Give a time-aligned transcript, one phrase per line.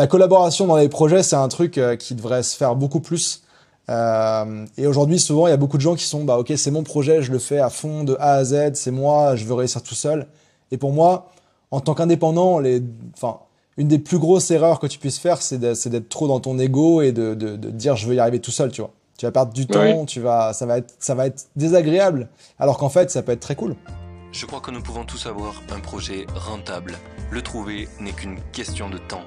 [0.00, 3.42] la collaboration dans les projets, c'est un truc euh, qui devrait se faire beaucoup plus.
[3.90, 6.70] Euh, et aujourd'hui, souvent, il y a beaucoup de gens qui sont, bah, ok, c'est
[6.70, 9.52] mon projet, je le fais à fond de A à Z, c'est moi, je veux
[9.52, 10.26] réussir tout seul.
[10.70, 11.28] Et pour moi,
[11.70, 12.82] en tant qu'indépendant, les,
[13.14, 13.40] enfin,
[13.76, 17.02] une des plus grosses erreurs que tu puisses faire, c'est d'être trop dans ton ego
[17.02, 18.92] et de, de, de, dire je veux y arriver tout seul, tu vois.
[19.18, 22.30] Tu vas perdre du temps, tu vas, ça va être, ça va être désagréable.
[22.58, 23.76] Alors qu'en fait, ça peut être très cool.
[24.32, 26.96] Je crois que nous pouvons tous avoir un projet rentable.
[27.30, 29.26] Le trouver n'est qu'une question de temps.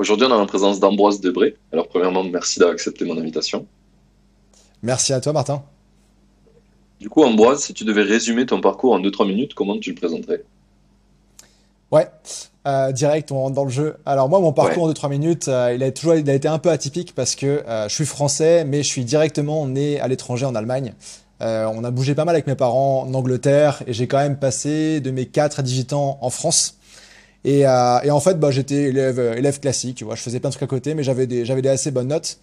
[0.00, 1.56] Aujourd'hui, on a la présence d'Ambroise Debré.
[1.74, 3.66] Alors, premièrement, merci d'avoir accepté mon invitation.
[4.82, 5.62] Merci à toi, Martin.
[6.98, 9.96] Du coup, Ambroise, si tu devais résumer ton parcours en 2-3 minutes, comment tu le
[9.96, 10.42] présenterais?
[11.90, 12.08] Ouais,
[12.66, 13.96] euh, direct, on rentre dans le jeu.
[14.06, 16.58] Alors moi, mon parcours en 2-3 minutes, euh, il a toujours, il a été un
[16.58, 20.46] peu atypique parce que euh, je suis français, mais je suis directement né à l'étranger
[20.46, 20.94] en Allemagne.
[21.42, 25.00] On a bougé pas mal avec mes parents en Angleterre et j'ai quand même passé
[25.00, 26.79] de mes 4 à 18 ans en France.
[27.44, 30.40] Et, euh, et en fait, bah, j'étais élève, euh, élève classique, tu vois, je faisais
[30.40, 32.38] plein de trucs à côté, mais j'avais des, j'avais des assez bonnes notes.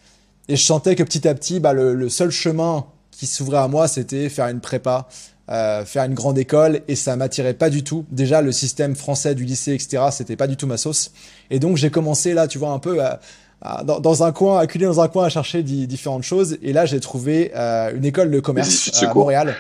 [0.50, 3.68] Et je sentais que petit à petit, bah, le, le seul chemin qui s'ouvrait à
[3.68, 5.08] moi, c'était faire une prépa,
[5.50, 8.06] euh, faire une grande école, et ça m'attirait pas du tout.
[8.12, 11.12] Déjà, le système français du lycée, etc., c'était pas du tout ma sauce.
[11.50, 13.20] Et donc, j'ai commencé là, tu vois, un peu à,
[13.62, 16.58] à, dans, dans, un coin, acculé dans un coin à chercher différentes choses.
[16.62, 19.56] Et là, j'ai trouvé euh, une école de commerce à Montréal.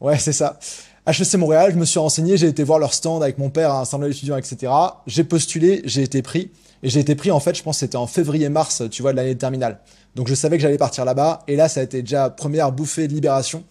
[0.00, 0.58] Ouais, c'est ça.
[1.06, 3.78] HEC Montréal, je me suis renseigné, j'ai été voir leur stand avec mon père à
[3.78, 4.72] un assemblée d'étudiants, etc.
[5.06, 6.50] J'ai postulé, j'ai été pris.
[6.82, 9.34] Et j'ai été pris, en fait, je pense c'était en février-mars, tu vois, de l'année
[9.34, 9.78] de terminale.
[10.16, 11.44] Donc je savais que j'allais partir là-bas.
[11.46, 13.62] Et là, ça a été déjà première bouffée de libération.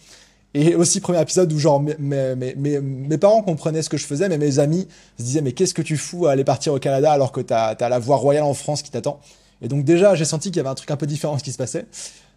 [0.54, 4.38] Et aussi premier épisode où genre mes, mes, parents comprenaient ce que je faisais, mais
[4.38, 4.88] mes amis
[5.20, 7.72] se disaient mais qu'est-ce que tu fous à aller partir au Canada alors que t'as
[7.72, 9.20] as la voie royale en France qui t'attend?
[9.62, 11.52] Et donc déjà j'ai senti qu'il y avait un truc un peu différent ce qui
[11.52, 11.88] se passait.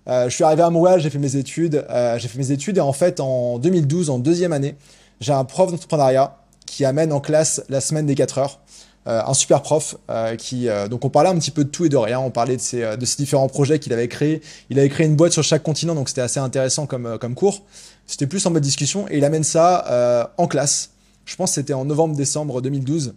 [0.09, 2.79] Euh, je suis arrivé à Montréal, j'ai fait mes études, euh, j'ai fait mes études
[2.79, 4.75] et en fait en 2012, en deuxième année,
[5.21, 6.37] j'ai un prof d'entrepreneuriat
[6.67, 8.61] qui amène en classe la semaine des 4 heures.
[9.09, 11.87] Euh, un super prof euh, qui euh, donc on parlait un petit peu de tout
[11.87, 14.43] et de rien on parlait de ces de ces différents projets qu'il avait créés.
[14.69, 17.63] Il avait créé une boîte sur chaque continent donc c'était assez intéressant comme comme cours.
[18.07, 20.91] C'était plus en mode discussion et il amène ça en classe.
[21.25, 23.15] Je pense que c'était en novembre décembre 2012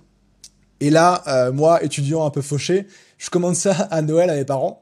[0.79, 2.87] et là moi étudiant un peu fauché
[3.17, 4.81] je commande ça à Noël à mes parents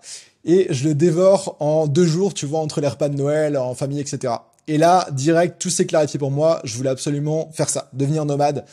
[0.51, 3.75] et je le dévore en deux jours tu vois entre les repas de Noël en
[3.75, 4.33] famille etc
[4.69, 6.61] et là, direct, tout s'est clarifié pour moi.
[6.63, 8.65] Je voulais absolument faire ça, devenir nomade,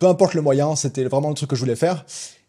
[0.00, 2.04] peu importe le moyen, c'était vraiment le truc que je voulais faire.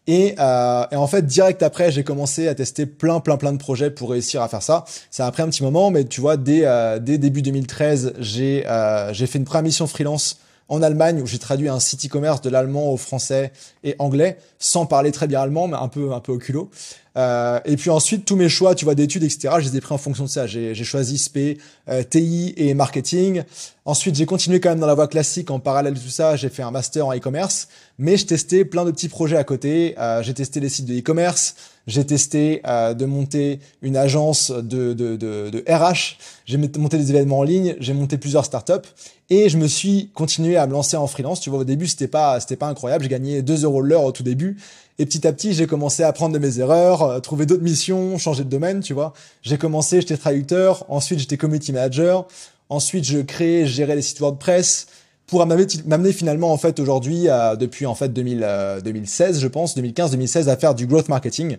[0.08, 3.58] Et, euh, et en fait, direct après, j'ai commencé à tester plein, plein, plein de
[3.58, 4.84] projets pour réussir à faire ça.
[5.12, 8.66] Ça a pris un petit moment, mais tu vois, dès, euh, dès début 2013, j'ai
[8.66, 10.38] euh, j'ai fait une première mission freelance
[10.68, 13.52] en Allemagne où j'ai traduit un site e-commerce de l'allemand au français
[13.84, 16.70] et anglais, sans parler très bien allemand, mais un peu un peu au culot.
[17.16, 19.94] Euh, et puis ensuite, tous mes choix, tu vois, d'études, etc., je les ai pris
[19.94, 20.46] en fonction de ça.
[20.46, 21.56] J'ai choisi SP,
[21.88, 23.42] euh, TI et marketing.
[23.84, 25.50] Ensuite, j'ai continué quand même dans la voie classique.
[25.50, 27.68] En parallèle de tout ça, j'ai fait un master en e-commerce.
[27.98, 29.94] Mais je testais plein de petits projets à côté.
[29.98, 31.54] Euh, j'ai testé les sites de e-commerce.
[31.86, 36.18] J'ai testé euh, de monter une agence de, de, de, de RH.
[36.44, 37.76] J'ai monté des événements en ligne.
[37.78, 38.88] J'ai monté plusieurs startups.
[39.30, 41.40] Et je me suis continué à me lancer en freelance.
[41.40, 43.04] Tu vois, au début, c'était pas, c'était pas incroyable.
[43.04, 44.56] J'ai gagné 2 euros l'heure au tout début.
[44.98, 48.16] Et petit à petit, j'ai commencé à apprendre de mes erreurs, euh, trouver d'autres missions,
[48.18, 49.12] changer de domaine, tu vois.
[49.42, 52.26] J'ai commencé, j'étais traducteur, ensuite j'étais community manager,
[52.70, 54.86] ensuite je créais, je gérais les sites WordPress
[55.26, 57.26] pour m'amener finalement en fait aujourd'hui
[57.58, 58.46] depuis en fait 2000,
[58.84, 61.56] 2016 euh, je pense 2015 2016 à faire du growth marketing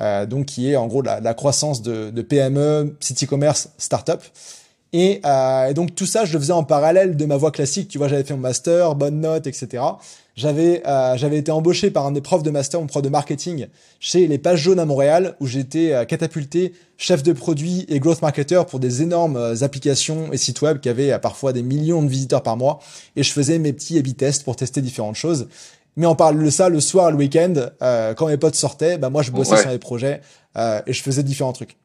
[0.00, 4.20] euh, donc qui est en gros la, la croissance de, de PME site e-commerce startup
[4.96, 7.88] et, euh, et, donc tout ça, je le faisais en parallèle de ma voie classique.
[7.88, 9.82] Tu vois, j'avais fait mon master, bonne note, etc.
[10.36, 13.66] J'avais euh, j'avais été embauché par un des profs de master, mon prof de marketing,
[13.98, 18.22] chez les Pages Jaunes à Montréal, où j'étais euh, catapulté chef de produit et growth
[18.22, 22.00] marketer pour des énormes euh, applications et sites web qui avaient euh, parfois des millions
[22.00, 22.78] de visiteurs par mois.
[23.16, 25.48] Et je faisais mes petits A/B tests pour tester différentes choses.
[25.96, 27.54] Mais on parle de ça le soir, le week-end,
[28.16, 29.60] quand mes potes sortaient, bah moi je bossais ouais.
[29.60, 30.22] sur les projets
[30.56, 31.76] et je faisais différents trucs.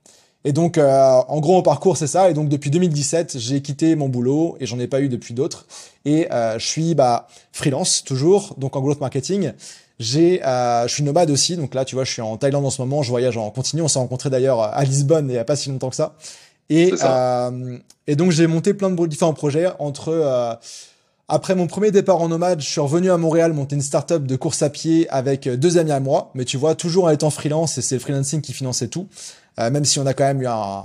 [0.45, 2.29] Et donc, euh, en gros, mon parcours, c'est ça.
[2.29, 5.65] Et donc, depuis 2017, j'ai quitté mon boulot et j'en ai pas eu depuis d'autres.
[6.05, 9.51] Et euh, je suis bah, freelance toujours, donc en growth marketing.
[9.99, 11.57] J'ai, euh, je suis nomade aussi.
[11.57, 13.03] Donc là, tu vois, je suis en Thaïlande en ce moment.
[13.03, 13.81] Je voyage en continu.
[13.81, 16.15] On s'est rencontré d'ailleurs à Lisbonne il y a pas si longtemps que ça.
[16.69, 17.47] Et, ça.
[17.47, 17.77] Euh,
[18.07, 20.57] et donc, j'ai monté plein de différents projets entre
[21.29, 24.35] après mon premier départ en nomade, je suis revenu à Montréal monter une startup de
[24.35, 26.31] course à pied avec deux amis à moi.
[26.33, 29.07] Mais tu vois, toujours en étant freelance et c'est le freelancing qui finançait tout.
[29.57, 30.83] même si on a quand même eu un,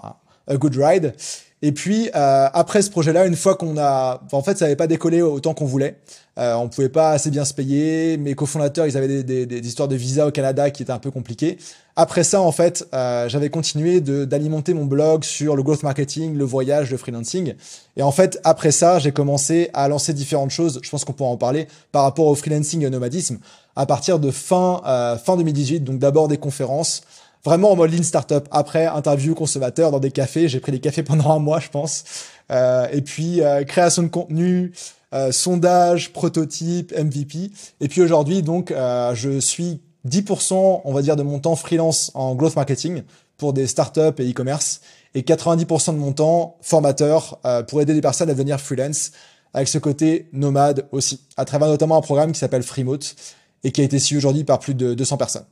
[0.48, 1.14] un good ride.
[1.62, 4.86] Et puis euh, après ce projet-là, une fois qu'on a, en fait, ça n'avait pas
[4.86, 5.96] décollé autant qu'on voulait.
[6.38, 8.18] Euh, on pouvait pas assez bien se payer.
[8.18, 10.98] Mes cofondateurs, ils avaient des, des, des, histoires de visa au Canada qui étaient un
[10.98, 11.56] peu compliquées.
[11.96, 16.44] Après ça, en fait, euh, j'avais continué d'alimenter mon blog sur le growth marketing, le
[16.44, 17.54] voyage, le freelancing.
[17.96, 20.80] Et en fait, après ça, j'ai commencé à lancer différentes choses.
[20.82, 23.38] Je pense qu'on pourra en parler par rapport au freelancing et au nomadisme
[23.76, 25.80] à partir de fin euh, fin 2018.
[25.80, 27.02] Donc d'abord des conférences
[27.44, 28.48] vraiment en mode lean startup.
[28.50, 30.48] Après, interview consommateur dans des cafés.
[30.48, 32.04] J'ai pris des cafés pendant un mois, je pense.
[32.50, 34.72] Euh, et puis, euh, création de contenu,
[35.12, 37.50] euh, sondage, prototype, MVP.
[37.80, 42.10] Et puis aujourd'hui, donc, euh, je suis 10%, on va dire, de mon temps freelance
[42.14, 43.02] en growth marketing
[43.36, 44.80] pour des startups et e-commerce.
[45.14, 49.12] Et 90% de mon temps formateur euh, pour aider des personnes à devenir freelance
[49.54, 53.14] avec ce côté nomade aussi, à travers notamment un programme qui s'appelle Freemote
[53.62, 55.46] et qui a été suivi aujourd'hui par plus de 200 personnes.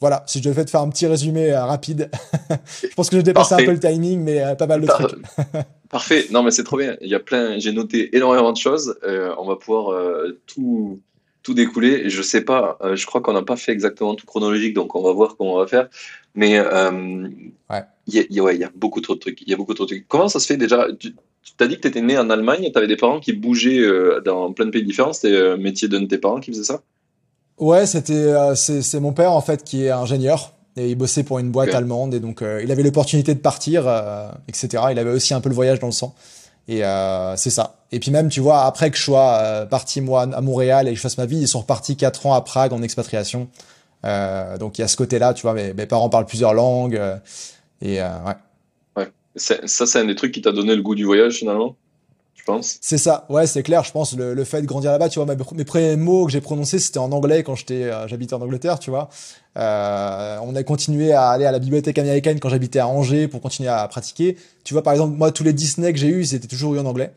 [0.00, 2.08] Voilà, si je devais te faire un petit résumé euh, rapide,
[2.82, 5.16] je pense que j'ai dépassé un peu le timing, mais euh, pas mal de trucs.
[5.90, 6.96] Parfait, non mais c'est trop bien.
[7.00, 8.96] Il y a plein, j'ai noté énormément de choses.
[9.02, 9.98] Euh, on va pouvoir
[10.46, 11.00] tout
[11.48, 12.02] tout découler.
[12.04, 15.02] Et je sais pas, je crois qu'on n'a pas fait exactement tout chronologique, donc on
[15.02, 15.88] va voir comment on va faire.
[16.34, 17.82] Mais ouais.
[18.06, 19.40] il y, a, ouais, y a beaucoup trop de trucs.
[19.42, 20.08] Il y a beaucoup trop de trucs.
[20.08, 20.86] Comment ça se fait déjà?
[20.98, 21.14] Tu
[21.60, 23.84] as dit que tu étais né en Allemagne, tu avais des parents qui bougeaient
[24.24, 25.12] dans plein de pays différents.
[25.12, 26.82] C'était le métier d'un de tes parents qui faisait ça?
[27.58, 31.40] Ouais, c'était euh, c'est mon père en fait qui est ingénieur et il bossait pour
[31.40, 34.84] une boîte allemande et donc euh, il avait l'opportunité de partir, euh, etc.
[34.92, 36.14] Il avait aussi un peu le voyage dans le sang
[36.68, 36.82] et
[37.36, 37.76] c'est ça.
[37.90, 40.96] Et puis même tu vois après que je sois parti moi à Montréal et que
[40.96, 43.48] je fasse ma vie, ils sont repartis quatre ans à Prague en expatriation.
[44.04, 47.00] donc il y a ce côté-là, tu vois, mes, parents parlent plusieurs langues
[47.80, 48.36] et ouais.
[48.96, 51.76] Ouais, ça c'est un des trucs qui t'a donné le goût du voyage finalement?
[52.80, 53.84] C'est ça, ouais, c'est clair.
[53.84, 56.40] Je pense le, le fait de grandir là-bas, tu vois, mes, premiers mots que j'ai
[56.40, 59.08] prononcés, c'était en anglais quand j'étais, euh, j'habitais en Angleterre, tu vois.
[59.56, 63.40] Euh, on a continué à aller à la bibliothèque américaine quand j'habitais à Angers pour
[63.40, 64.36] continuer à pratiquer.
[64.64, 66.86] Tu vois, par exemple, moi, tous les Disney que j'ai eu, c'était toujours eu en
[66.86, 67.12] anglais.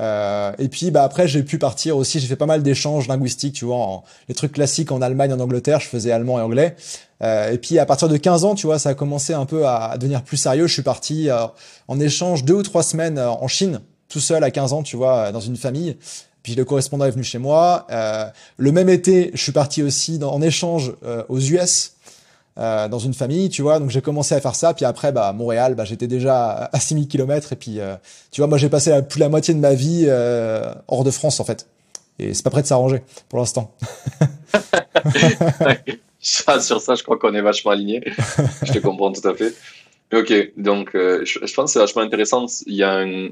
[0.00, 2.20] Euh, et puis, bah après, j'ai pu partir aussi.
[2.20, 5.40] J'ai fait pas mal d'échanges linguistiques, tu vois, en, les trucs classiques en Allemagne, en
[5.40, 5.80] Angleterre.
[5.80, 6.76] Je faisais allemand et anglais.
[7.22, 9.66] Euh, et puis, à partir de 15 ans, tu vois, ça a commencé un peu
[9.66, 10.66] à, devenir plus sérieux.
[10.66, 11.46] Je suis parti euh,
[11.88, 13.80] en échange deux ou trois semaines euh, en Chine
[14.14, 15.96] tout seul à 15 ans, tu vois, dans une famille.
[16.44, 17.84] Puis le correspondant est venu chez moi.
[17.90, 18.26] Euh,
[18.58, 21.94] le même été, je suis parti aussi en échange euh, aux US,
[22.56, 23.80] euh, dans une famille, tu vois.
[23.80, 24.72] Donc j'ai commencé à faire ça.
[24.72, 27.52] Puis après, bah, Montréal, bah, j'étais déjà à 6000 km.
[27.54, 27.96] Et puis, euh,
[28.30, 31.10] tu vois, moi j'ai passé la, plus la moitié de ma vie euh, hors de
[31.10, 31.66] France, en fait.
[32.20, 33.74] Et c'est pas prêt de s'arranger pour l'instant.
[36.20, 38.04] sur ça, je crois qu'on est vachement alignés.
[38.62, 39.52] je te comprends tout à fait.
[40.12, 42.46] Ok, donc je, je, pense que c'est vachement intéressant.
[42.66, 43.30] Il y a un,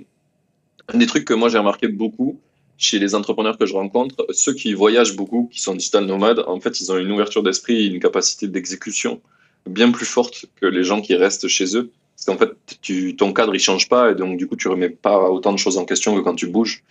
[0.88, 2.40] un des trucs que moi j'ai remarqué beaucoup
[2.82, 6.58] chez les entrepreneurs que je rencontre, ceux qui voyagent beaucoup, qui sont digital nomades, en
[6.58, 9.20] fait, ils ont une ouverture d'esprit une capacité d'exécution
[9.66, 11.92] bien plus forte que les gens qui restent chez eux.
[12.16, 14.88] Parce qu'en fait, tu, ton cadre, il change pas et donc, du coup, tu remets
[14.88, 16.82] pas autant de choses en question que quand tu bouges.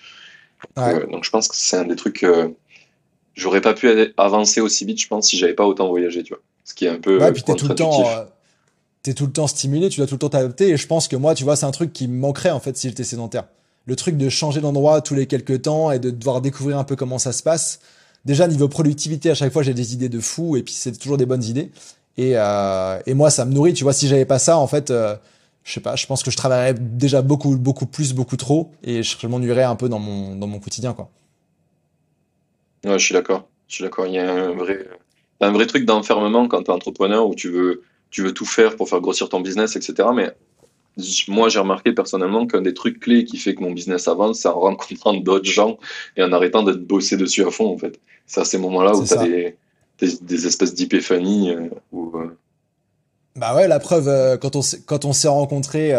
[0.77, 2.23] Euh, donc, je pense que c'est un des trucs.
[2.23, 2.49] Euh,
[3.33, 6.41] j'aurais pas pu avancer aussi vite, je pense, si j'avais pas autant voyagé, tu vois.
[6.63, 7.19] Ce qui est un peu.
[7.19, 8.07] Ouais, puis t'es tout le temps.
[8.07, 8.23] Euh,
[9.03, 10.69] t'es tout le temps stimulé, tu dois tout le temps t'adapter.
[10.69, 12.77] Et je pense que moi, tu vois, c'est un truc qui me manquerait, en fait,
[12.77, 13.45] si j'étais sédentaire
[13.85, 16.95] le truc de changer d'endroit tous les quelques temps et de devoir découvrir un peu
[16.95, 17.79] comment ça se passe.
[18.25, 21.17] Déjà, niveau productivité, à chaque fois, j'ai des idées de fou et puis c'est toujours
[21.17, 21.71] des bonnes idées.
[22.17, 23.73] Et, euh, et moi, ça me nourrit.
[23.73, 25.15] Tu vois, si j'avais pas ça, en fait, euh,
[25.63, 29.03] je sais pas, je pense que je travaillerais déjà beaucoup, beaucoup plus, beaucoup trop et
[29.03, 31.09] je, m'ennuierais un peu dans mon, dans mon quotidien, quoi.
[32.83, 33.47] Ouais, je suis d'accord.
[33.67, 34.07] Je suis d'accord.
[34.07, 34.87] Il y a un vrai,
[35.39, 38.75] un vrai truc d'enfermement quand tu es entrepreneur où tu veux, tu veux tout faire
[38.75, 40.09] pour faire grossir ton business, etc.
[40.15, 40.35] Mais
[41.27, 44.47] moi, j'ai remarqué personnellement qu'un des trucs clés qui fait que mon business avance, c'est
[44.47, 45.77] en rencontrant d'autres gens
[46.17, 47.99] et en arrêtant d'être bossé dessus à fond, en fait.
[48.25, 49.55] C'est à ces moments-là où tu as des,
[49.99, 51.51] des, espèces d'épiphanies.
[51.51, 51.69] Euh,
[53.35, 55.93] Bah ouais, la preuve, euh, quand on quand on s'est rencontrés,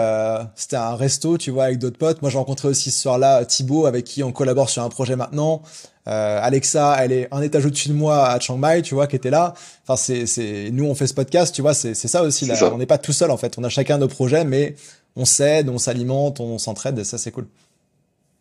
[0.54, 2.20] c'était un resto, tu vois, avec d'autres potes.
[2.22, 5.62] Moi, j'ai rencontré aussi ce soir-là Thibaut, avec qui on collabore sur un projet maintenant.
[6.08, 9.16] Euh, Alexa, elle est un étage au-dessus de moi à Chiang Mai, tu vois, qui
[9.16, 9.54] était là.
[9.84, 12.46] Enfin, c'est, c'est, nous, on fait ce podcast, tu vois, c'est, c'est ça aussi.
[12.46, 12.56] Là.
[12.72, 13.56] On n'est pas tout seul, en fait.
[13.58, 14.74] On a chacun nos projets, mais
[15.14, 17.46] on s'aide, on s'alimente, on s'entraide, et ça, c'est cool.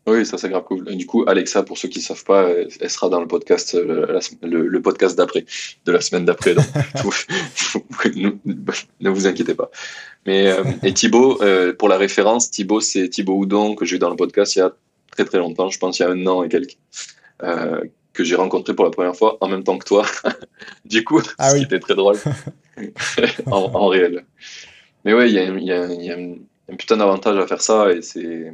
[0.08, 0.84] Oui, ça c'est grave cool.
[0.96, 4.20] du coup, Alexa, pour ceux qui ne savent pas, elle sera dans le podcast, euh,
[4.42, 5.46] le, podcast d'après,
[5.86, 6.56] de la semaine d'après.
[9.00, 9.70] Ne vous inquiétez pas.
[10.26, 14.00] Mais euh, et Thibaut, euh, pour la référence, Thibaut, c'est Thibaut Houdon que j'ai eu
[14.00, 14.74] dans le podcast il y a
[15.12, 16.78] très très longtemps, je pense il y a un an et quelques.
[18.14, 20.06] Que j'ai rencontré pour la première fois en même temps que toi.
[20.86, 22.18] du coup, ah ce qui était très drôle
[23.46, 24.26] en, réel.
[25.06, 27.92] Mais ouais, il y a, y a, y a un putain d'avantage à faire ça
[27.92, 28.54] et c'est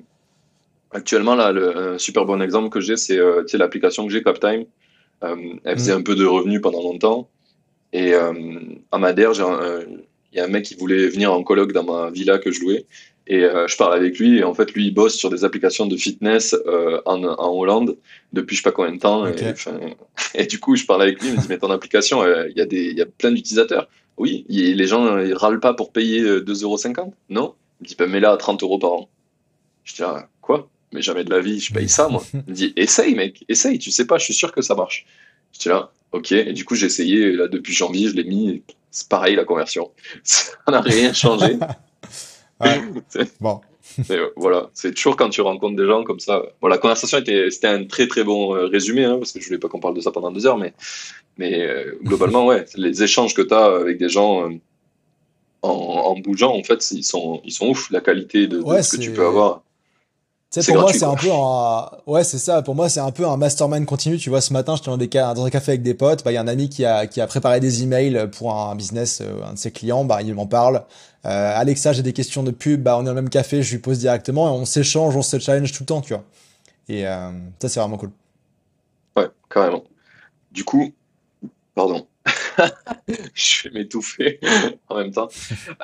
[0.91, 4.65] Actuellement, là, le un super bon exemple que j'ai, c'est euh, l'application que j'ai, CapTime.
[5.23, 5.99] Euh, elle faisait mm.
[5.99, 7.29] un peu de revenus pendant longtemps.
[7.93, 8.33] Et euh,
[8.91, 12.37] à Madère, il y a un mec qui voulait venir en colloque dans ma villa
[12.37, 12.85] que je louais.
[13.29, 15.85] Et euh, je parle avec lui, et en fait, lui, il bosse sur des applications
[15.85, 17.97] de fitness euh, en, en, Hollande
[18.31, 19.27] depuis je sais pas combien de temps.
[19.27, 19.35] Et,
[20.35, 22.61] et, du coup, je parle avec lui, il me dit, mais ton application, il y,
[22.61, 23.89] a des, y a plein d'utilisateurs.
[24.17, 27.53] Oui, les gens, ils râlent pas pour payer 2,50€ Non?
[27.81, 29.09] Il me dit, ben, mets-la à 30 euros par an.
[29.83, 30.69] Je dis, ah, quoi?
[30.93, 32.23] Mais jamais de la vie, je paye ça, moi.
[32.33, 35.05] Il me dit, essaye, mec, essaye, tu sais pas, je suis sûr que ça marche.
[35.53, 36.31] Je dis là, ok.
[36.31, 39.91] Et du coup, j'ai essayé, là, depuis janvier, je l'ai mis, c'est pareil, la conversion.
[40.23, 41.57] Ça n'a rien changé.
[43.39, 43.61] bon.
[44.11, 46.43] Euh, voilà, c'est toujours quand tu rencontres des gens comme ça.
[46.61, 49.45] Bon, la conversation était, c'était un très très bon euh, résumé, hein, parce que je
[49.45, 50.73] voulais pas qu'on parle de ça pendant deux heures, mais,
[51.37, 54.51] mais euh, globalement, ouais, les échanges que tu as avec des gens
[55.61, 58.97] en, en, bougeant, en fait, ils sont, ils sont ouf, la qualité de, de ce
[58.97, 59.63] que tu peux avoir
[60.65, 62.61] pour moi, c'est un peu un, ouais, c'est ça.
[62.61, 64.17] Pour moi, c'est un peu un mastermind continu.
[64.17, 66.23] Tu vois, ce matin, j'étais dans, des dans un café avec des potes.
[66.23, 68.75] Bah, il y a un ami qui a, qui a préparé des emails pour un
[68.75, 70.05] business, euh, un de ses clients.
[70.05, 70.83] Bah, il m'en parle.
[71.25, 72.81] Euh, Alexa, j'ai des questions de pub.
[72.83, 75.37] Bah, on est au même café, je lui pose directement et on s'échange, on se
[75.39, 76.23] challenge tout le temps, tu vois.
[76.87, 78.11] Et euh, ça, c'est vraiment cool.
[79.17, 79.83] Ouais, carrément.
[80.51, 80.93] Du coup,
[81.75, 82.07] pardon.
[83.33, 84.39] je vais m'étouffer
[84.89, 85.27] en même temps.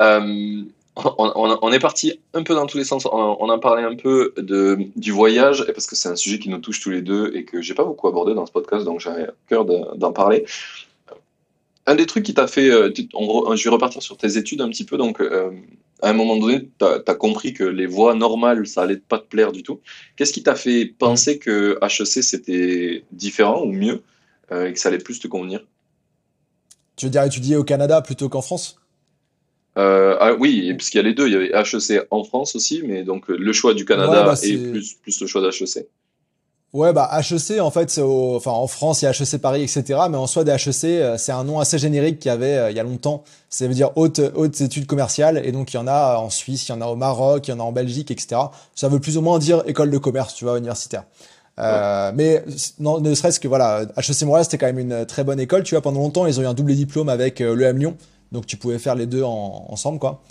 [0.01, 0.63] Euh,
[0.96, 3.08] on, est parti un peu dans tous les sens.
[3.12, 4.34] On, a parlé un peu
[4.96, 7.62] du voyage, parce que c'est un sujet qui nous touche tous les deux et que
[7.62, 10.46] j'ai pas beaucoup abordé dans ce podcast, donc j'avais cœur d'en parler.
[11.86, 12.70] Un des trucs qui t'a fait.
[12.70, 14.98] Euh, je vais repartir sur tes études un petit peu.
[14.98, 15.52] Donc, euh,
[16.02, 19.26] à un moment donné, tu as, compris que les voies normales, ça allait pas te
[19.26, 19.82] plaire du tout.
[20.16, 24.02] Qu'est-ce qui t'a fait penser que HEC, c'était différent ou mieux
[24.52, 25.66] euh, et que ça allait plus te convenir?
[26.96, 28.83] Tu veux dire étudier au Canada plutôt qu'en France?
[29.77, 31.27] Euh, ah, oui, parce qu'il y a les deux.
[31.27, 34.58] Il y avait HEC en France aussi, mais donc le choix du Canada bah, et
[34.58, 35.88] plus, plus le choix d'HEC.
[36.74, 39.84] Ouais, bah HEC, en fait, c'est enfin, en France, il y a HEC Paris, etc.
[40.10, 42.72] Mais en soi, des HEC, euh, c'est un nom assez générique qu'il y avait euh,
[42.72, 43.24] il y a longtemps.
[43.50, 45.39] Ça veut dire haute, haute études commerciales.
[45.46, 47.51] Et donc, il y en a en Suisse, il y en a au Maroc, il
[47.51, 48.42] y en a en Belgique, etc.
[48.74, 51.03] Ça veut plus ou moins dire école de commerce, tu vois, universitaire.
[51.60, 52.44] Euh, mais
[52.80, 55.63] non, ne serait-ce que voilà, HEC Montréal, c'était quand même une très bonne école.
[55.63, 57.98] Tu vois, pendant longtemps, ils ont eu un double diplôme avec euh, l'EM Lyon.
[58.34, 60.22] Donc tu pouvais faire les deux ensemble, quoi.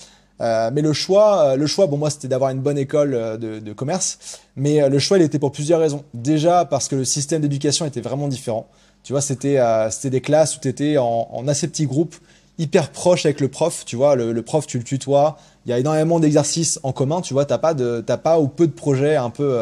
[0.43, 3.37] Euh, mais le choix, euh, le choix, bon moi c'était d'avoir une bonne école euh,
[3.37, 6.05] de, commerce, mais le choix il était pour plusieurs raisons.
[6.15, 8.67] Déjà parce que le système d'éducation était vraiment différent.
[9.05, 9.59] Tu vois, c'était
[9.91, 12.15] c'était des classes où tu étais en, assez petits groupes,
[12.59, 13.85] hyper proches avec le prof.
[13.85, 15.37] Tu vois, le, prof tu le tutoies.
[15.67, 17.21] Il y a énormément d'exercices en commun.
[17.21, 19.59] Tu vois, t'as pas de t'as pas ou peu de projets un peu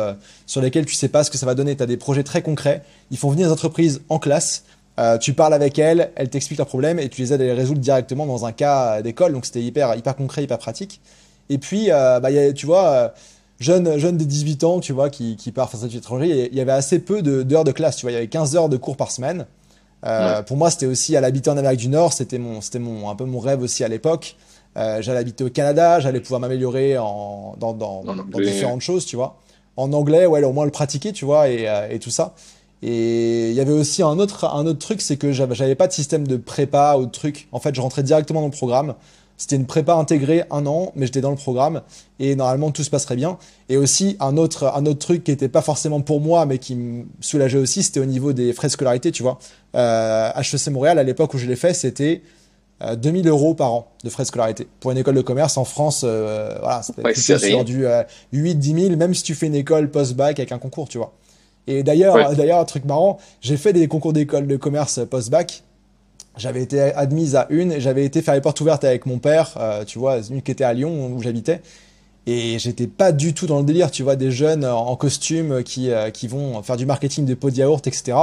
[0.46, 1.74] sur lesquels tu sais pas ce que ça va donner.
[1.74, 2.82] Tu as des projets très concrets.
[3.10, 4.64] Ils font venir les entreprises en classe.
[5.00, 7.52] Euh, tu parles avec elle, elle t'explique leurs problèmes et tu les aides à les
[7.54, 9.32] résoudre directement dans un cas d'école.
[9.32, 11.00] Donc c'était hyper, hyper concret, hyper pratique.
[11.48, 13.08] Et puis, euh, bah, tu vois, euh,
[13.58, 16.60] jeune, jeune de 18 ans, tu vois, qui, qui part face à l'étranger, il y
[16.60, 17.96] avait assez peu d'heures de, classe.
[17.96, 19.46] Tu vois, il y avait 15 heures de cours par semaine.
[20.46, 22.12] Pour moi, c'était aussi à l'habiter en Amérique du Nord.
[22.12, 24.36] C'était mon, c'était mon, un peu mon rêve aussi à l'époque.
[24.76, 28.04] j'allais habiter au Canada, j'allais pouvoir m'améliorer dans, dans, dans,
[28.38, 29.38] différentes choses, tu vois.
[29.76, 32.34] En anglais, ouais, au moins le pratiquer, tu vois, et, et tout ça.
[32.82, 35.92] Et il y avait aussi un autre, un autre truc, c'est que j'avais pas de
[35.92, 37.48] système de prépa ou de truc.
[37.52, 38.94] En fait, je rentrais directement dans le programme.
[39.40, 41.80] C'était une prépa intégrée un an, mais j'étais dans le programme
[42.18, 43.38] et normalement tout se passerait bien.
[43.70, 46.74] Et aussi un autre, un autre truc qui était pas forcément pour moi, mais qui
[46.74, 49.38] me soulageait aussi, c'était au niveau des frais de scolarité, tu vois.
[49.76, 52.20] Euh, HEC Montréal, à l'époque où je l'ai fait, c'était
[52.98, 54.68] 2000 euh, euros par an de frais de scolarité.
[54.78, 57.86] Pour une école de commerce en France, euh, voilà, c'était sur du
[58.34, 61.14] 8-10 000, même si tu fais une école post-bac avec un concours, tu vois.
[61.66, 65.62] Et d'ailleurs, d'ailleurs, un truc marrant, j'ai fait des concours d'école de commerce post-bac.
[66.36, 69.54] J'avais été admise à une et j'avais été faire les portes ouvertes avec mon père,
[69.58, 71.60] euh, tu vois, une qui était à Lyon où j'habitais.
[72.26, 75.90] Et j'étais pas du tout dans le délire, tu vois, des jeunes en costume qui,
[75.90, 78.16] euh, qui vont faire du marketing de pots de yaourt, etc.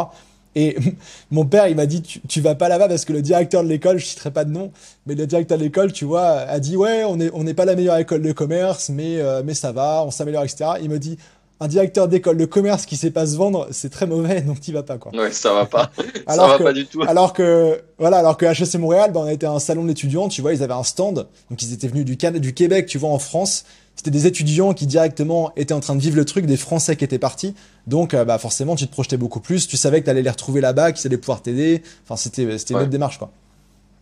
[0.56, 0.76] Et
[1.32, 3.70] mon père, il m'a dit, tu, tu vas pas là-bas parce que le directeur de
[3.70, 4.72] l'école, je citerai pas de nom,
[5.06, 7.66] mais le directeur de l'école, tu vois, a dit, ouais, on n'est on n'est pas
[7.66, 10.72] la meilleure école de commerce, mais, euh, mais ça va, on s'améliore, etc.
[10.82, 11.18] Il me dit,
[11.60, 14.72] un directeur d'école de commerce qui sait pas se vendre, c'est très mauvais, donc tu
[14.72, 15.12] vas pas quoi.
[15.16, 15.92] Ouais, ça va pas.
[16.28, 17.02] alors ça va pas du tout.
[17.04, 20.54] Alors que voilà, alors que HEC Montréal, ben, on à un salon d'étudiants, tu vois,
[20.54, 23.66] ils avaient un stand, donc ils étaient venus du du Québec, tu vois, en France.
[23.96, 27.04] C'était des étudiants qui directement étaient en train de vivre le truc, des Français qui
[27.04, 27.56] étaient partis.
[27.88, 29.68] Donc, euh, bah forcément, tu te projetais beaucoup plus.
[29.68, 31.82] Tu savais que tu allais les retrouver là-bas, qu'ils allaient pouvoir t'aider.
[32.04, 33.32] Enfin, c'était c'était une autre démarche quoi.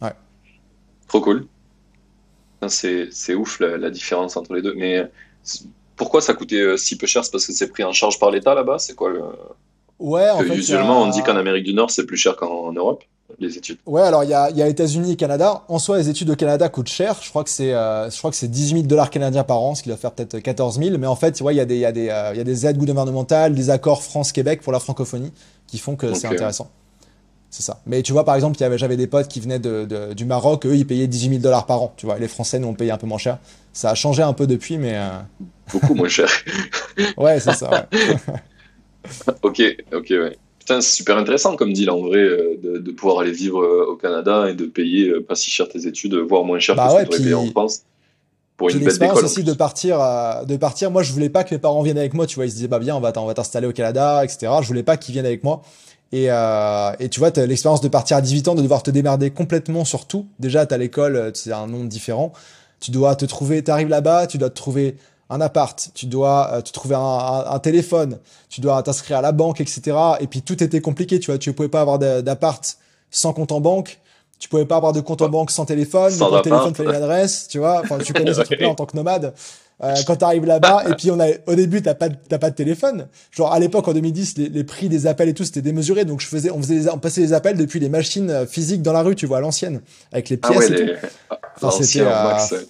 [0.02, 0.12] Ouais.
[1.08, 1.48] Trop cool.
[2.68, 5.10] C'est ouf la, la différence entre les deux, mais
[5.96, 7.24] pourquoi ça coûtait euh, si peu cher?
[7.24, 8.80] C'est parce que c'est pris en charge par l'État là-bas?
[8.80, 9.22] C'est quoi le...
[10.00, 10.56] Ouais, en fait.
[10.56, 13.04] Usuellement, on dit qu'en Amérique du Nord, c'est plus cher qu'en Europe.
[13.40, 15.64] les études Ouais, alors il y a, y a États-Unis et Canada.
[15.70, 17.16] En soi, les études au Canada coûtent cher.
[17.22, 19.74] Je crois que c'est, euh, je crois que c'est 18 000 dollars canadiens par an,
[19.74, 20.98] ce qui doit faire peut-être 14 000.
[20.98, 22.38] Mais en fait, tu vois, il y a des, il y a des, euh, il
[22.38, 25.32] y a des aides gouvernementales, des accords France-Québec pour la francophonie
[25.68, 26.70] qui font que c'est intéressant.
[27.50, 27.80] C'est ça.
[27.86, 30.66] Mais tu vois, par exemple, j'avais des potes qui venaient de, de- du Maroc.
[30.66, 31.94] Eux, ils payaient 18 000 dollars par an.
[31.96, 33.38] Tu vois, les Français, nous, on payait un peu moins cher.
[33.76, 35.10] Ça a changé un peu depuis, mais euh,
[35.74, 36.30] beaucoup moins cher.
[37.18, 37.70] ouais, c'est ça.
[37.92, 38.16] Ouais.
[39.44, 39.62] Ok,
[39.94, 40.38] ok, ouais.
[40.60, 43.86] Putain, c'est super intéressant comme deal en vrai euh, de, de pouvoir aller vivre euh,
[43.92, 46.92] au Canada et de payer pas si cher tes études, voire moins cher Bah que
[46.92, 47.84] ce ouais, que tu puis- en France
[48.58, 50.90] pour une aussi de partir, euh, de partir.
[50.90, 52.26] Moi, je voulais pas que mes parents viennent avec moi.
[52.26, 54.24] Tu vois, ils se disaient, bah bien, on va t'in- on va t'installer au Canada,
[54.24, 54.50] etc.
[54.62, 55.62] Je voulais pas qu'ils viennent avec moi.
[56.14, 59.30] Et, euh, et tu vois, l'expérience de partir à 18 ans, de devoir te démerder
[59.32, 60.26] complètement sur tout.
[60.40, 62.32] Déjà, t'as l'école, c'est un monde différent.
[62.80, 64.98] Tu dois te trouver, t'arrives là-bas, tu dois te trouver
[65.30, 69.22] un appart, tu dois euh, te trouver un, un- un téléphone, tu dois t'inscrire à
[69.22, 69.82] la banque, etc.
[70.20, 71.38] Et puis tout était compliqué, tu vois.
[71.40, 72.78] Tu pouvais pas avoir d'a- d'appart
[73.12, 74.00] sans compte en banque.
[74.38, 76.12] Tu pouvais pas avoir de compte en banque sans téléphone.
[76.12, 77.80] Sans téléphone, fallait une adresse, tu vois.
[77.82, 79.34] Enfin, tu connais ce truc-là en tant que nomade.
[79.84, 82.50] Euh, quand tu arrives là-bas, et puis on a, au début, t'as pas, t'as pas
[82.50, 83.08] de téléphone.
[83.32, 86.06] Genre, à l'époque, en 2010, les, les prix des appels et tout, c'était démesuré.
[86.06, 88.82] Donc, je faisais, on faisait les, on passait les appels depuis les machines euh, physiques
[88.82, 89.82] dans la rue, tu vois, à l'ancienne.
[90.14, 90.86] Avec les Ah pièces ouais, et tout.
[90.86, 90.96] les...
[91.62, 92.62] Enfin, c'était, l'ancien euh.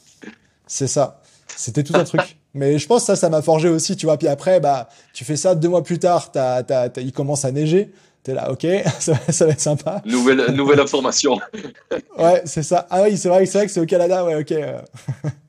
[0.65, 1.21] C'est ça.
[1.55, 2.37] C'était tout un truc.
[2.55, 4.17] Mais je pense que ça, ça m'a forgé aussi, tu vois.
[4.17, 7.45] Puis après, bah, tu fais ça deux mois plus tard, t'as, t'as, t'as- il commence
[7.45, 7.91] à neiger.
[8.23, 8.65] T'es là, ok,
[8.99, 10.01] ça, va- ça va être sympa.
[10.05, 11.37] Nouvelle, nouvelle information.
[12.17, 12.87] Ouais, c'est ça.
[12.89, 14.53] Ah oui, c'est vrai, c'est vrai que c'est au Canada, ouais, ok.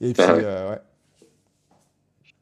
[0.00, 0.42] Et puis, Ah ouais.
[0.44, 0.78] euh, ouais.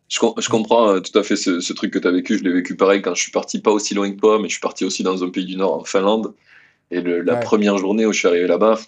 [0.09, 2.39] Je, com- je comprends euh, tout à fait ce, ce truc que tu as vécu.
[2.39, 4.53] Je l'ai vécu pareil quand je suis parti, pas aussi loin que toi, mais je
[4.55, 6.33] suis parti aussi dans un pays du Nord, en Finlande.
[6.91, 7.41] Et le- la Ouais.
[7.41, 8.79] première journée où je suis arrivé là-bas,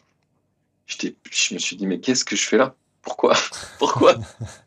[0.86, 2.74] je me suis dit, mais qu'est-ce que je fais là?
[3.02, 3.34] Pourquoi?
[3.78, 4.14] Pourquoi?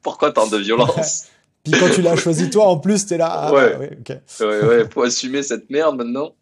[0.01, 1.27] Pourquoi tant de violence?
[1.63, 3.29] Puis quand tu l'as choisi toi, en plus, t'es là.
[3.31, 3.71] Ah, Ouais.
[3.73, 3.97] bah, ouais.
[4.41, 6.33] Ouais, ouais, faut assumer cette merde maintenant.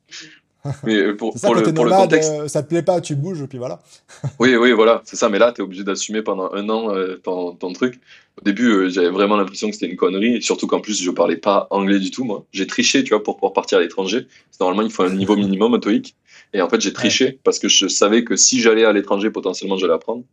[0.84, 3.00] Mais euh, pour, ça, pour le, pour le nomade, contexte, euh, ça te plaît pas,
[3.00, 3.80] tu bouges, puis voilà.
[4.40, 5.30] Oui, oui, voilà, c'est ça.
[5.30, 8.00] Mais là, tu es obligé d'assumer pendant un an euh, ton, ton truc.
[8.40, 10.36] Au début, euh, j'avais vraiment l'impression que c'était une connerie.
[10.36, 12.46] Et surtout qu'en plus, je parlais pas anglais du tout, moi.
[12.52, 14.28] J'ai triché, tu vois, pour pouvoir partir à l'étranger.
[14.60, 16.16] Normalement, il faut un niveau minimum au TOEIC.
[16.54, 19.78] Et en fait, j'ai triché parce que je savais que si j'allais à l'étranger, potentiellement,
[19.78, 20.24] j'allais apprendre.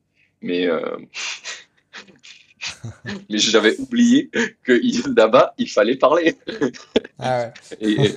[0.42, 0.68] Mais.
[3.30, 4.30] mais j'avais oublié
[4.62, 4.72] que
[5.16, 6.36] là-bas, il fallait parler.
[7.18, 7.52] Ah ouais.
[7.80, 8.14] Et, et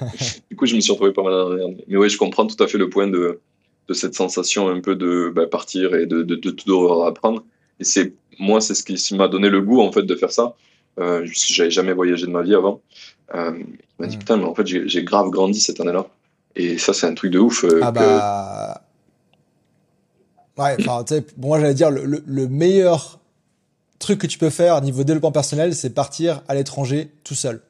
[0.49, 1.65] du coup, je me suis retrouvé pas mal dans la.
[1.87, 3.39] Mais ouais, je comprends tout à fait le point de,
[3.87, 7.43] de cette sensation un peu de bah, partir et de, de, de tout devoir apprendre.
[7.79, 10.55] Et c'est moi, c'est ce qui m'a donné le goût en fait de faire ça.
[10.99, 12.81] Euh, j'avais jamais voyagé de ma vie avant.
[13.35, 14.19] Euh, il m'a dit Mm.
[14.19, 16.07] putain, mais en fait, j'ai grave grandi cette année-là.
[16.55, 17.63] Et ça, c'est un truc de ouf.
[17.63, 18.81] euh, Ah que- bah.
[20.57, 23.18] Ouais, enfin, tu sais, moi j'allais dire, le, le, le meilleur
[23.99, 27.61] truc que tu peux faire au niveau développement personnel, c'est partir à l'étranger tout seul.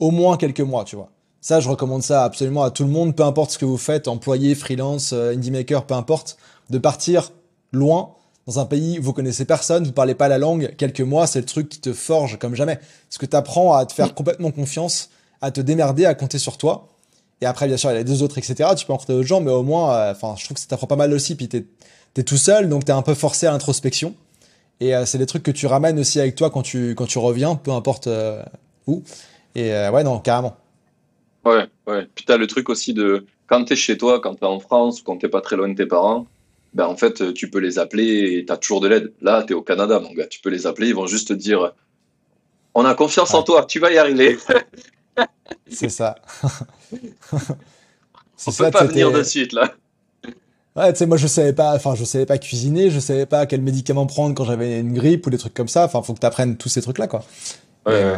[0.00, 1.10] Au moins quelques mois, tu vois.
[1.40, 4.08] Ça, je recommande ça absolument à tout le monde, peu importe ce que vous faites,
[4.08, 6.36] employé, freelance, euh, indie maker, peu importe,
[6.70, 7.32] de partir
[7.72, 8.14] loin
[8.46, 11.40] dans un pays où vous connaissez personne, vous parlez pas la langue, quelques mois, c'est
[11.40, 12.76] le truc qui te forge comme jamais.
[12.76, 15.10] Parce que tu apprends à te faire complètement confiance,
[15.42, 16.88] à te démerder, à compter sur toi.
[17.40, 18.70] Et après, bien sûr, il y a deux autres, etc.
[18.74, 20.86] Tu peux rencontrer d'autres gens, mais au moins, euh, enfin, je trouve que ça t'apprend
[20.86, 21.34] pas mal aussi.
[21.34, 21.66] Puis t'es
[22.16, 24.14] es tout seul, donc t'es un peu forcé à l'introspection.
[24.80, 27.18] Et euh, c'est des trucs que tu ramènes aussi avec toi quand tu quand tu
[27.18, 28.42] reviens, peu importe euh,
[28.86, 29.02] où.
[29.54, 30.56] Et euh, ouais, non, carrément.
[31.44, 32.06] Ouais, ouais.
[32.14, 35.16] Puis t'as le truc aussi de quand t'es chez toi, quand t'es en France quand
[35.18, 36.26] t'es pas très loin de tes parents,
[36.74, 39.12] ben en fait tu peux les appeler et t'as toujours de l'aide.
[39.20, 41.72] Là, t'es au Canada, mon gars, tu peux les appeler, ils vont juste te dire
[42.74, 44.38] on a confiance en toi, tu vas y arriver.
[45.68, 46.14] C'est ça.
[48.46, 49.72] On peut pas c'était- venir de suite là.
[50.78, 53.46] Ouais, tu sais, moi je savais pas, enfin je savais pas cuisiner, je savais pas
[53.46, 55.84] quel médicament prendre quand j'avais une grippe ou des trucs comme ça.
[55.84, 57.24] Enfin, faut que t'apprennes tous ces trucs-là, quoi.
[57.86, 58.10] Ouais, Et, ouais.
[58.12, 58.16] euh,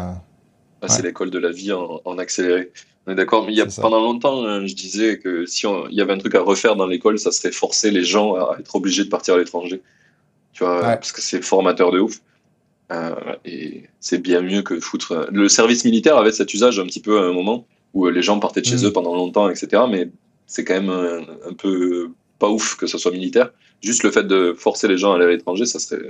[0.83, 2.71] Ah, C'est l'école de la vie en, en accéléré.
[3.07, 3.83] On est d'accord, mais il y a, C'est ça.
[3.83, 6.77] pendant longtemps, euh, je disais que si on- il y avait un truc à refaire
[6.77, 9.81] dans l'école, ça serait forcer les gens à être obligés de partir à l'étranger.
[10.53, 12.21] Tu vois, parce que c'est formateur de ouf.
[12.93, 15.29] Euh, et c'est bien mieux que foutre.
[15.31, 18.39] Le service militaire avait cet usage un petit peu à un moment où les gens
[18.41, 18.87] partaient de chez Mm.
[18.87, 19.83] eux pendant longtemps, etc.
[19.89, 20.09] Mais
[20.47, 23.53] c'est quand même un, un peu pas ouf que ce soit militaire.
[23.83, 26.03] Juste le fait de forcer les gens à aller à l'étranger, ça serait,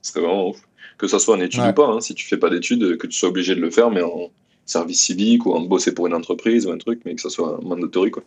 [0.00, 0.60] ça serait vraiment ouf.
[0.98, 1.70] Que ça soit en études Ouais.
[1.70, 2.00] ou pas, hein.
[2.00, 4.30] si tu fais pas d'études, que tu sois obligé de le faire, mais en
[4.66, 7.58] service civique ou en bosser pour une entreprise ou un truc, mais que ça soit
[7.62, 8.22] mandatory, quoi.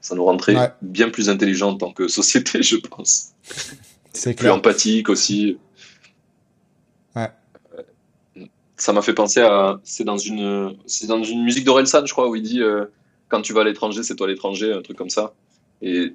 [0.00, 0.70] Ça nous rendrait Ouais.
[0.82, 3.32] bien plus intelligents en tant que société, je pense.
[4.12, 5.56] c'est Plus empathique aussi.
[7.14, 7.28] Ouais.
[8.76, 9.78] Ça m'a fait penser à.
[9.84, 12.86] C'est dans une, c'est dans une musique d'Orelsan, je crois, où il dit euh,
[13.28, 15.32] quand tu vas à l'étranger, c'est toi l'étranger, un truc comme ça.
[15.82, 16.12] Et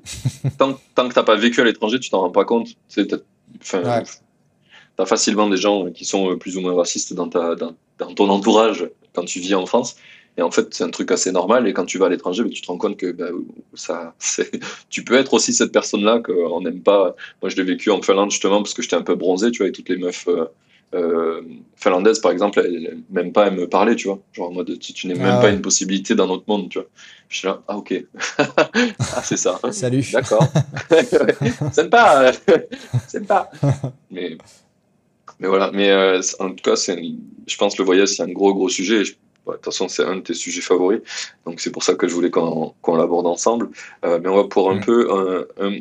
[0.57, 2.69] tant, tant que t'as pas vécu à l'étranger, tu t'en rends pas compte.
[2.89, 3.07] Tu
[4.95, 8.29] t'as facilement des gens qui sont plus ou moins racistes dans, ta, dans, dans ton
[8.29, 9.95] entourage quand tu vis en France.
[10.37, 11.67] Et en fait, c'est un truc assez normal.
[11.67, 13.33] Et quand tu vas à l'étranger, ben, tu te rends compte que ben,
[13.73, 14.15] ça,
[14.89, 17.15] tu peux être aussi cette personne-là qu'on n'aime pas.
[17.41, 19.67] Moi, je l'ai vécu en Finlande justement parce que j'étais un peu bronzé, tu vois,
[19.67, 20.27] et toutes les meufs.
[20.95, 21.41] Euh, euh,
[21.75, 24.19] finlandaise par exemple, elle, même pas à me parler, tu vois.
[24.33, 26.87] Genre en mode, tu, n'es même pas une possibilité dans notre monde, tu vois.
[27.27, 27.93] Je suis là, ah ok,
[28.39, 29.59] ah c'est ça.
[29.71, 30.03] Salut.
[30.11, 30.47] D'accord.
[31.71, 32.31] sympa,
[33.07, 33.51] sympa.
[34.09, 34.37] Mais,
[35.39, 38.53] mais voilà, mais euh, en tout cas, je pense que le voyage c'est un gros
[38.53, 39.03] gros sujet.
[39.03, 39.05] de
[39.45, 41.01] toute façon, c'est un de tes sujets favoris,
[41.45, 43.69] donc c'est pour ça que je voulais qu'on, l'aborde ensemble.
[44.05, 45.79] Euh, mais on va pour un peu un un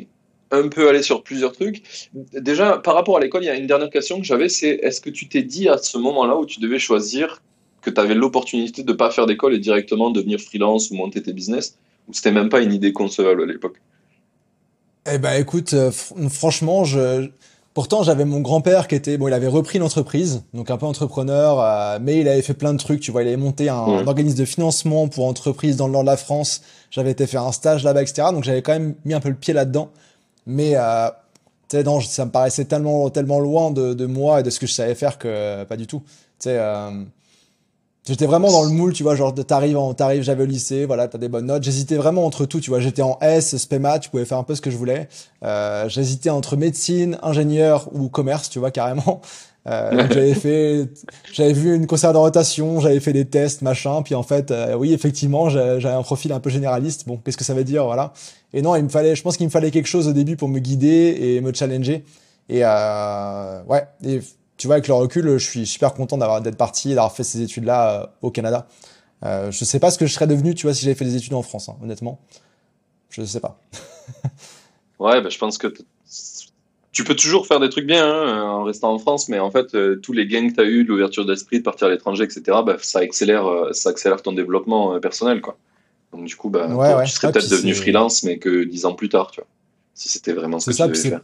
[0.49, 2.09] peu aller sur plusieurs trucs.
[2.33, 5.01] Déjà, par rapport à l'école, il y a une dernière question que j'avais, c'est est-ce
[5.01, 7.41] que tu t'es dit à ce moment-là où tu devais choisir
[7.81, 11.21] que tu avais l'opportunité de ne pas faire d'école et directement devenir freelance ou monter
[11.21, 13.77] tes business, ou c'était même pas une idée concevable à l'époque?
[15.11, 15.91] Eh ben écoute, euh,
[16.29, 17.29] franchement, je...
[17.73, 21.61] pourtant j'avais mon grand-père qui était, bon, il avait repris l'entreprise, donc un peu entrepreneur,
[21.61, 24.37] euh, mais il avait fait plein de trucs, tu vois, il avait monté un, organisme
[24.37, 27.83] de financement pour entreprises dans le nord de la France, j'avais été faire un stage
[27.83, 28.27] là-bas, etc.
[28.33, 29.89] Donc j'avais quand même mis un peu le pied là-dedans.
[30.45, 31.09] Mais euh,
[31.85, 34.73] non, ça me paraissait tellement, tellement loin de, de, moi et de ce que je
[34.73, 36.01] savais faire que pas du tout.
[36.47, 37.03] Euh,
[38.07, 41.19] J'étais vraiment dans le moule, tu vois, genre t'arrives, t'arrives, j'avais au lycée, voilà, t'as
[41.19, 41.61] des bonnes notes.
[41.61, 42.79] J'hésitais vraiment entre tout, tu vois.
[42.79, 45.07] J'étais en S, SPMAT, je pouvais faire un peu ce que je voulais.
[45.43, 49.21] Euh, J'hésitais entre médecine, ingénieur ou commerce, tu vois, carrément.
[49.67, 50.89] Euh, j'avais fait,
[51.31, 54.01] j'avais vu une concert de rotation, j'avais fait des tests, machin.
[54.01, 57.07] Puis en fait, euh, oui, effectivement, j'avais un profil un peu généraliste.
[57.07, 58.13] Bon, qu'est-ce que ça veut dire, voilà.
[58.53, 60.47] Et non, il me fallait, je pense qu'il me fallait quelque chose au début pour
[60.47, 62.05] me guider et me challenger.
[62.47, 63.87] Et euh, ouais,
[64.57, 67.23] tu vois, avec le recul, je suis super content d'avoir d'être parti et d'avoir fait
[67.23, 68.67] ces études-là au Canada.
[69.23, 71.33] Je sais pas ce que je serais devenu, tu vois, si j'avais fait des études
[71.33, 72.19] en France, hein, honnêtement.
[73.09, 73.59] Je sais pas.
[74.99, 75.73] ouais, bah, je pense que
[76.91, 79.75] tu peux toujours faire des trucs bien hein, en restant en France, mais en fait,
[79.75, 82.41] euh, tous les gains que tu as eu, l'ouverture d'esprit, de partir à l'étranger, etc.,
[82.65, 85.41] bah, ça, accélère, euh, ça accélère ton développement euh, personnel.
[85.41, 85.57] Quoi.
[86.11, 86.67] Donc, du coup, bah,
[87.05, 89.47] tu serais peut-être devenu freelance, mais que dix ans plus tard, tu vois,
[89.93, 91.21] si c'était vraiment ce que ça, tu devais faire.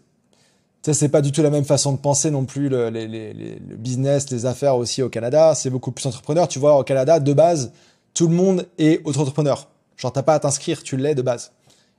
[0.94, 3.76] C'est pas du tout la même façon de penser non plus, le, les, les, le
[3.76, 5.56] business, les affaires aussi au Canada.
[5.56, 6.48] C'est beaucoup plus entrepreneur.
[6.48, 7.72] Tu vois, au Canada, de base,
[8.14, 9.68] tout le monde est auto-entrepreneur.
[9.98, 11.52] Genre, t'as pas à t'inscrire, tu l'es de base.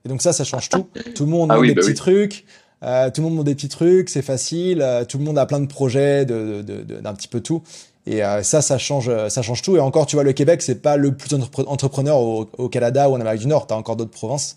[0.04, 0.86] Et donc ça, ça change tout.
[1.16, 2.44] Tout le monde ah a des bah petits trucs.
[2.82, 4.82] Euh, tout le monde monte des petits trucs, c'est facile.
[4.82, 7.62] Euh, tout le monde a plein de projets, d'un de, de, petit peu tout.
[8.06, 9.76] Et euh, ça, ça change, ça change tout.
[9.76, 11.34] Et encore, tu vois, le Québec, c'est pas le plus
[11.66, 13.66] entrepreneur au, Canada ou en Amérique du Nord.
[13.66, 14.56] T'as encore d'autres provinces.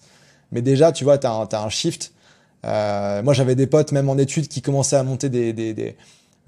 [0.51, 2.13] Mais déjà, tu vois, t'as un, un shift.
[2.63, 5.95] moi, j'avais des potes, même en études, qui commençaient à monter des, des, des,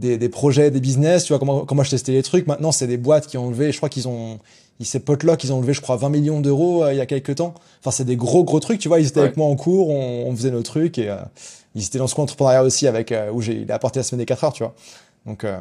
[0.02, 1.24] des, des projets, des business.
[1.24, 2.48] Tu vois, comment, comment je testais les trucs.
[2.48, 4.40] Maintenant, c'est des boîtes qui ont levé, je crois qu'ils ont,
[4.82, 7.54] ces potes-là, ils ont levé, je crois, 20 millions d'euros il y a quelques temps.
[7.80, 8.80] Enfin, c'est des gros, gros trucs.
[8.80, 11.16] Tu vois, ils étaient avec moi en cours, on, on faisait nos trucs et
[11.76, 14.20] il était dans ce entrepreneuriat aussi avec euh, où j'ai il a apporté la semaine
[14.20, 14.74] des 4 heures, tu vois.
[15.26, 15.60] Donc euh,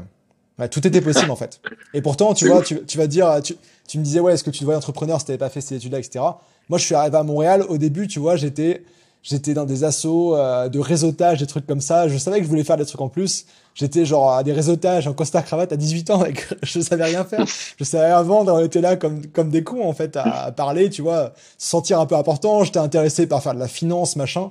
[0.70, 1.60] tout était possible en fait.
[1.94, 4.50] Et pourtant, tu vois, tu, tu, vas dire, tu, tu me disais ouais, est-ce que
[4.50, 6.24] tu devrais entrepreneur si t'avais pas fait ces études-là, etc.
[6.68, 8.82] Moi, je suis arrivé à Montréal au début, tu vois, j'étais
[9.22, 12.08] j'étais dans des assauts euh, de réseautage, des trucs comme ça.
[12.08, 13.46] Je savais que je voulais faire des trucs en plus.
[13.74, 17.24] J'étais genre à des réseautages en costard cravate à 18 ans, avec, je savais rien
[17.24, 17.44] faire.
[17.78, 18.52] Je savais rien vendre.
[18.52, 22.00] On était là comme comme des cons en fait à, parler, tu vois, se sentir
[22.00, 22.64] un peu important.
[22.64, 24.50] J'étais intéressé par faire de la finance, machin.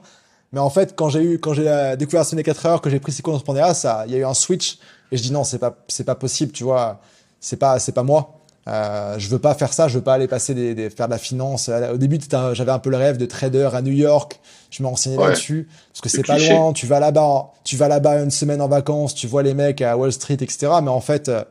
[0.52, 3.16] Mais en fait, quand j'ai eu, quand j'ai découvert Semaine 4 heures, que j'ai pris
[3.22, 4.80] cours d'entrepreneuriat, ça, il y a eu un switch.
[5.12, 7.00] Et je dis non, c'est pas, c'est pas possible, tu vois.
[7.40, 8.40] C'est pas, c'est pas moi.
[8.68, 9.88] Euh, je veux pas faire ça.
[9.88, 11.70] Je veux pas aller passer des, des faire de la finance.
[11.70, 12.20] Au début,
[12.54, 14.40] j'avais un peu le rêve de trader à New York.
[14.70, 16.74] Je me renseignais là-dessus parce que c'est pas loin.
[16.74, 19.16] Tu vas là-bas, tu vas là-bas une semaine en vacances.
[19.16, 20.68] Tu vois les mecs à Wall Street, etc.
[20.84, 21.44] Mais en fait, euh,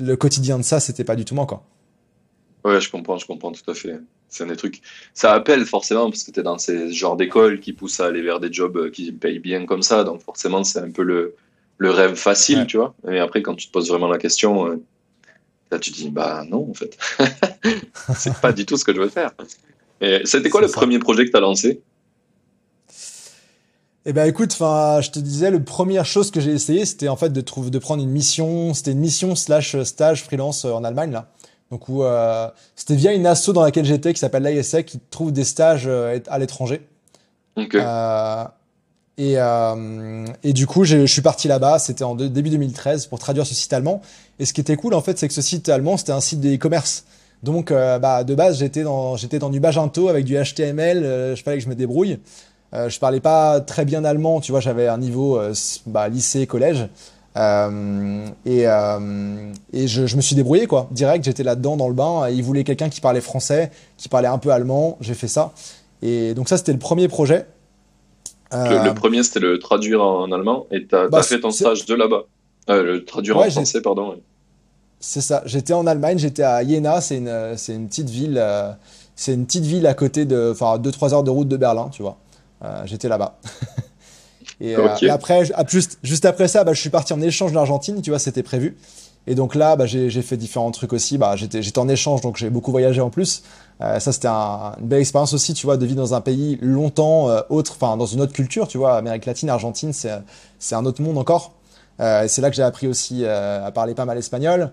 [0.00, 1.64] le quotidien de ça, c'était pas du tout moi, quoi.
[2.64, 4.00] Ouais, je comprends, je comprends tout à fait.
[4.28, 4.82] C'est un des trucs.
[5.14, 8.22] Ça appelle forcément parce que tu es dans ces genres d'écoles qui poussent à aller
[8.22, 10.02] vers des jobs euh, qui payent bien comme ça.
[10.02, 11.36] Donc forcément, c'est un peu le,
[11.78, 12.96] le rêve facile, tu vois.
[13.08, 14.82] Et après, quand tu te poses vraiment la question, euh,
[15.70, 16.98] là, tu te dis, bah non, en fait.
[18.16, 19.30] c'est pas du tout ce que je veux faire.
[20.24, 21.80] C'était quoi le premier projet que tu as lancé?
[24.08, 27.16] Eh ben écoute, enfin, je te disais, la première chose que j'ai essayé, c'était en
[27.16, 28.72] fait de trouver, de prendre une mission.
[28.72, 31.26] C'était une mission slash stage freelance euh, en Allemagne là.
[31.70, 35.32] Donc où euh, c'était via une asso dans laquelle j'étais qui s'appelle l'ISEC qui trouve
[35.32, 36.86] des stages euh, à l'étranger.
[37.58, 38.44] Euh,
[39.18, 41.78] et, euh, et du coup, je suis parti là-bas.
[41.78, 44.02] C'était en début 2013 pour traduire ce site allemand.
[44.38, 46.40] Et ce qui était cool en fait, c'est que ce site allemand c'était un site
[46.40, 47.04] de e-commerce.
[47.42, 51.34] Donc bah, de base, j'étais dans j'étais dans du Magento avec du HTML.
[51.34, 52.18] je fallait que je me débrouille.
[52.88, 54.60] Je parlais pas très bien allemand, tu vois.
[54.60, 55.40] J'avais un niveau
[55.86, 56.88] bah, lycée, collège.
[57.36, 60.88] Euh, et, euh, et je, je, me suis débrouillé quoi.
[60.90, 62.28] Direct, j'étais là-dedans dans le bain.
[62.28, 64.96] Et il voulait quelqu'un qui parlait français, qui parlait un peu allemand.
[65.00, 65.52] J'ai fait ça.
[66.02, 67.46] Et donc ça, c'était le premier projet.
[68.54, 70.66] Euh, le, premier, c'était le traduire en allemand.
[70.70, 72.24] Et tu as, bah, fait ton stage de là-bas.
[72.68, 74.14] le traduire en français, pardon.
[75.00, 75.42] C'est ça.
[75.44, 78.70] J'étais en Allemagne, j'étais à Jena, c'est une, une petite ville, euh,
[79.14, 82.02] c'est une petite ville à côté de, enfin, 2-3 heures de route de Berlin, tu
[82.02, 82.16] vois.
[82.64, 83.38] Euh, j'étais là-bas.
[84.60, 88.00] et, euh, et, après, juste, juste après ça, bah, je suis parti en échange d'Argentine,
[88.02, 88.76] tu vois, c'était prévu.
[89.28, 91.18] Et donc là, bah, j'ai fait différents trucs aussi.
[91.18, 93.42] Bah, j'étais en échange, donc j'ai beaucoup voyagé en plus.
[93.80, 96.58] Euh, ça, c'était un, une belle expérience aussi, tu vois, de vivre dans un pays
[96.62, 98.96] longtemps euh, autre, enfin dans une autre culture, tu vois.
[98.96, 101.56] Amérique latine, Argentine, c'est un autre monde encore.
[102.00, 104.70] Euh, c'est là que j'ai appris aussi euh, à parler pas mal espagnol.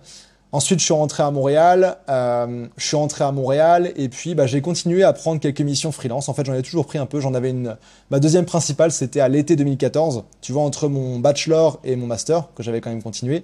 [0.54, 1.98] Ensuite, je suis rentré à Montréal.
[2.10, 5.92] Euh, je suis rentré à Montréal et puis bah, j'ai continué à prendre quelques missions
[5.92, 6.30] freelance.
[6.30, 7.20] En fait, j'en ai toujours pris un peu.
[7.20, 7.76] J'en avais une.
[8.12, 10.24] Ma deuxième principale, c'était à l'été 2014.
[10.42, 13.44] Tu vois, entre mon bachelor et mon master que j'avais quand même continué.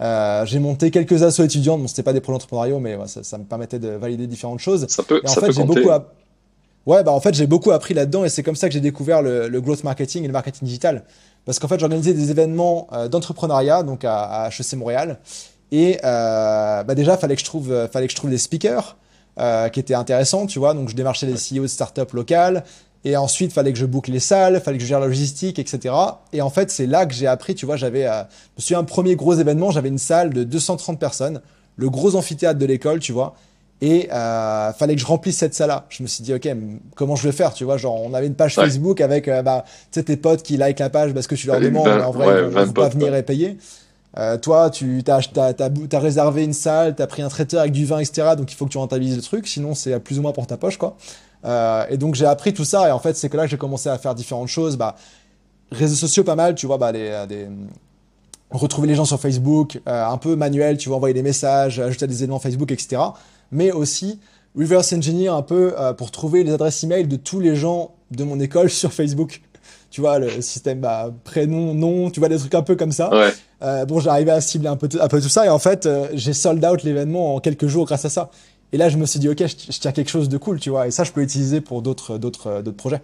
[0.00, 1.76] Euh, j'ai monté quelques assos étudiants.
[1.76, 4.60] Bon, c'était pas des projets entrepreneuriaux, mais ouais, ça, ça, me permettait de valider différentes
[4.60, 4.86] choses.
[4.88, 5.20] Ça peut.
[5.22, 5.90] Et en ça fait, peut j'ai beaucoup.
[6.86, 9.20] Ouais, bah en fait, j'ai beaucoup appris là-dedans et c'est comme ça que j'ai découvert
[9.20, 11.04] le, le growth marketing et le marketing digital.
[11.44, 15.18] Parce qu'en fait, j'organisais des événements euh, d'entrepreneuriat, donc à, à HEC Montréal.
[15.72, 18.96] Et euh, bah déjà, fallait que je trouve, euh, fallait que je trouve des speakers
[19.38, 20.74] euh, qui étaient intéressants, tu vois.
[20.74, 22.64] Donc, je démarchais les CEO de startups locales.
[23.04, 25.94] Et ensuite, fallait que je boucle les salles, fallait que je gère la logistique, etc.
[26.32, 28.78] Et en fait, c'est là que j'ai appris, tu vois, j'avais, euh, je me souviens,
[28.80, 31.40] un premier gros événement, j'avais une salle de 230 personnes,
[31.76, 33.34] le gros amphithéâtre de l'école, tu vois.
[33.80, 35.86] Et euh, fallait que je remplisse cette salle-là.
[35.90, 36.48] Je me suis dit, ok,
[36.96, 38.64] comment je vais faire, tu vois, genre, on avait une page Ouais.
[38.64, 41.46] Facebook avec, euh, bah, tu sais, tes potes qui like la page parce que tu
[41.46, 43.56] leur demandes, en vrai, ouais, ils vont- 20 ils vont pas venir et payer.
[44.18, 47.98] Euh, toi, tu bou- t'as réservé une salle, t'as pris un traiteur avec du vin,
[48.00, 48.34] etc.
[48.36, 50.56] Donc il faut que tu rentabilises le truc, sinon c'est plus ou moins pour ta
[50.56, 50.96] poche, quoi.
[51.44, 53.58] Euh, et donc j'ai appris tout ça, et en fait c'est que là que j'ai
[53.58, 54.76] commencé à faire différentes choses.
[54.76, 54.96] Bah,
[55.70, 57.46] réseaux sociaux pas mal, tu vois, bah, des,
[58.50, 62.06] retrouver les gens sur Facebook, euh, un peu manuel, tu vois, envoyer des messages, ajouter
[62.06, 63.00] des éléments Facebook, etc.
[63.52, 64.18] Mais aussi
[64.56, 68.24] reverse engineer un peu euh, pour trouver les adresses email de tous les gens de
[68.24, 69.42] mon école sur Facebook.
[69.90, 73.10] Tu vois, le système bah, prénom, nom, tu vois, des trucs un peu comme ça.
[73.10, 73.32] Ouais.
[73.62, 76.08] Euh, bon, j'arrivais à cibler un peu, un peu tout ça et en fait, euh,
[76.14, 78.30] j'ai sold out l'événement en quelques jours grâce à ça.
[78.72, 80.70] Et là, je me suis dit, ok, je, je tiens quelque chose de cool, tu
[80.70, 83.00] vois, et ça, je peux l'utiliser pour d'autres, d'autres, euh, d'autres projets.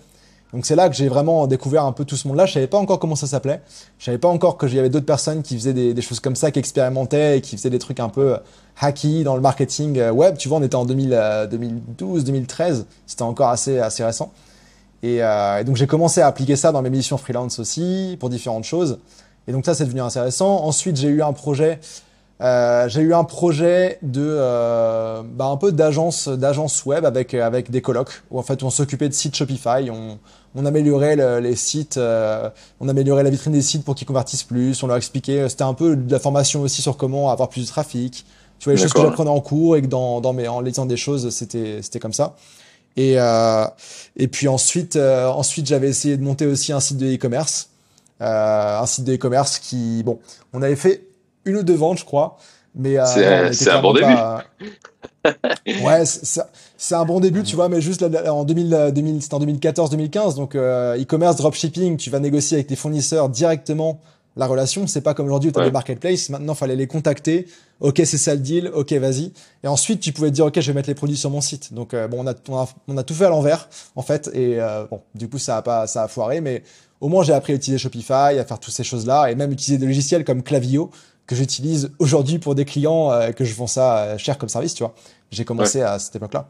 [0.55, 2.47] Donc c'est là que j'ai vraiment découvert un peu tout ce monde-là.
[2.47, 3.61] Je savais pas encore comment ça s'appelait.
[3.99, 6.37] Je savais pas encore que j'y avait d'autres personnes qui faisaient des, des choses comme
[6.37, 8.39] ça, qui expérimentaient et qui faisaient des trucs un peu euh,
[8.81, 10.37] hacky dans le marketing web.
[10.37, 12.87] Tu vois, on était en 2000, euh, 2012, 2013.
[13.05, 14.33] C'était encore assez, assez récent.
[15.05, 18.31] Et, euh, et donc j'ai commencé à appliquer ça dans mes missions freelance aussi pour
[18.31, 18.99] différentes choses.
[19.47, 20.65] Et donc ça c'est devenu intéressant.
[20.65, 21.79] Ensuite j'ai eu un projet,
[22.41, 27.71] euh, j'ai eu un projet de euh, bah, un peu d'agence d'agence web avec avec
[27.71, 30.19] des colocs où en fait on s'occupait de sites Shopify, on,
[30.55, 32.49] on améliorait le- les sites, euh,
[32.81, 35.75] on améliorait la vitrine des sites pour qu'ils convertissent plus, on leur expliquait, c'était un
[35.75, 38.25] peu de la formation aussi sur comment avoir plus de trafic.
[38.59, 40.87] Tu vois les choses que j'apprenais en cours et que dans dans mes en lisant
[40.87, 42.35] des choses c'était c'était comme ça.
[42.97, 43.65] Et, euh,
[44.17, 47.71] et puis ensuite, euh, ensuite j'avais essayé de monter aussi un site de e-commerce.
[48.21, 50.21] Euh, un site de e-commerce qui, bon,
[50.53, 51.05] on avait fait
[51.45, 52.39] une ou deux ventes, je crois.
[52.77, 53.05] Mais euh,
[53.53, 54.45] C'est un- bon clairement pas-
[55.67, 59.23] ouais, c'est- un bon début, tu vois, mais juste là, là, en 2000, euh, 2000
[59.23, 60.35] c'était en 2014-2015.
[60.37, 64.01] Donc, euh, e-commerce, dropshipping, tu vas négocier avec tes fournisseurs directement
[64.37, 64.87] la relation.
[64.87, 65.69] C'est pas comme aujourd'hui où tu as Ouais.
[65.69, 66.29] des marketplaces.
[66.31, 67.47] Maintenant, fallait les contacter.
[67.81, 68.71] Ok, c'est ça le deal.
[68.75, 69.33] Ok, vas-y.
[69.63, 71.73] Et ensuite, tu pouvais te dire, ok, je vais mettre les produits sur mon site.
[71.75, 74.31] Donc, euh, bon, on a, on a, on a tout fait à l'envers, en fait.
[74.35, 76.41] Et euh, bon, du coup, ça a pas, ça a foiré.
[76.41, 76.63] Mais
[77.01, 79.79] au moins, j'ai appris à utiliser Shopify, à faire toutes ces choses-là, et même utiliser
[79.79, 80.91] des logiciels comme Clavio
[81.27, 84.75] que j'utilise aujourd'hui pour des clients euh, que je vends ça euh, cher comme service,
[84.75, 84.95] tu vois.
[85.31, 86.49] J'ai commencé à cette époque-là.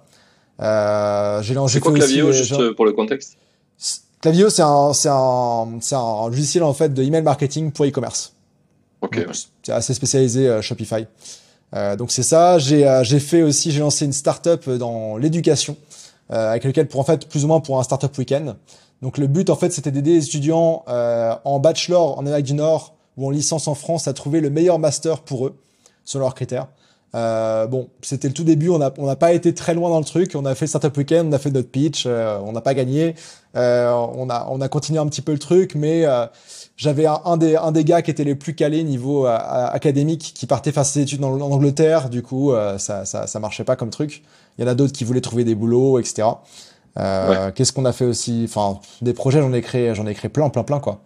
[0.61, 3.37] Euh, j'ai lancé C'est quoi Clavio, juste genre- euh, pour le contexte?
[4.25, 8.33] Clavio, c'est un, c'est un, c'est un logiciel en fait de email marketing pour e-commerce.
[9.03, 9.23] Ok.
[9.63, 11.07] C'est assez spécialisé euh, Shopify.
[11.75, 12.59] Euh, donc c'est ça.
[12.59, 15.77] J'ai euh, j'ai fait aussi, j'ai lancé une startup dans l'éducation
[16.33, 18.57] euh, avec lequel pour en fait plus ou moins pour un startup week-end.
[19.03, 22.55] Donc le but en fait c'était d'aider les étudiants euh, en bachelor en Amérique du
[22.55, 25.55] Nord ou en licence en France à trouver le meilleur master pour eux
[26.07, 26.69] selon leurs critères.
[27.15, 30.01] Euh, bon, c'était le tout début, on n'a on n'a pas été très loin dans
[30.01, 32.61] le truc, on a fait startup week-end, on a fait notre pitch, euh, on n'a
[32.61, 33.15] pas gagné,
[33.57, 36.27] euh, on a on a continué un petit peu le truc, mais euh,
[36.77, 39.39] j'avais un, un des un des gars qui était les plus calés niveau euh,
[39.73, 43.39] académique qui partait faire ses études en, en Angleterre, du coup euh, ça, ça ça
[43.39, 44.25] marchait pas comme truc.
[44.59, 46.29] Il y en a d'autres qui voulaient trouver des boulots, etc.
[46.99, 48.45] Euh, Qu'est-ce qu'on a fait aussi?
[48.49, 51.01] Enfin, des projets, j'en ai créé, j'en ai créé plein, plein, plein quoi.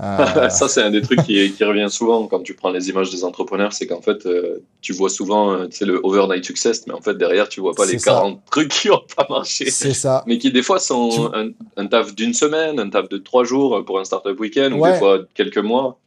[0.00, 3.10] Euh, ça, c'est un des trucs qui, qui revient souvent quand tu prends les images
[3.10, 7.00] des entrepreneurs, c'est qu'en fait, euh, tu vois souvent euh, le overnight success, mais en
[7.00, 8.12] fait, derrière, tu vois pas les ça.
[8.12, 9.70] 40 trucs qui ont pas marché.
[9.70, 10.24] c'est ça.
[10.26, 13.44] Mais qui, des fois, sont Tu un, un taf d'une semaine, un taf de trois
[13.44, 15.98] jours pour un startup week-end, ou des fois quelques mois.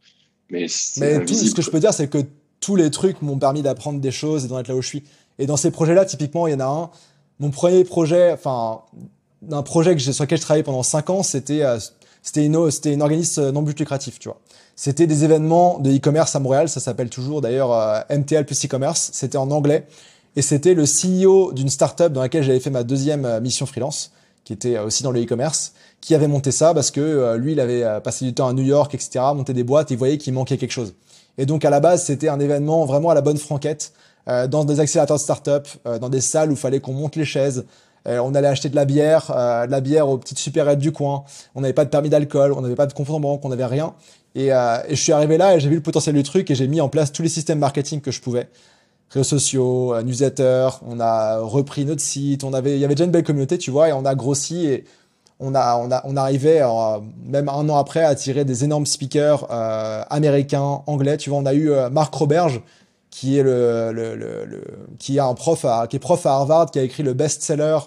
[0.50, 2.18] Mais tout ce que je peux dire, c'est que
[2.60, 5.02] tous les trucs m'ont permis d'apprendre des choses et d'en être là où je suis.
[5.38, 6.90] Et dans ces projets-là, typiquement, il y en a un.
[7.40, 8.82] Mon premier projet, enfin,
[9.50, 11.78] un projet que sur lequel je travaillais pendant cinq ans, c'était, euh,
[12.22, 14.38] C'était une, c'était une organisme non but lucratif, tu vois.
[14.76, 19.10] C'était des événements de e-commerce à Montréal, ça s'appelle toujours d'ailleurs euh, MTL plus e-commerce.
[19.12, 19.86] C'était en anglais
[20.36, 24.12] et c'était le CEO d'une startup dans laquelle j'avais fait ma deuxième euh, mission freelance,
[24.44, 27.60] qui était euh, aussi dans le e-commerce, qui avait monté ça parce que lui, il
[27.60, 30.32] avait passé du temps à New York, etc., monté des boîtes, et il voyait qu'il
[30.32, 30.94] manquait quelque chose.
[31.38, 33.92] Et donc à la base, c'était un événement vraiment à la bonne franquette,
[34.26, 37.64] dans des accélérateurs de start-up, dans des salles où il fallait qu'on monte les chaises,
[38.06, 41.24] on allait acheter de la bière, de la bière aux petites supérettes du coin.
[41.54, 43.66] On n'avait pas de permis d'alcool, on n'avait pas de compte en banque, on n'avait
[43.66, 43.94] rien.
[44.34, 46.54] Et, euh, et, je suis arrivé là et j'ai vu le potentiel du truc et
[46.54, 48.48] j'ai mis en place tous les systèmes marketing que je pouvais.
[49.10, 53.04] Réseaux sociaux, euh, newsletter, on a repris notre site, on avait, il y avait déjà
[53.04, 54.84] une belle communauté, tu vois, et on a grossi et
[55.42, 58.86] on a, on a, on arrivait euh, même un an après à attirer des énormes
[58.86, 61.16] speakers euh, américains, anglais.
[61.16, 62.62] Tu vois, on a eu euh, Marc Roberge
[63.12, 64.64] qui est le, le, le, le,
[64.98, 67.78] qui est un prof à, qui est prof à Harvard, qui a écrit le best-seller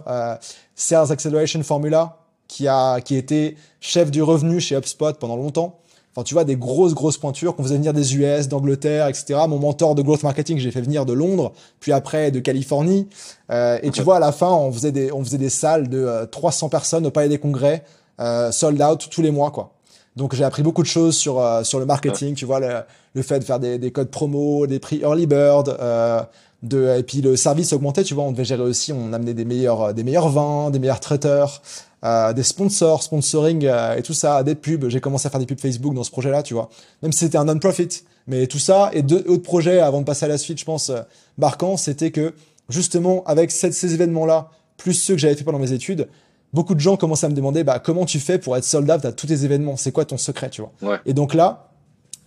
[0.76, 5.80] Sales Acceleration Formula, qui a, qui était chef du revenu chez HubSpot pendant longtemps.
[6.16, 9.38] Enfin, tu vois, des grosses, grosses pointures qu'on faisait venir des US, d'Angleterre, etc.
[9.50, 13.10] Mon mentor de growth marketing, j'ai fait venir de Londres, puis après de Californie.
[13.52, 16.26] Euh, et tu vois, à la fin, on faisait des, on faisait des salles de
[16.32, 17.84] 300 euh, personnes au Palais des Congrès,
[18.22, 19.75] euh, sold out tous les mois, quoi.
[20.16, 22.82] Donc j'ai appris beaucoup de choses sur euh, sur le marketing, tu vois, le,
[23.14, 26.22] le, fait de faire des, des codes promo, des prix early bird, euh,
[26.64, 29.46] de, et puis le service augmentait, tu vois, on devait gérer aussi, on amenait des
[29.46, 31.62] meilleurs des meilleurs vins, des meilleurs traiteurs.
[32.06, 34.90] Euh, des sponsors, sponsoring euh, et tout ça, des pubs.
[34.90, 36.70] J'ai commencé à faire des pubs Facebook dans ce projet-là, tu vois.
[37.02, 38.04] Même si c'était un non-profit.
[38.28, 40.92] Mais tout ça, et deux autres projets avant de passer à la suite, je pense,
[40.92, 41.02] euh,
[41.40, 42.36] marquants, c'était que
[42.70, 46.08] justement, avec ces événements-là, plus ceux que j'avais fait pendant mes études,
[46.54, 49.06] beaucoup de gens commençaient à me demander bah, comment tu fais pour être sold out
[49.06, 49.78] à tous tes événements?
[49.78, 51.00] C'est quoi ton secret, tu vois?
[51.06, 51.70] Et donc là,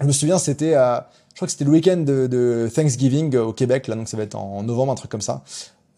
[0.00, 3.88] je me souviens, c'était, je crois que c'était le week-end de, de, Thanksgiving au Québec,
[3.88, 5.42] là, donc ça va être en novembre, un truc comme ça.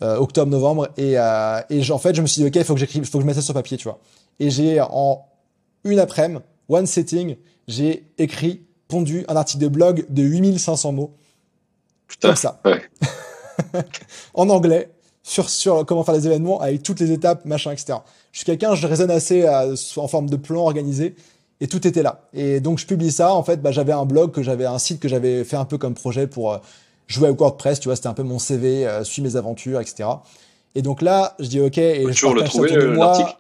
[0.02, 2.72] Euh, octobre, novembre, et, euh, et en fait, je me suis dit, ok, il faut
[2.72, 3.98] que j'écrive, faut que je mette ça sur papier, tu vois.
[4.38, 5.26] Et j'ai, en
[5.84, 7.36] une après-midi, one setting,
[7.68, 11.14] j'ai écrit, pondu un article de blog de 8500 mots.
[12.08, 12.60] Putain, comme ça.
[12.64, 12.82] Ouais.
[14.34, 14.90] en anglais,
[15.30, 17.98] sur, sur comment faire les événements, avec toutes les étapes, machin, etc.
[18.32, 21.14] Je suis quelqu'un, je raisonne assez euh, en forme de plan organisé,
[21.60, 22.22] et tout était là.
[22.32, 23.34] Et donc, je publie ça.
[23.34, 25.78] En fait, bah, j'avais un blog, que j'avais un site que j'avais fait un peu
[25.78, 26.60] comme projet pour
[27.10, 30.08] jouais au WordPress, tu vois, c'était un peu mon CV, euh, suis mes aventures, etc.
[30.74, 31.76] Et donc là, je dis OK.
[31.78, 33.36] Et je toujours le trouver, l'article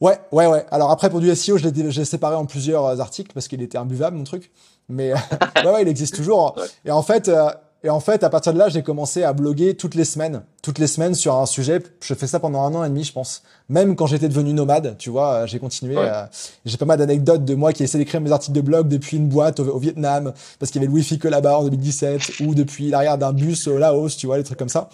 [0.00, 0.64] Ouais, ouais, ouais.
[0.70, 3.78] Alors après, pour du SEO, je l'ai séparé en plusieurs euh, articles parce qu'il était
[3.78, 4.50] imbuvable, mon truc.
[4.88, 5.12] Mais
[5.64, 6.56] ouais, ouais, il existe toujours.
[6.84, 7.50] Et en fait, euh,
[7.84, 10.80] et en fait, à partir de là, j'ai commencé à bloguer toutes les semaines, toutes
[10.80, 11.80] les semaines sur un sujet.
[12.00, 13.44] Je fais ça pendant un an et demi, je pense.
[13.68, 15.96] Même quand j'étais devenu nomade, tu vois, euh, j'ai continué.
[15.96, 16.24] Euh,
[16.64, 19.28] j'ai pas mal d'anecdotes de moi qui essaie d'écrire mes articles de blog depuis une
[19.28, 22.90] boîte au, Vietnam, parce qu'il y avait le Wi-Fi que là-bas en 2017, ou depuis
[22.90, 24.88] l'arrière d'un bus au Laos, tu vois, des trucs comme ça.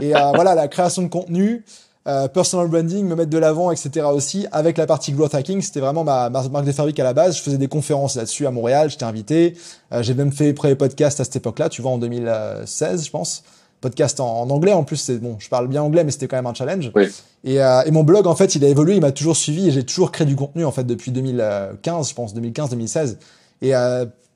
[0.00, 1.64] Et euh, voilà, la création de contenu,
[2.08, 4.06] euh, personal branding, me mettre de l'avant, etc.
[4.06, 4.46] aussi.
[4.50, 7.36] Avec la partie growth hacking, c'était vraiment ma, marque de fabrique à la base.
[7.36, 9.56] Je faisais des conférences là-dessus à Montréal, j'étais invité.
[9.92, 13.42] Euh, j'ai même fait premier podcast à cette époque-là, tu vois, en 2016, je pense.
[13.82, 16.46] Podcast en, anglais en plus, c'est bon, je parle bien anglais, mais c'était quand même
[16.46, 16.90] un challenge.
[16.94, 17.08] Oui.
[17.44, 19.70] Et, euh, et, mon blog, en fait, il a évolué, il m'a toujours suivi et
[19.70, 23.16] j'ai toujours créé du contenu, en fait, depuis 2015, je pense, 2015-2016.
[23.60, 23.72] Et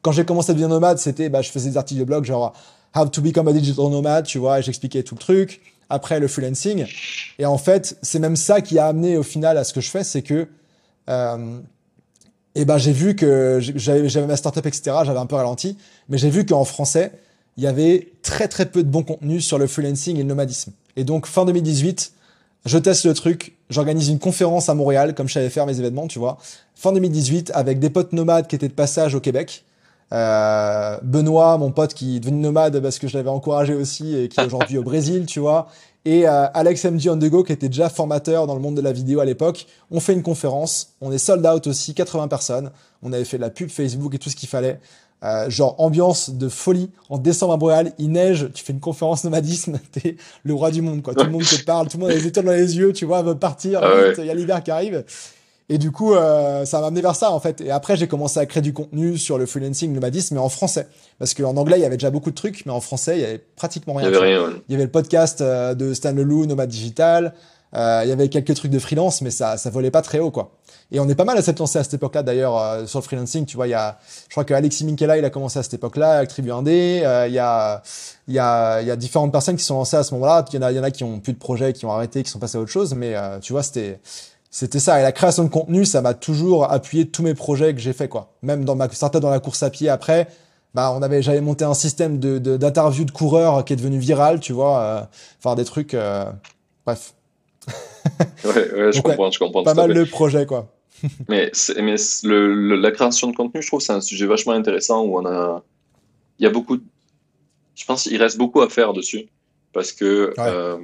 [0.03, 2.53] quand j'ai commencé à devenir nomade, c'était, bah, je faisais des articles de blog genre
[2.95, 6.27] How to become a digital nomad, tu vois, et j'expliquais tout le truc après le
[6.27, 6.87] freelancing.
[7.39, 9.91] Et en fait, c'est même ça qui a amené au final à ce que je
[9.91, 10.49] fais, c'est que
[11.11, 11.59] euh,
[12.55, 14.97] eh ben j'ai vu que j'avais ma startup etc.
[15.05, 15.77] J'avais un peu ralenti,
[16.09, 17.13] mais j'ai vu qu'en français
[17.59, 20.73] il y avait très très peu de bon contenu sur le freelancing et le nomadisme.
[20.97, 22.13] Et donc fin 2018,
[22.65, 26.07] je teste le truc, j'organise une conférence à Montréal comme je savais faire mes événements,
[26.07, 26.39] tu vois.
[26.75, 29.65] Fin 2018 avec des potes nomades qui étaient de passage au Québec.
[30.13, 34.29] Euh, Benoît, mon pote qui est devenu nomade parce que je l'avais encouragé aussi et
[34.29, 35.69] qui est aujourd'hui au Brésil, tu vois.
[36.05, 38.83] Et euh, Alex MG on the go qui était déjà formateur dans le monde de
[38.83, 39.67] la vidéo à l'époque.
[39.91, 42.71] On fait une conférence, on est sold out aussi, 80 personnes.
[43.03, 44.81] On avait fait de la pub Facebook et tout ce qu'il fallait.
[45.25, 46.91] Euh, genre ambiance de folie.
[47.09, 50.83] En décembre à Montréal, il neige, tu fais une conférence nomadisme, t'es le roi du
[50.83, 51.15] monde, quoi.
[51.15, 53.05] Tout le monde te parle, tout le monde a les étoiles dans les yeux, tu
[53.05, 55.05] vois, veut partir, ah il y a l'hiver qui arrive.
[55.69, 57.61] Et du coup, euh, ça m'a amené vers ça en fait.
[57.61, 60.49] Et après, j'ai commencé à créer du contenu sur le freelancing, le nomadisme, mais en
[60.49, 60.89] français.
[61.19, 63.25] Parce qu'en anglais, il y avait déjà beaucoup de trucs, mais en français, il y
[63.25, 64.09] avait pratiquement rien.
[64.09, 64.53] Il y avait rien.
[64.69, 67.33] Il y avait le podcast euh, de Stan Leloup, Nomad Digital.
[67.75, 70.31] Euh, il y avait quelques trucs de freelance, mais ça, ça volait pas très haut,
[70.31, 70.53] quoi.
[70.91, 73.05] Et on est pas mal à s'être lancé à cette époque-là, d'ailleurs, euh, sur le
[73.05, 73.47] freelancing.
[73.47, 73.99] Tu vois, il y a,
[74.29, 77.03] je crois que Alexis Minkela, il a commencé à cette époque-là, avec Tribu 1D.
[77.03, 77.83] Euh, il y a,
[78.29, 80.45] il y a, il y a différentes personnes qui sont lancées à ce moment-là.
[80.53, 81.93] Il y en a, il y en a qui ont plus de projets, qui ont
[81.93, 82.95] arrêté, qui sont passés à autre chose.
[82.95, 84.01] Mais tu vois, c'était,
[84.53, 85.01] c'était ça.
[85.01, 88.07] Et la création de contenu, ça m'a toujours appuyé tous mes projets que j'ai fait,
[88.07, 88.35] quoi.
[88.43, 90.29] Même dans ma startup dans la course à pied après,
[90.75, 94.41] bah, on avait, j'avais monté un système de, d'interview de, coureurs qui est devenu viral,
[94.41, 94.81] tu vois.
[94.81, 95.03] Euh,
[95.39, 96.27] enfin, des trucs, euh,
[96.85, 97.15] bref.
[98.45, 99.63] ouais, ouais, je comprends, je comprends.
[99.63, 100.69] Pas mal de projets, quoi.
[101.29, 105.19] mais, mais le, la création de contenu, je trouve, c'est un sujet vachement intéressant où
[105.19, 105.63] on a,
[106.39, 106.77] il y a beaucoup,
[107.75, 109.29] je pense, qu'il reste beaucoup à faire dessus
[109.73, 110.77] parce que euh,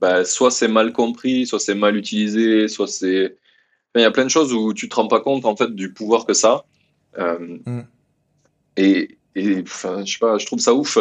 [0.00, 3.36] bah, soit c'est mal compris, soit c'est mal utilisé, soit c'est,
[3.94, 5.92] il y a plein de choses où tu te rends pas compte en fait du
[5.92, 6.64] pouvoir que ça.
[7.18, 7.82] Euh, mm.
[8.76, 10.98] Et, et enfin, je sais pas, je trouve ça ouf.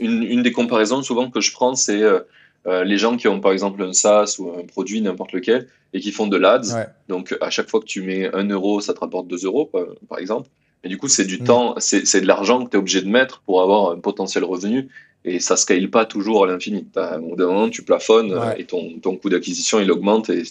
[0.00, 2.20] Une, une, des comparaisons souvent que je prends, c'est euh,
[2.66, 6.00] euh, les gens qui ont par exemple un SaaS ou un produit, n'importe lequel, et
[6.00, 6.74] qui font de l'ADS.
[7.08, 9.70] Donc à chaque fois que tu mets un euro, ça te rapporte 2 euros,
[10.08, 10.48] par exemple.
[10.84, 11.44] Et du coup, c'est du mm.
[11.44, 14.88] temps, c'est de l'argent que tu es obligé de mettre pour avoir un potentiel revenu.
[15.24, 16.86] Et ça ne scale pas toujours à l'infini.
[16.96, 20.30] Au bout d'un moment, tu plafonnes et ton, ton coût d'acquisition, il augmente.
[20.30, 20.42] Et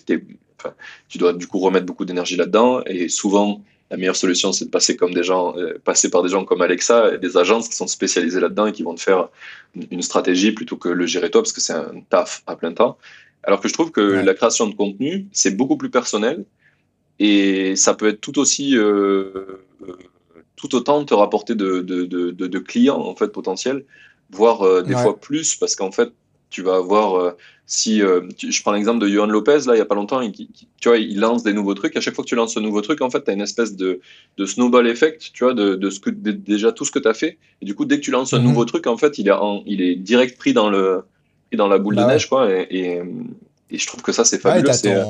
[0.58, 0.74] enfin,
[1.10, 2.82] tu dois du coup remettre beaucoup d'énergie là-dedans.
[2.86, 6.30] Et souvent, la meilleure solution, c'est de passer comme des gens, euh, passer par des
[6.30, 9.28] gens comme Alexa et des agences qui sont spécialisées là-dedans et qui vont te faire
[9.76, 12.98] une stratégie plutôt que le gérer toi parce que c'est un taf à plein temps.
[13.44, 16.46] Alors que je trouve que la création de contenu, c'est beaucoup plus personnel
[17.20, 19.62] et ça peut être tout aussi, euh,
[20.56, 23.84] tout autant te rapporter de, de, de, de, clients en fait potentiels,
[24.32, 26.12] voire euh, des fois plus parce qu'en fait,
[26.50, 27.32] tu vas avoir, euh,
[27.66, 30.34] si euh, je prends l'exemple de Johan Lopez, là, il n'y a pas longtemps, il,
[30.34, 31.96] tu vois, il lance des nouveaux trucs.
[31.96, 33.76] À chaque fois que tu lances un nouveau truc, en fait, tu as une espèce
[33.76, 34.02] de,
[34.38, 37.14] de, snowball effect, tu vois, de, de, ce que, déjà tout ce que tu as
[37.14, 37.38] fait.
[37.62, 38.48] Et du coup, dès que tu lances un mhm.
[38.48, 39.34] nouveau truc, en fait, il est,
[39.66, 41.06] il est direct pris dans, le,
[41.48, 42.50] pris dans la boule de bah neige, quoi.
[42.52, 43.02] Et,
[43.70, 44.70] et, je trouve que ça, c'est fabuleux.
[44.70, 45.06] Ouais, t'as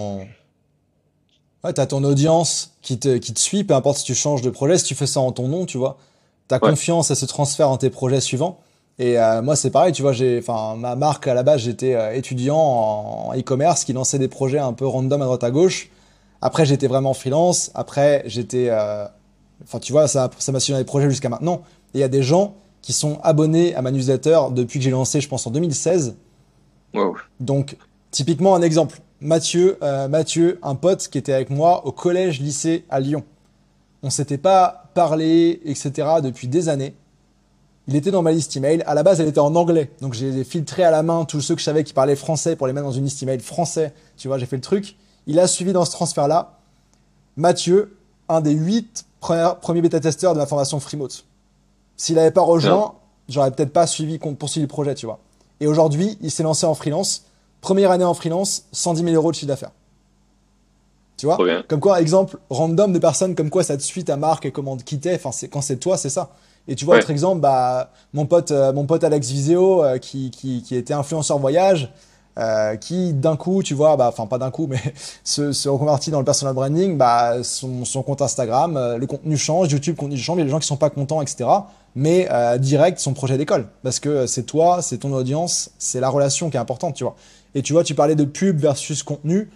[1.63, 4.51] ouais, as ton audience qui te, qui te suit, peu importe si tu changes de
[4.51, 5.97] projet, si tu fais ça en ton nom, tu vois.
[6.47, 8.61] Ta confiance, elle se transfère en tes projets suivants.
[9.01, 11.95] Et euh, moi, c'est pareil, tu vois, j'ai, enfin, ma marque à la base, j'étais
[11.95, 15.89] euh, étudiant en e-commerce qui lançait des projets un peu random à droite à gauche.
[16.39, 17.71] Après, j'étais vraiment freelance.
[17.73, 19.05] Après, j'étais, euh,
[19.63, 21.63] enfin, tu vois, ça, ça m'a suivi dans les projets jusqu'à maintenant.
[21.95, 24.91] Et il y a des gens qui sont abonnés à ma newsletter depuis que j'ai
[24.91, 26.15] lancé, je pense, en 2016.
[26.93, 27.15] Wow.
[27.39, 27.77] Donc,
[28.11, 28.99] typiquement, un exemple.
[29.19, 29.79] Mathieu,
[30.09, 33.23] Mathieu, un pote qui était avec moi au collège, lycée à Lyon.
[34.03, 36.07] On s'était pas parlé, etc.
[36.23, 36.93] depuis des années.
[37.87, 38.83] Il était dans ma liste email.
[38.85, 39.91] À la base, elle était en anglais.
[40.01, 42.67] Donc, j'ai filtré à la main tous ceux que je savais qui parlaient français pour
[42.67, 43.93] les mettre dans une liste email français.
[44.17, 44.97] Tu vois, j'ai fait le truc.
[45.27, 46.59] Il a suivi dans ce transfert-là
[47.37, 47.97] Mathieu,
[48.29, 51.25] un des huit premiers bêta-testeurs de ma formation Freemote.
[51.95, 52.95] S'il n'avait pas rejoint,
[53.29, 55.19] j'aurais peut-être pas suivi, poursuivi le projet, tu vois.
[55.59, 57.25] Et aujourd'hui, il s'est lancé en freelance.
[57.61, 59.71] Première année en freelance, 110 000 euros de chiffre d'affaires.
[61.17, 61.37] Tu vois?
[61.67, 64.75] Comme quoi, exemple random de personnes comme quoi ça te suit ta marque et comment
[64.75, 65.13] te quitter.
[65.13, 66.31] Enfin, quand c'est toi, c'est ça.
[66.67, 70.29] Et tu vois, autre exemple, bah, mon pote, euh, mon pote Alex Viseo, euh, qui,
[70.29, 71.91] qui, qui, était influenceur voyage,
[72.37, 74.79] euh, qui d'un coup, tu vois, bah, enfin pas d'un coup, mais
[75.23, 79.37] se, se, reconvertit dans le personal branding, bah, son, son compte Instagram, euh, le contenu
[79.37, 81.49] change, YouTube, contenu change, il y a des gens qui sont pas contents, etc.
[81.93, 86.49] Mais direct, son projet d'école, parce que c'est toi, c'est ton audience, c'est la relation
[86.49, 87.17] qui est importante, tu vois.
[87.53, 89.49] Et tu vois, tu parlais de pub versus contenu.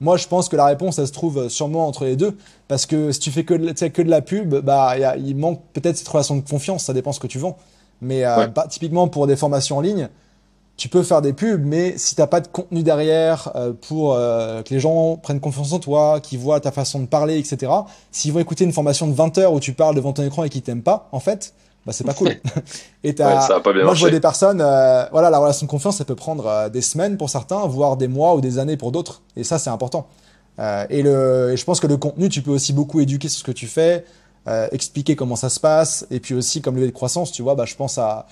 [0.00, 2.36] Moi, je pense que la réponse, elle se trouve sûrement entre les deux.
[2.68, 5.96] Parce que si tu fais que de, que de la pub, bah, il manque peut-être
[5.96, 6.84] cette relation de confiance.
[6.84, 7.56] Ça dépend ce que tu vends.
[8.00, 10.08] Mais euh, bah, typiquement, pour des formations en ligne,
[10.76, 14.14] tu peux faire des pubs, mais si tu n'as pas de contenu derrière euh, pour
[14.14, 17.70] euh, que les gens prennent confiance en toi, qu'ils voient ta façon de parler, etc.,
[18.10, 20.48] s'ils vont écouter une formation de 20 heures où tu parles devant ton écran et
[20.48, 21.52] qu'ils t'aiment pas, en fait,
[21.86, 22.36] bah c'est pas cool.
[23.04, 23.48] et as,
[23.82, 26.68] moi je vois des personnes, euh, voilà, la relation de confiance, ça peut prendre euh,
[26.68, 29.22] des semaines pour certains, voire des mois ou des années pour d'autres.
[29.36, 30.06] Et ça, c'est important.
[30.58, 33.40] Euh, et, le, et je pense que le contenu, tu peux aussi beaucoup éduquer sur
[33.40, 34.04] ce que tu fais,
[34.72, 37.66] expliquer comment ça se passe, et puis aussi comme levier de croissance, tu vois, bah
[37.66, 38.26] je pense à,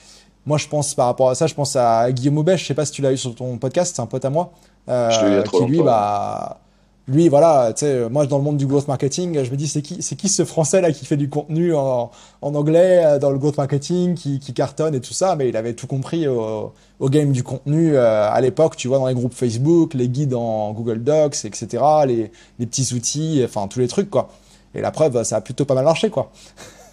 [0.46, 2.84] moi je pense par rapport à ça, je pense à Guillaume Aubèche, je sais pas
[2.84, 4.50] si tu l'as eu sur ton podcast, c'est un pote à moi,
[4.88, 6.58] euh, qui lui, bah
[7.08, 9.80] lui, voilà, tu sais, moi dans le monde du growth marketing, je me dis c'est
[9.80, 12.10] qui, c'est qui ce Français là qui fait du contenu en,
[12.42, 15.56] en anglais euh, dans le growth marketing, qui, qui, cartonne et tout ça, mais il
[15.56, 19.14] avait tout compris au, au game du contenu euh, à l'époque, tu vois, dans les
[19.14, 23.88] groupes Facebook, les guides en Google Docs, etc., les, les petits outils, enfin tous les
[23.88, 24.28] trucs quoi.
[24.74, 26.30] Et la preuve, ça a plutôt pas mal marché quoi.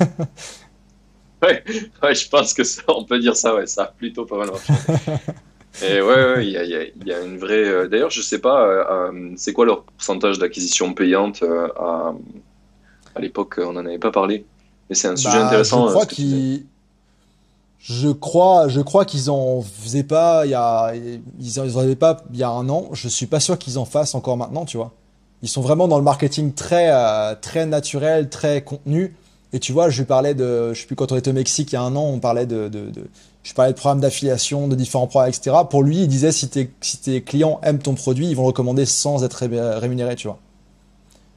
[1.43, 1.61] ouais,
[2.03, 4.51] ouais, je pense que ça, on peut dire ça, ouais, ça a plutôt pas mal
[4.51, 4.74] marché.
[5.84, 7.65] Et ouais, il y, a, y, a, une vraie.
[7.65, 11.43] Euh, d'ailleurs, je sais pas, euh, euh, c'est quoi leur pourcentage d'acquisition payante
[11.78, 12.13] à,
[13.15, 14.45] à l'époque On n'en avait pas parlé.
[14.89, 15.88] Mais c'est un sujet bah, intéressant.
[15.88, 16.65] Je crois qu'ils.
[17.80, 20.93] Je crois, je crois qu'ils en faisaient pas il y a,
[21.39, 22.89] ils en avaient pas il y a un an.
[22.93, 24.93] Je suis pas sûr qu'ils en fassent encore maintenant, tu vois.
[25.43, 26.89] Ils sont vraiment dans le marketing très,
[27.41, 29.15] très naturel, très contenu.
[29.53, 31.73] Et tu vois, je lui parlais de, je sais plus quand on était au Mexique
[31.73, 33.07] il y a un an, on parlait de, de, de
[33.46, 35.56] je parlais de programmes d'affiliation, de différents programmes, etc.
[35.70, 38.48] Pour lui, il disait si tes, si tes clients aiment ton produit, ils vont le
[38.48, 39.46] recommander sans être
[39.78, 40.39] rémunérés, tu vois.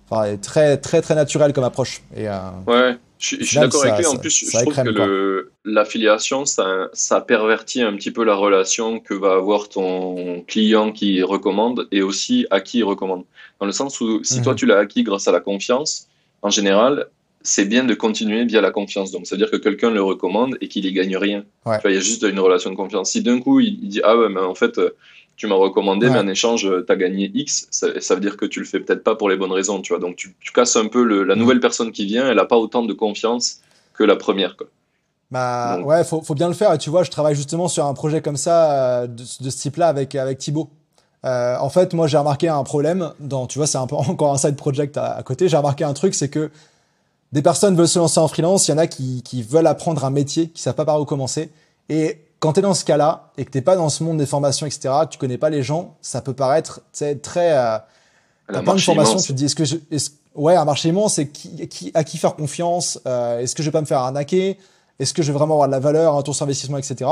[0.09, 2.01] Enfin, très, très, très naturel comme approche.
[2.17, 4.07] Et, euh, ouais, je, suis d'accord avec lui.
[4.07, 9.13] En plus, je trouve que l'affiliation, ça, ça pervertit un petit peu la relation que
[9.13, 13.25] va avoir ton client qui recommande et aussi à qui il recommande.
[13.61, 14.59] Dans le sens où si toi Mhm.
[14.59, 16.09] tu l'as acquis grâce à la confiance,
[16.41, 17.09] en général,
[17.43, 19.11] c'est bien de continuer via la confiance.
[19.13, 21.45] Donc, ça veut dire que quelqu'un le recommande et qu'il y gagne rien.
[21.67, 21.77] Ouais.
[21.77, 23.11] Tu vois, il y a juste une relation de confiance.
[23.11, 24.91] Si d'un coup il, dit Ah ouais, mais en fait, euh,
[25.37, 26.13] tu m'as recommandé, Ouais.
[26.15, 28.81] mais en échange, tu as gagné X, ça, ça veut dire que tu le fais
[28.81, 29.81] peut-être pas pour les bonnes raisons.
[29.81, 31.41] Tu vois, donc tu, tu casses un peu le, la Mhm.
[31.41, 33.61] nouvelle personne qui vient, elle n'a pas autant de confiance
[33.95, 34.57] que la première.
[34.57, 34.67] Quoi.
[35.31, 36.73] Bah Donc- ouais, faut, faut bien le faire.
[36.73, 39.59] Et tu vois, je travaille justement sur un projet comme ça, euh, de, de ce
[39.61, 40.71] type-là avec, avec Thibaut.
[41.25, 44.33] Euh, en fait, moi, j'ai remarqué un problème dans, tu vois, c'est un peu encore
[44.33, 45.49] un side project à, à côté.
[45.49, 46.51] J'ai remarqué un truc, c'est que
[47.33, 50.05] des personnes veulent se lancer en freelance, il y en a qui, qui veulent apprendre
[50.05, 51.51] un métier, qui savent pas par où commencer.
[51.89, 54.27] Et quand tu es dans ce cas-là et que t'es pas dans ce monde des
[54.27, 56.81] formations, etc., que tu connais pas les gens, ça peut paraître
[57.23, 57.53] très.
[57.53, 57.79] euh,
[58.51, 61.15] T'as plein de formations, tu te dis, est-ce que je, est-ce- ouais, un marché immense,
[61.15, 63.99] c'est qui, qui, à qui faire confiance, euh, est-ce que je vais pas me faire
[63.99, 64.57] arnaquer,
[64.99, 67.11] est-ce que je vais vraiment avoir de la valeur, un tour sur investissement, etc.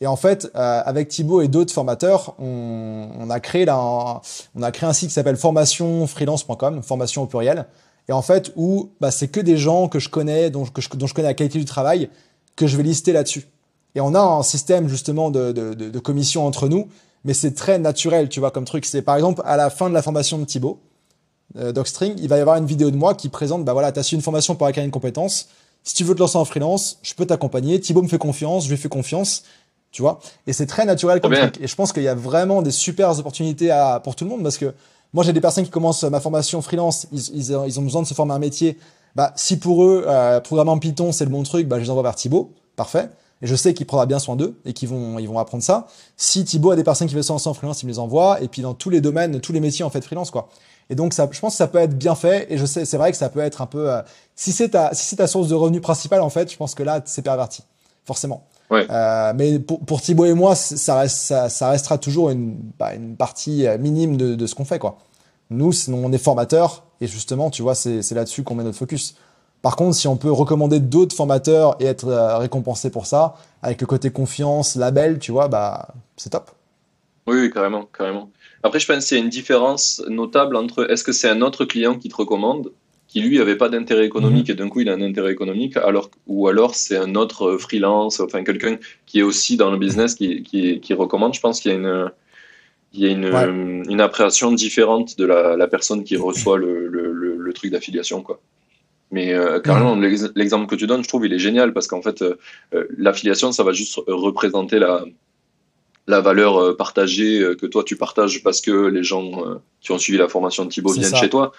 [0.00, 4.20] Et en fait, euh, avec Thibaut et d'autres formateurs, on, on a créé là, un,
[4.56, 7.66] on a créé un site qui s'appelle formationfreelance.com, formation au pluriel.
[8.08, 10.88] Et en fait, où bah, c'est que des gens que je connais, dont, que je,
[10.90, 12.10] dont je connais la qualité du travail,
[12.56, 13.46] que je vais lister là-dessus.
[13.94, 16.88] Et on a un système justement de, de, de, de commission entre nous,
[17.24, 18.84] mais c'est très naturel, tu vois, comme truc.
[18.84, 20.80] C'est par exemple à la fin de la formation de Thibaut,
[21.58, 24.02] euh, Docstring, il va y avoir une vidéo de moi qui présente, bah voilà, t'as
[24.02, 25.48] su une formation pour acquérir une compétence.
[25.84, 27.80] Si tu veux te lancer en freelance, je peux t'accompagner.
[27.80, 29.42] Thibaut me fait confiance, je lui fais confiance,
[29.90, 30.20] tu vois.
[30.46, 31.48] Et c'est très naturel comme bien.
[31.48, 31.62] truc.
[31.62, 34.42] Et je pense qu'il y a vraiment des super opportunités à, pour tout le monde
[34.42, 34.72] parce que
[35.12, 38.34] moi, j'ai des personnes qui commencent ma formation freelance, ils, ont besoin de se former
[38.34, 38.78] un métier.
[39.14, 41.90] Bah, si pour eux, euh, programmer en Python, c'est le bon truc, bah, je les
[41.90, 42.52] envoie vers Thibaut.
[42.76, 43.10] Parfait.
[43.42, 45.88] Et je sais qu'il prendra bien soin d'eux et qu'ils vont, ils vont apprendre ça.
[46.16, 48.40] Si Thibaut a des personnes qui veulent se lancer en freelance, il me les envoie.
[48.40, 50.48] Et puis dans tous les domaines, tous les métiers en fait freelance quoi.
[50.90, 52.46] Et donc ça, je pense que ça peut être bien fait.
[52.50, 53.90] Et je sais, c'est vrai que ça peut être un peu.
[53.90, 54.00] euh,
[54.36, 56.84] si c'est ta, si c'est ta source de revenus principale en fait, je pense que
[56.84, 57.62] là c'est perverti,
[58.04, 58.44] forcément.
[58.72, 58.86] Ouais.
[58.90, 62.94] Euh, mais pour, pour Thibaut et moi, ça, reste, ça, ça restera toujours une, bah,
[62.94, 64.96] une partie euh, minime de, de ce qu'on fait quoi.
[65.50, 69.14] Nous, on est formateurs et justement, tu vois, c'est c'est là-dessus qu'on met notre focus.
[69.60, 73.80] Par contre, si on peut recommander d'autres formateurs et être euh, récompensé pour ça, avec
[73.80, 76.50] le côté confiance, label, tu vois, bah, c'est top.
[77.26, 78.30] Oui, oui, carrément, carrément.
[78.62, 81.64] Après, je pense qu'il y a une différence notable entre est-ce que c'est un autre
[81.64, 82.72] client qui te recommande,
[83.12, 86.08] qui lui avait pas d'intérêt économique et d'un coup il a un intérêt économique, alors
[86.26, 88.74] ou alors c'est un autre euh, freelance, enfin quelqu'un
[89.08, 91.34] qui est aussi dans le business qui, qui, qui recommande.
[91.34, 92.10] Je pense qu'il y a une
[92.94, 93.48] il y a une, Ouais.
[93.94, 98.22] une appréhension différente de la, la personne qui reçoit le, le, le, le truc d'affiliation,
[98.22, 98.36] quoi.
[99.10, 102.00] Mais euh, carrément, l'ex- l'exemple que tu donnes, je trouve, il est génial parce qu'en
[102.06, 102.34] fait, euh,
[102.96, 105.04] l'affiliation, ça va juste représenter la,
[106.06, 109.26] la valeur partagée que toi tu partages parce que les gens
[109.82, 111.16] qui ont suivi la formation de Thibaut viennent ça.
[111.16, 111.52] chez toi.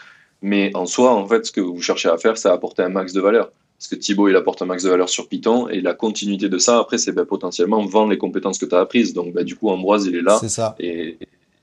[0.43, 3.13] Mais en soi, en fait, ce que vous cherchez à faire, c'est apporter un max
[3.13, 3.51] de valeur.
[3.79, 6.57] Parce que Thibaut, il apporte un max de valeur sur Python et la continuité de
[6.57, 9.13] ça, après, c'est ben, potentiellement vendre les compétences que tu as apprises.
[9.13, 10.75] Donc, ben, du coup, Ambroise, il est là C'est ça.
[10.79, 11.17] et,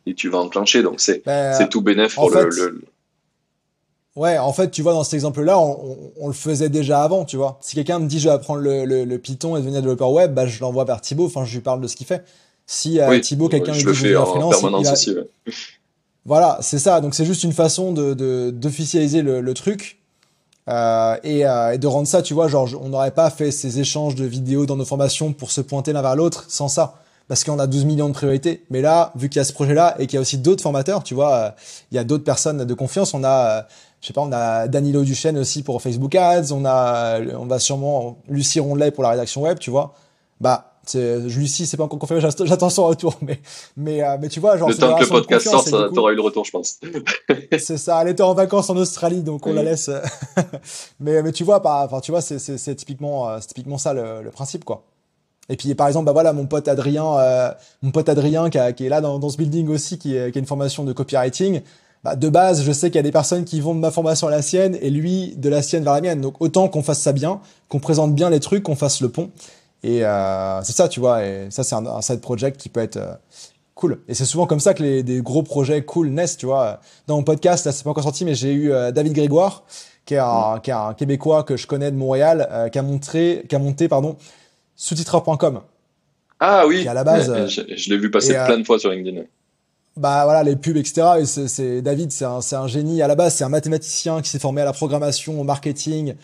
[0.06, 0.82] et tu vas enclencher.
[0.82, 2.80] Donc, c'est Ben, tout bénéf pour le, fait, le-
[4.16, 7.24] Ouais, en fait, tu vois, dans cet exemple-là, on, on- on le faisait déjà avant,
[7.24, 7.58] tu vois.
[7.62, 10.34] Si quelqu'un me dit je vais apprendre le, le, le Python et devenir développeur web,
[10.34, 12.24] bah, je l'envoie vers Thibaut, enfin, je lui parle de ce qu'il fait.
[12.66, 14.92] Si euh, Oui, Thibaut, quelqu'un lui dit je veux en freelance, il- permanence il va-
[14.92, 15.10] aussi.
[15.46, 15.52] ouais.
[16.26, 17.00] Voilà, c'est ça.
[17.00, 20.00] Donc c'est juste une façon de d'officialiser le, le truc
[20.68, 23.80] euh, et, euh, et de rendre ça, tu vois, genre on n'aurait pas fait ces
[23.80, 26.94] échanges de vidéos dans nos formations pour se pointer l'un vers l'autre sans ça,
[27.28, 28.64] parce qu'on a 12 millions de priorités.
[28.70, 31.02] Mais là, vu qu'il y a ce projet-là et qu'il y a aussi d'autres formateurs,
[31.02, 31.50] tu vois, euh,
[31.90, 33.14] il y a d'autres personnes de confiance.
[33.14, 33.62] On a, euh,
[34.00, 37.58] je sais pas, on a Danilo Duchesne aussi pour Facebook Ads, on a, on va
[37.58, 39.94] sûrement Lucie Rondelet pour la rédaction web, tu vois.
[40.40, 43.40] Bah c'est Lucie, c'est pas encore confirmé, j'att- j'attends son retour, mais
[43.76, 45.88] mais euh, mais tu vois, genre Le temps que le podcast confiance, sort, et du
[45.88, 46.80] coup- tu auras eu le retour, je pense.
[47.58, 49.56] c'est ça, elle était en vacances en Australie, donc on Oui.
[49.56, 49.90] la laisse.
[51.00, 53.78] mais, mais tu vois, par, enfin, tu vois, c'est, c'est, c'est typiquement, euh, c'est typiquement
[53.78, 54.82] ça le, le principe, quoi.
[55.48, 57.50] Et puis, par exemple, bah voilà, mon pote Adrien, euh,
[57.82, 60.30] mon pote Adrien qui, a- qui est là dans, dans ce building aussi, qui, est-
[60.30, 61.60] qui a une formation de copywriting.
[62.02, 64.26] Bah, de base, je sais qu'il y a des personnes qui vont de ma formation
[64.28, 66.20] à la sienne et lui de la sienne vers la mienne.
[66.22, 69.30] Donc, autant qu'on fasse ça bien, qu'on présente bien les trucs, qu'on fasse le pont.
[69.82, 71.24] Et euh, c'est ça, tu vois.
[71.24, 73.14] Et ça, c'est un, un side project qui peut être euh,
[73.74, 74.00] cool.
[74.08, 76.80] Et c'est souvent comme ça que les des gros projets cool naissent, tu vois.
[77.06, 79.64] Dans mon podcast, là, c'est pas encore sorti, mais j'ai eu euh, David Grégoire,
[80.04, 82.82] qui est, un, qui est un Québécois que je connais de Montréal, euh, qui a
[82.82, 84.16] montré, qui a monté, pardon,
[84.76, 85.60] sous-titreur.com.
[86.40, 88.46] Ah oui, Qui, à la base, Ouais, euh, je, je l'ai vu passer et, euh,
[88.46, 89.22] plein de fois sur LinkedIn.
[89.96, 91.02] Bah voilà, les pubs, etc.
[91.20, 93.02] Et c'est, c'est David, c'est un, c'est un génie.
[93.02, 96.14] À la base, c'est un mathématicien qui s'est formé à la programmation, au marketing,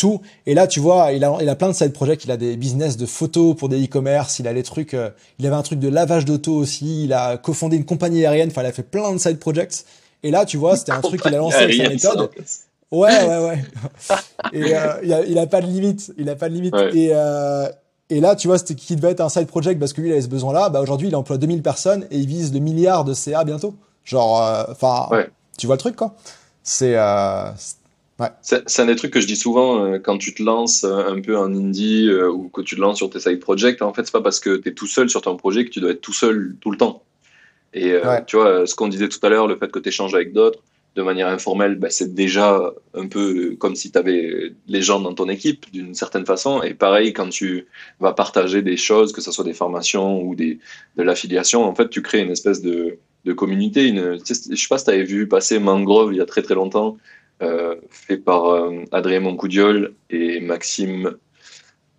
[0.00, 0.20] tout.
[0.46, 2.24] Et là, tu vois, il a, il a plein de side projects.
[2.24, 4.38] Il a des business de photos pour des e-commerce.
[4.38, 4.94] Il a les trucs.
[4.94, 7.04] euh, il avait un truc de lavage d'auto aussi.
[7.04, 8.48] Il a cofondé une compagnie aérienne.
[8.50, 9.84] Enfin, il a fait plein de side projects.
[10.22, 12.30] Et là, tu vois, c'était un truc qu'il a lancé avec sa méthode.
[12.90, 13.64] Ouais, ouais, ouais.
[14.52, 16.12] et euh, il, a, il a pas de limite.
[16.18, 16.74] Il a pas de limite.
[16.74, 16.90] Ouais.
[16.96, 17.68] Et, euh,
[18.10, 20.12] Et là, tu vois, c'était qui devait être un side project parce que lui, il
[20.12, 20.68] avait ce besoin-là.
[20.70, 23.74] Bah, aujourd'hui, il emploie 2000 personnes et il vise le milliard de CA bientôt.
[24.04, 25.08] Genre, enfin,
[25.58, 26.14] tu vois le truc, quoi.
[26.62, 26.96] C'est.
[28.20, 28.30] Euh, ouais.
[28.42, 31.36] C'est un des trucs que je dis souvent euh, quand tu te lances un peu
[31.36, 33.82] en indie ou que tu te lances sur tes side projects.
[33.82, 35.80] En fait, c'est pas parce que tu es tout seul sur ton projet que tu
[35.80, 37.02] dois être tout seul tout le temps.
[37.72, 37.94] Et
[38.26, 40.60] tu vois, ce qu'on disait tout à l'heure, le fait que tu échanges avec d'autres,
[40.96, 45.14] de manière informelle, ben, c'est déjà un peu comme si tu avais les gens dans
[45.14, 46.62] ton équipe d'une certaine façon.
[46.62, 47.68] Et pareil, quand tu
[48.00, 50.58] vas partager des choses, que ce soit des formations ou des,
[50.96, 53.86] de l'affiliation, en fait, tu crées une espèce de, de communauté.
[53.86, 56.56] Une, je sais pas si tu avais vu passer Mangrove il y a très très
[56.56, 56.98] longtemps, euh,
[57.90, 61.16] fait par euh, Adrien Moncoudiol et Maxime,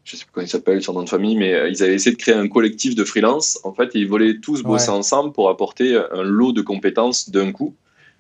[0.04, 2.16] je sais plus comment il s'appelle, son nom de famille, mais euh, ils avaient essayé
[2.16, 3.60] de créer un collectif de freelance.
[3.64, 7.76] En fait, ils voulaient tous bosser ensemble pour apporter un lot de compétences d'un coup.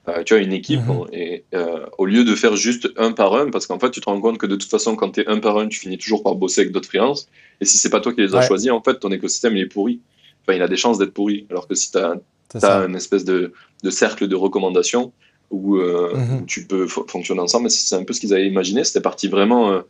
[0.07, 1.05] Euh, tu as une équipe mhm.
[1.13, 4.05] et euh, au lieu de faire juste un par un, parce qu'en fait, tu te
[4.05, 6.23] rends compte que de toute façon, quand tu es un par un, tu finis toujours
[6.23, 7.27] par bosser avec d'autres freelances.
[7.59, 9.67] Et si c'est pas toi qui les as choisis, en fait, ton écosystème il est
[9.67, 9.99] pourri.
[10.41, 11.45] Enfin, il a des chances d'être pourri.
[11.51, 12.15] Alors que si tu as,
[12.63, 13.53] as une espèce de,
[13.83, 15.13] de, cercle de recommandations
[15.51, 16.45] où, euh, mhm.
[16.45, 18.83] tu peux fonctionner ensemble, c'est un peu ce qu'ils avaient imaginé.
[18.83, 19.81] C'était parti vraiment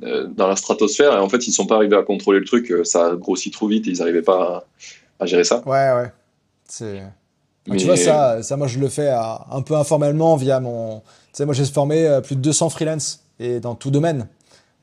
[0.00, 2.72] dans la stratosphère et en fait, ils sont pas arrivés à contrôler le truc.
[2.84, 4.64] Ça a grossi trop vite et ils n'arrivaient pas
[5.18, 5.62] à, à, gérer ça.
[5.66, 6.10] Ouais, ouais.
[6.66, 7.02] C'est.
[7.70, 11.02] Tu vois, ça, ça, moi, je le fais un peu informellement via mon.
[11.32, 14.26] Tu sais, moi, j'ai formé euh, plus de 200 freelance et dans tout domaine,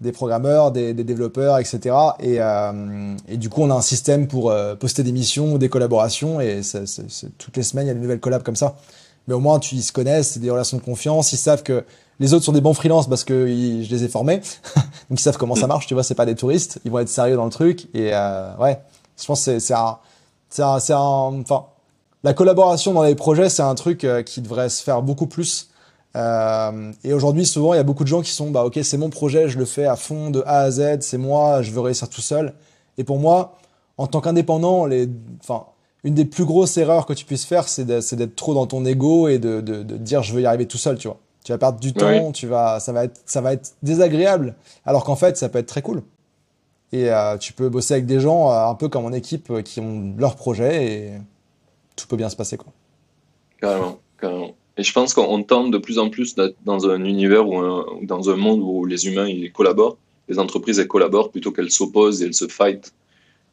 [0.01, 1.95] des programmeurs, des, des développeurs, etc.
[2.19, 5.69] Et, euh, et, du coup, on a un système pour euh, poster des missions, des
[5.69, 6.61] collaborations, et
[7.37, 8.77] toutes les semaines, il y a des nouvelles collabs comme ça.
[9.29, 11.85] Mais au moins, tu, ils se connaissent, c'est des relations de confiance, ils savent que
[12.19, 14.37] les autres sont des bons freelances parce que je les ai formés,
[14.75, 15.85] donc ils savent comment ça marche.
[15.85, 17.87] Tu vois, c'est pas des touristes, ils vont être sérieux dans le truc.
[17.93, 18.81] Et euh, ouais,
[19.21, 19.99] je pense que c'est un,
[20.49, 21.67] c'est un, un, enfin
[22.23, 25.69] la collaboration dans les projets, c'est un truc euh, qui devrait se faire beaucoup plus.
[26.15, 28.97] Euh, et aujourd'hui, souvent, il y a beaucoup de gens qui sont, bah, ok, c'est
[28.97, 31.81] mon projet, je le fais à fond de A à Z, c'est moi, je veux
[31.81, 32.55] réussir tout seul.
[32.97, 33.59] Et pour moi,
[33.97, 35.07] en tant qu'indépendant, les,
[35.39, 35.65] enfin,
[36.03, 39.27] une des plus grosses erreurs que tu puisses faire, c'est d'être trop dans ton ego
[39.27, 41.19] et de, de, de, dire je veux y arriver tout seul, tu vois.
[41.43, 44.55] Tu vas perdre du temps, tu vas, ça va être, ça va être désagréable.
[44.85, 46.03] Alors qu'en fait, ça peut être très cool.
[46.91, 50.13] Et euh, tu peux bosser avec des gens un peu comme en équipe qui ont
[50.17, 51.11] leur projet et
[51.95, 52.57] tout peut bien se passer.
[52.57, 52.71] Quoi.
[53.61, 54.53] Carrément, carrément.
[54.77, 57.61] Et je pense qu'on tente de plus en plus dans un univers ou
[58.03, 59.97] dans un monde où les humains ils collaborent,
[60.29, 62.93] les entreprises elles collaborent plutôt qu'elles s'opposent et elles se fight.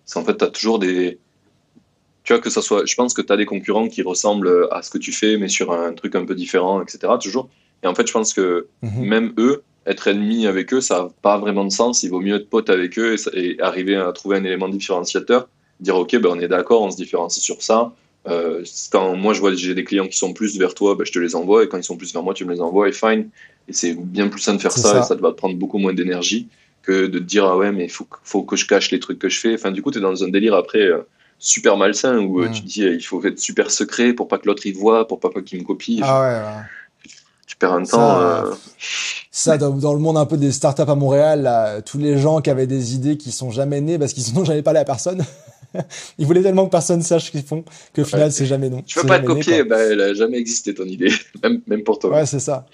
[0.05, 1.19] C'est en fait, tu as toujours des.
[2.27, 2.85] Tu vois, que ça soit.
[2.85, 5.49] Je pense que tu as des concurrents qui ressemblent à ce que tu fais, mais
[5.49, 7.13] sur un truc un peu différent, etc.
[7.23, 7.49] Toujours.
[7.83, 9.07] Et en fait, je pense que mhm.
[9.07, 12.03] même eux, être ennemi avec eux, ça n'a pas vraiment de sens.
[12.03, 15.49] Il vaut mieux être pote avec eux et, arriver à trouver un élément différenciateur.
[15.81, 17.93] Dire, OK, ben, on est d'accord, on se différencie sur ça
[18.29, 21.13] euh, quand moi je vois j'ai des clients qui sont plus vers toi, ben, je
[21.13, 22.93] te les envoie, et quand ils sont plus vers moi, tu me les envoies, et
[22.93, 23.29] fine.
[23.69, 25.95] Et c'est bien plus simple de faire ça, et ça va te prendre beaucoup moins
[25.95, 26.49] d'énergie
[26.83, 29.19] que de te dire ah ouais, mais il faut, faut que je cache les trucs
[29.19, 29.55] que je fais.
[29.55, 30.99] Enfin, du coup, tu es dans un délire après euh,
[31.39, 34.67] super malsain où euh, tu dis il faut être super secret pour pas que l'autre
[34.67, 36.01] y voit, pour pas, qu'il me copie.
[36.03, 37.11] Ah ouais,
[37.47, 38.57] Tu perds un temps.
[39.31, 42.41] Ça, dans, dans, le monde un peu des startups à Montréal, là, tous les gens
[42.41, 45.23] qui avaient des idées qui sont jamais nées parce qu'ils n'ont jamais parlé à personne.
[46.19, 48.83] Ils voulaient tellement que personne sache ce qu'ils font que final, c'est jamais non.
[48.83, 51.13] Tu veux pas te copier, bah, elle a jamais existé ton idée,
[51.43, 52.11] même, même pour toi.
[52.11, 52.67] Ouais, c'est ça.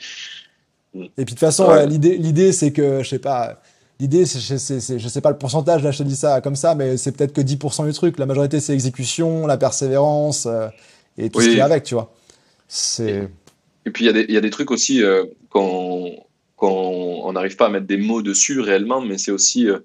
[0.95, 1.03] Mm.
[1.03, 3.61] Et puis de toute façon, l'idée, l'idée, c'est que, je sais pas,
[4.01, 6.97] l'idée, c'est, je sais pas le pourcentage, là, je te dis ça comme ça, mais
[6.97, 8.19] c'est peut-être que 10% du truc.
[8.19, 10.69] La majorité, c'est l'exécution, la persévérance euh,
[11.19, 12.13] et tout ce qui est avec, tu vois.
[12.69, 13.29] C'est.
[13.85, 16.11] Et, puis, il y, y, a des trucs aussi euh, quand,
[16.57, 19.69] quand on n'arrive pas à mettre des mots dessus réellement, mais c'est aussi.
[19.69, 19.81] Euh,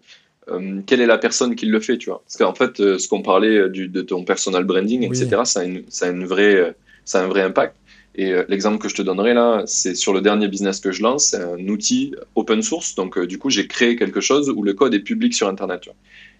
[0.50, 2.24] euh, quelle est la personne qui le fait, tu vois.
[2.24, 5.64] Parce qu'en fait, euh, ce qu'on parlait du, de ton personal branding, etc., ça a,
[5.66, 7.76] une, ça, a une vraie, ça a un vrai impact.
[8.20, 11.28] Et l'exemple que je te donnerai là, c'est sur le dernier business que je lance,
[11.28, 12.96] c'est un outil open source.
[12.96, 15.82] Donc, du coup, j'ai créé quelque chose où le code est public sur Internet.
[15.82, 15.98] Tu vois.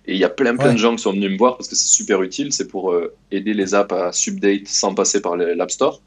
[0.08, 1.76] Et il y a plein, plein de gens qui sont venus me voir parce que
[1.76, 2.52] c'est super utile.
[2.52, 2.96] C'est pour
[3.30, 6.02] aider les apps à subdate sans passer par l'App Store.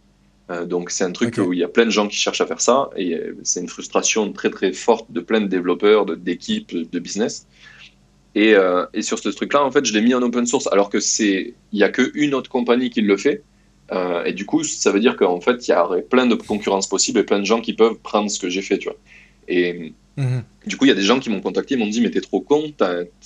[0.67, 2.61] donc, c'est un truc où il y a plein de gens qui cherchent à faire
[2.61, 2.91] ça.
[2.97, 7.47] Et c'est une frustration très, très forte de plein de développeurs, d'équipes, de, de business.
[8.35, 10.89] Et, euh, et, sur ce truc-là, en fait, je l'ai mis en open source, alors
[10.89, 13.43] que c'est, il y a qu'une autre compagnie qui le fait.
[13.93, 16.89] Euh, et du coup, ça veut dire qu'en fait, il y aurait plein de concurrences
[16.89, 18.99] possibles et plein de gens qui peuvent prendre ce que j'ai fait, tu vois.
[19.49, 20.45] Et mhm.
[20.67, 22.21] du coup, il y a des gens qui m'ont contacté, ils m'ont dit, mais t'es
[22.21, 22.73] trop con,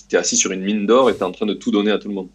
[0.09, 2.07] t'es assis sur une mine d'or et t'es en train de tout donner à tout
[2.07, 2.29] le monde.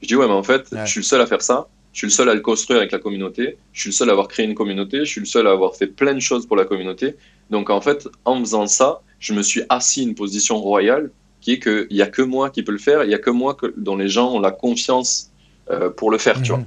[0.00, 1.68] Je dis, ouais, mais en fait, je suis le seul à faire ça.
[1.92, 3.56] Je suis le seul à le construire avec la communauté.
[3.72, 4.98] Je suis le seul à avoir créé une communauté.
[4.98, 7.14] Je suis le seul à avoir fait plein de choses pour la communauté.
[7.50, 11.10] Donc, en fait, en faisant ça, je me suis assis une position royale
[11.40, 13.30] qui est qu'il n'y a que moi qui peux le faire, il n'y a que
[13.30, 15.30] moi que, dont les gens ont la confiance
[15.70, 16.64] euh, pour le faire, tu vois.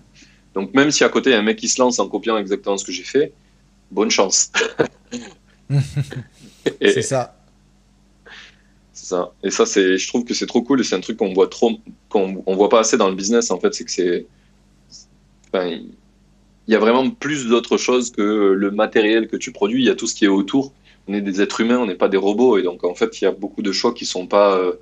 [0.57, 2.35] Donc même si à côté il y a un mec qui se lance en copiant
[2.35, 3.31] exactement ce que j'ai fait,
[3.91, 4.51] bonne chance.
[6.81, 7.37] c'est ça.
[8.91, 9.33] C'est ça.
[9.43, 11.47] Et ça, c'est, je trouve que c'est trop cool et c'est un truc qu'on voit
[11.47, 11.73] trop,
[12.09, 13.71] qu'on on voit pas assez dans le business en fait.
[13.75, 14.25] C'est que c'est,
[15.53, 19.83] enfin, il y a vraiment plus d'autres choses que le matériel que tu produis.
[19.83, 20.73] Il y a tout ce qui est autour.
[21.07, 23.25] On est des êtres humains, on n'est pas des robots et donc en fait, il
[23.25, 24.73] y a beaucoup de choix qui sont pas, euh,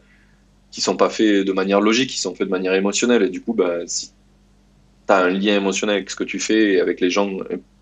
[0.72, 3.24] qui sont pas faits de manière logique, qui sont faits de manière émotionnelle.
[3.24, 4.12] Et du coup, bah, si
[5.08, 7.30] tu as un lien émotionnel avec ce que tu fais et avec les gens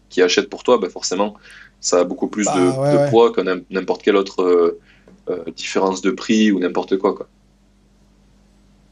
[0.09, 1.35] qui achètent pour toi, bah, forcément,
[1.81, 3.09] ça a beaucoup plus Bah, de, ouais, de ouais.
[3.09, 4.79] poids que n'im- n'importe quelle autre euh,
[5.29, 7.27] euh, différence de prix ou n'importe quoi, quoi.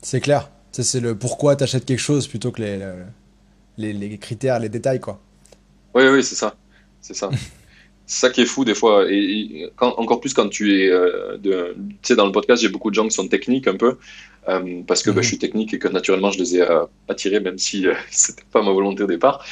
[0.02, 0.50] C'est clair.
[0.72, 2.80] Ça, C'est le pourquoi t'achètes quelque chose plutôt que les,
[3.78, 5.20] les, les critères, les détails, quoi.
[5.94, 6.56] Oui, oui, c'est ça.
[7.02, 7.30] C'est ça.
[8.08, 9.10] C'est ça qui est fou des fois.
[9.10, 9.16] Et,
[9.64, 12.90] et quand- encore plus quand tu es euh, de, tu dans le podcast, j'ai beaucoup
[12.90, 13.98] de gens qui sont techniques un peu,
[14.50, 15.24] euh, parce que bah, Mhm.
[15.24, 18.44] je suis technique et que naturellement je les ai euh, attirés, même si euh, c'était
[18.52, 19.46] pas ma volonté au départ.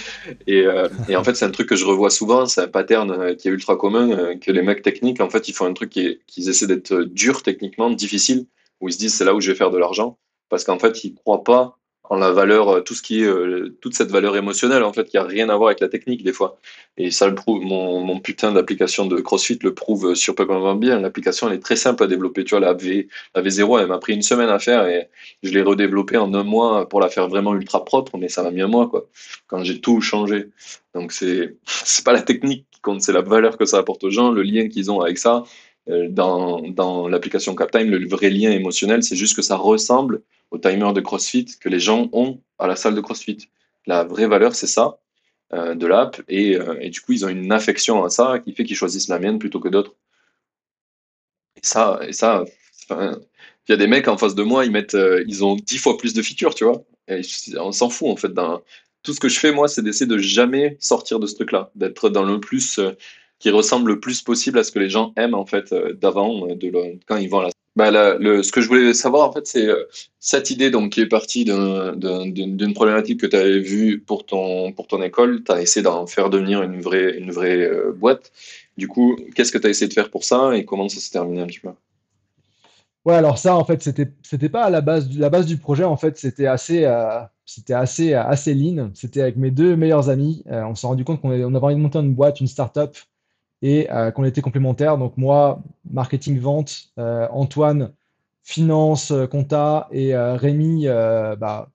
[0.48, 3.36] Et, euh, et en fait, c'est un truc que je revois souvent, c'est un pattern
[3.38, 6.50] qui est ultra commun, que les mecs techniques, en fait, ils font un truc qu'ils
[6.50, 8.48] essaient d'être durs techniquement, difficile,
[8.82, 10.20] où ils se disent c'est là où je vais faire de l'argent,
[10.50, 11.79] parce qu'en fait, ils croient pas
[12.10, 15.06] en la valeur, euh, tout ce qui est, euh, toute cette valeur émotionnelle, en fait,
[15.06, 16.58] qui a rien à voir avec la technique des fois.
[16.98, 21.00] Et ça le prouve, mon, putain d'application de CrossFit le prouve surprenamment bien.
[21.00, 22.44] L'application, elle est très simple à développer.
[22.44, 25.08] Tu vois, la, v, la V0, elle m'a pris une semaine à faire et
[25.44, 28.52] je l'ai redéveloppée en un mois pour la faire vraiment ultra propre, mais ça m'a
[28.52, 29.08] mis un mois, quoi,
[29.48, 30.48] quand j'ai tout changé.
[30.96, 34.12] Donc, c'est, c'est pas la technique qui compte, c'est la valeur que ça apporte aux
[34.12, 35.44] gens, le lien qu'ils ont avec ça.
[35.90, 40.58] Euh, Dans, dans l'application CapTime, le vrai lien émotionnel, c'est juste que ça ressemble au
[40.58, 43.50] timer de CrossFit que les gens ont à la salle de CrossFit.
[43.86, 45.00] La vraie valeur, c'est ça
[45.52, 48.54] euh, de l'app et, euh, et du coup ils ont une affection à ça qui
[48.54, 49.96] fait qu'ils choisissent la mienne plutôt que d'autres.
[51.56, 52.46] Et ça, et ça,
[52.92, 53.18] il
[53.70, 55.98] y a des mecs en face de moi, ils mettent, euh, ils ont dix fois
[55.98, 56.84] plus de features, tu vois.
[57.08, 57.22] Et
[57.58, 58.32] on s'en fout en fait.
[59.02, 62.10] Tout ce que je fais moi, c'est d'essayer de jamais sortir de ce truc-là, d'être
[62.10, 62.80] dans le plus
[63.40, 67.00] qui ressemble le plus possible à ce que les gens aiment en fait d'avant, de
[67.08, 67.50] quand ils vont à la.
[67.80, 69.86] Bah, ce que je voulais savoir en fait, c'est euh,
[70.20, 74.26] cette idée donc qui est partie d'un- d'un- d'une problématique que tu avais vue pour
[74.26, 75.44] ton école.
[75.46, 78.34] Tu as essayé d'en faire devenir une vraie euh, boîte.
[78.78, 81.12] Du coup, qu'est-ce que tu as essayé de faire pour ça et comment ça s'est
[81.12, 81.70] terminé un petit peu?
[83.06, 85.08] Ouais, alors ça, en fait, c'était pas à la base
[85.46, 85.86] du, projet.
[85.86, 87.22] En fait, c'était assez, euh,
[87.70, 88.92] assez, assez lean.
[88.94, 90.44] C'était avec mes deux meilleurs amis.
[90.48, 92.98] On s'est rendu compte qu'on avait, on avait envie de monter une boîte, une start-up,
[93.62, 94.98] et euh, qu'on était complémentaires.
[94.98, 97.92] Donc moi, marketing, vente, euh, Antoine,
[98.44, 101.70] finance, euh, compta, et euh, Rémi, bah,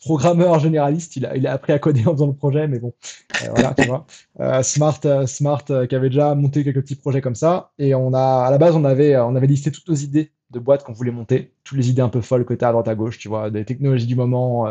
[0.00, 1.16] programmeur généraliste.
[1.16, 2.92] Il a, il a appris à coder en faisant le projet, mais bon,
[3.54, 4.06] voilà, tu vois.
[4.62, 7.72] Smart, Smart, qui avait déjà monté quelques petits projets comme ça.
[7.78, 10.58] Et on a, à la base, on avait, on avait listé toutes nos idées de
[10.58, 12.88] boîtes qu'on voulait monter, toutes les idées un peu folles que tu as à droite
[12.88, 14.68] à gauche, tu vois, des technologies du moment,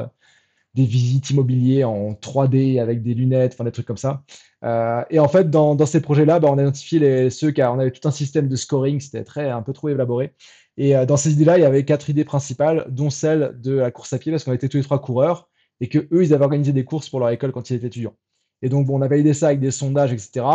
[0.80, 4.24] des visites immobilières en 3D avec des lunettes, enfin des trucs comme ça.
[4.64, 7.62] Euh, et en fait, dans, dans ces projets-là, bah, on a identifié les, ceux qui
[7.64, 10.34] on avait tout un système de scoring, c'était très un peu trop élaboré.
[10.78, 13.92] Et euh, dans ces idées-là, il y avait quatre idées principales, dont celle de la
[13.92, 15.50] course à pied, parce qu'on était tous les trois coureurs
[15.82, 18.16] et que eux, ils avaient organisé des courses pour leur école quand ils étaient étudiants.
[18.62, 20.46] Et donc, bon, on a validé ça avec des sondages, etc.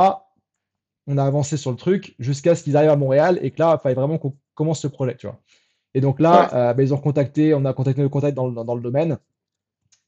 [1.06, 3.76] On a avancé sur le truc jusqu'à ce qu'ils arrivent à Montréal et que là,
[3.78, 5.38] il fallait vraiment qu'on commence ce projet, tu vois.
[5.94, 6.54] Et donc là, Ouais.
[6.54, 8.02] euh, bah, ils ont contacté, on a contacté
[8.32, 9.18] dans, le- dans, dans le domaine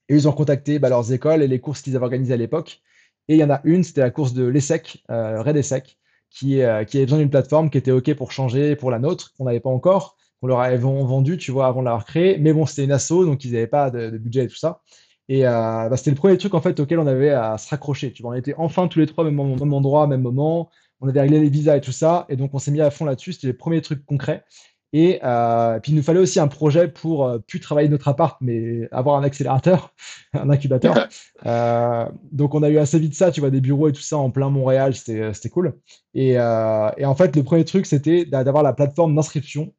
[0.09, 2.81] et ils ont contacté bah, leurs écoles et les courses qu'ils avaient organisées à l'époque.
[3.29, 5.99] Et il y en a une, c'était la course de l'ESSEC, euh, Red ESSEC,
[6.31, 9.33] qui, euh, qui avait besoin d'une plateforme qui était OK pour changer pour la nôtre,
[9.37, 12.39] qu'on n'avait pas encore, qu'on leur avait vendu, tu vois, avant de l'avoir créée.
[12.39, 14.83] Mais bon, c'était une asso, donc ils n'avaient pas de, budget et tout ça.
[15.29, 18.13] Et euh, bah, c'était le premier truc en fait auquel on avait à se raccrocher.
[18.13, 20.71] Tu vois, on était enfin tous les trois au même, endroit, même moment.
[21.01, 23.05] On avait réglé les visas et tout ça, et donc on s'est mis à fond
[23.05, 23.35] là-dessus.
[23.35, 24.45] C'était les premiers trucs concrets.
[24.93, 28.39] Et euh, puis il nous fallait aussi un projet pour euh, plus travailler notre appart,
[28.41, 29.93] mais avoir un accélérateur,
[30.33, 31.09] un incubateur.
[31.45, 34.17] Euh, donc on a eu assez vite ça, tu vois, des bureaux et tout ça
[34.17, 35.75] en plein Montréal, c'était c'était cool.
[36.15, 39.75] Et, euh, et en fait, le premier truc, c'était d'a- d'avoir la plateforme d'inscription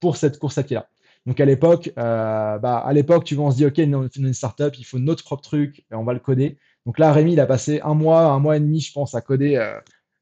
[0.00, 0.88] pour cette course à pied-là.
[1.26, 4.20] Donc à l'époque, euh, bah, à l'époque, tu vois, on se dit, OK, on fait
[4.20, 6.58] une startup, il faut notre propre truc, et on va le coder.
[6.86, 9.20] Donc là, Rémi, il a passé un mois, un mois et demi, je pense, à
[9.20, 9.78] coder euh,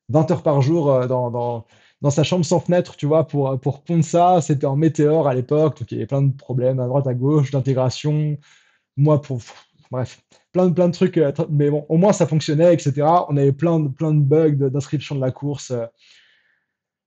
[0.09, 1.66] 20 heures par jour euh, dans, dans,
[2.05, 4.41] dans sa chambre sans fenêtre, tu vois, pour, pour pondre ça.
[4.43, 7.15] C'était en météore à l'époque, donc il y avait plein de problèmes à droite, à
[7.15, 8.37] gauche, d'intégration.
[8.97, 9.41] Moi, pour.
[9.91, 10.21] Bref,
[10.53, 11.17] plein de, plein de trucs.
[11.19, 13.07] euh, Mais bon, au moins, ça fonctionnait, etc.
[13.29, 15.73] On avait plein de, plein de bugs d'inscription de la course.
[15.73, 15.87] euh,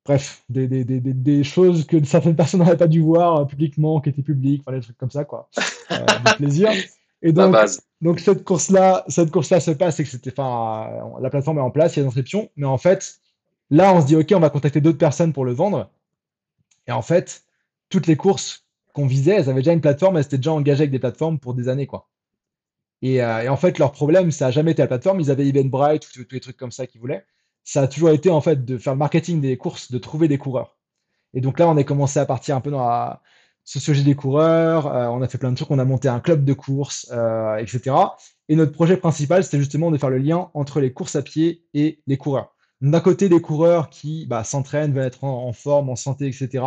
[0.05, 3.45] Bref, des, des, des, des, des choses que certaines personnes n'auraient pas dû voir euh,
[3.45, 5.49] publiquement, qui étaient publiques, enfin, des trucs comme ça, quoi.
[5.91, 6.69] Euh, du plaisir.
[7.21, 7.55] Et donc,
[8.01, 10.89] donc cette course-là, cette course-là se passe, c'est que c'était, enfin,
[11.19, 13.19] la plateforme est en place, il y a des inscriptions, mais en fait,
[13.69, 15.89] là, on se dit, ok, on va contacter d'autres personnes pour le vendre.
[16.87, 17.43] Et en fait,
[17.89, 20.91] toutes les courses qu'on visait, elles avaient déjà une plateforme, elles étaient déjà engagées avec
[20.91, 22.09] des plateformes pour des années, quoi.
[23.01, 25.19] Et, euh, en fait, leur problème, ça a jamais été la plateforme.
[25.19, 27.25] Ils avaient Eventbrite, tous les trucs comme ça qu'ils voulaient.
[27.63, 30.37] Ça a toujours été en fait de faire le marketing des courses, de trouver des
[30.37, 30.77] coureurs.
[31.33, 33.21] Et donc là, on a commencé à partir un peu dans la
[33.65, 36.45] sociologie des coureurs, euh, on a fait plein de trucs, on a monté un club
[36.45, 37.93] de course, euh, etc.
[38.47, 41.65] Et notre projet principal, c'était justement de faire le lien entre les courses à pied
[41.73, 42.55] et les coureurs.
[42.81, 46.63] D'un côté, des coureurs qui bah, s'entraînent, veulent être en, forme, en santé, etc.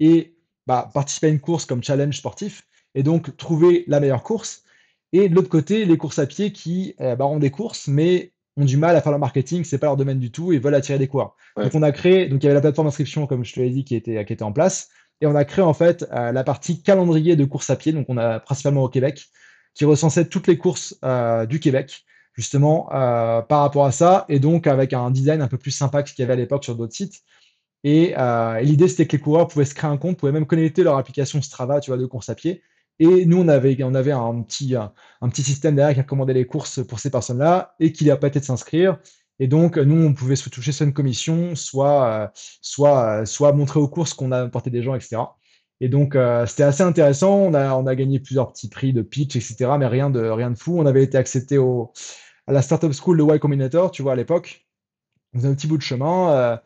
[0.00, 0.36] Et
[0.66, 4.64] bah, participer à une course comme challenge sportif, et donc trouver la meilleure course.
[5.12, 8.32] Et de l'autre côté, les courses à pied qui eh, bah, ont des courses, mais
[8.56, 10.74] ont du mal à faire leur marketing, c'est pas leur domaine du tout, et veulent
[10.74, 11.36] attirer des coureurs.
[11.56, 13.70] Donc on a créé, donc il y avait la plateforme d'inscription, comme je te l'ai
[13.70, 14.90] dit, qui était, qui était en place.
[15.20, 18.06] Et on a créé en fait euh, la partie calendrier de course à pied, donc
[18.08, 19.26] on a principalement au Québec,
[19.74, 22.04] qui recensait toutes les courses euh, du Québec,
[22.34, 26.02] justement euh, par rapport à ça, et donc avec un design un peu plus sympa
[26.02, 27.22] que ce qu'il y avait à l'époque sur d'autres sites.
[27.84, 28.14] Et,
[28.62, 31.42] l'idée c'était que les coureurs pouvaient se créer un compte, pouvaient même connecter leur application
[31.42, 32.62] Strava, tu vois, de course à pied.
[33.00, 36.46] Et nous, on avait, on avait un, petit, un, petit système derrière qui recommandait les
[36.46, 38.98] courses pour ces personnes-là et qui leur permettait de s'inscrire.
[39.40, 42.28] Et donc, nous, on pouvait se toucher sur une commission, soit, euh,
[42.60, 45.16] soit, euh, soit montrer aux courses qu'on a apporté des gens, etc.
[45.80, 47.34] Et donc, euh, c'était assez intéressant.
[47.34, 49.72] On a, on a gagné plusieurs petits prix de pitch, etc.
[49.78, 50.78] Mais rien de, rien de fou.
[50.78, 51.92] On avait été accepté au,
[52.46, 54.66] à la Startup School de Y Combinator, tu vois, à l'époque.
[55.32, 56.60] On faisait un petit bout de chemin.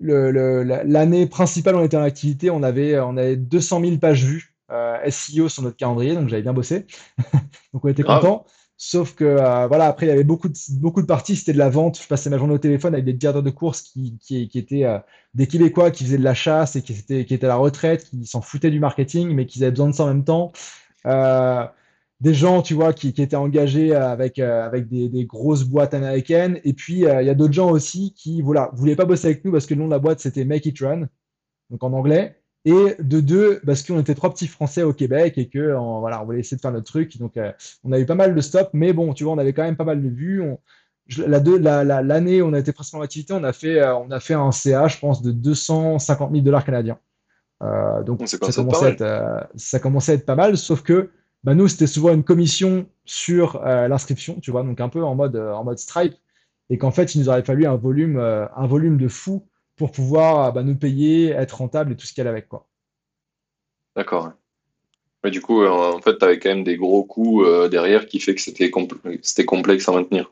[0.00, 2.50] L'année principale, on était en activité.
[2.50, 4.54] On avait, on avait 200 000 pages vues
[5.08, 6.14] SEO sur notre calendrier.
[6.14, 6.86] Donc, j'avais bien bossé.
[7.72, 8.46] donc, on était content.
[8.82, 11.58] Sauf que euh, voilà, après, il y avait beaucoup de, beaucoup de parties, c'était de
[11.58, 12.00] la vente.
[12.00, 14.98] Je passais ma journée au téléphone avec des directeurs de course qui, qui, étaient euh,
[15.34, 18.08] des Québécois qui faisaient de la chasse et qui étaient, qui étaient à la retraite,
[18.08, 20.50] qui s'en foutaient du marketing, mais qui avaient besoin de ça en même temps.
[21.04, 21.66] Euh,
[22.20, 26.60] des gens, tu vois, qui, qui étaient engagés avec, avec des, des, grosses boîtes américaines.
[26.64, 29.52] Et puis, il y a d'autres gens aussi qui voilà, voulaient pas bosser avec nous
[29.52, 31.08] parce que le nom de la boîte, c'était Make It Run,
[31.70, 32.40] donc en anglais.
[32.66, 36.26] Et de deux, parce qu'on était trois petits Français au Québec et que voilà, on
[36.26, 37.16] voulait essayer de faire notre truc.
[37.18, 37.52] Donc, euh,
[37.84, 39.76] on a eu pas mal de stops, mais bon, tu vois, on avait quand même
[39.76, 40.42] pas mal de vues.
[40.42, 40.58] On,
[41.26, 44.10] l'année la, la, où on a été presque en activité, on a fait, euh, on
[44.10, 46.98] a fait un CA, je pense, de 250 000 dollars canadiens.
[47.62, 51.10] Euh, donc, ça commençait, à être, ça commençait à être pas mal, sauf que
[51.44, 55.36] bah, nous, c'était souvent une commission sur l'inscription, tu vois, donc un peu en mode,
[55.36, 56.14] en mode Stripe,
[56.68, 58.20] et qu'en fait, il nous aurait fallu un volume,
[58.56, 62.26] volume de fou pour pouvoir bah, nous payer, être rentable et tout ce qu'il y
[62.26, 62.48] a avec.
[62.48, 62.66] Quoi.
[63.96, 64.32] D'accord.
[65.22, 68.06] Mais du coup, euh, en fait, tu avais quand même des gros coûts euh, derrière
[68.06, 70.30] qui fait que c'était complexe à maintenir.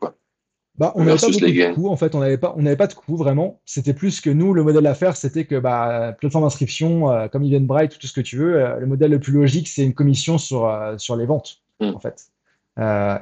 [0.79, 3.17] Bah, on n'avait pas de coûts, en fait, on n'avait pas, on pas de coûts
[3.17, 3.59] vraiment.
[3.65, 7.99] C'était plus que nous, le modèle d'affaires, c'était que bah, plateforme d'inscription, euh, comme Eventbrite,
[7.99, 11.15] tout ce que tu veux, le modèle le plus logique, c'est une commission sur, sur
[11.15, 11.93] les ventes, hmm.
[11.93, 12.31] en fait.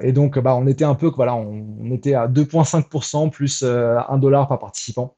[0.02, 4.18] et donc, bah, on était un peu, voilà, on, on était à 2,5% plus 1
[4.20, 5.18] dollar par participant.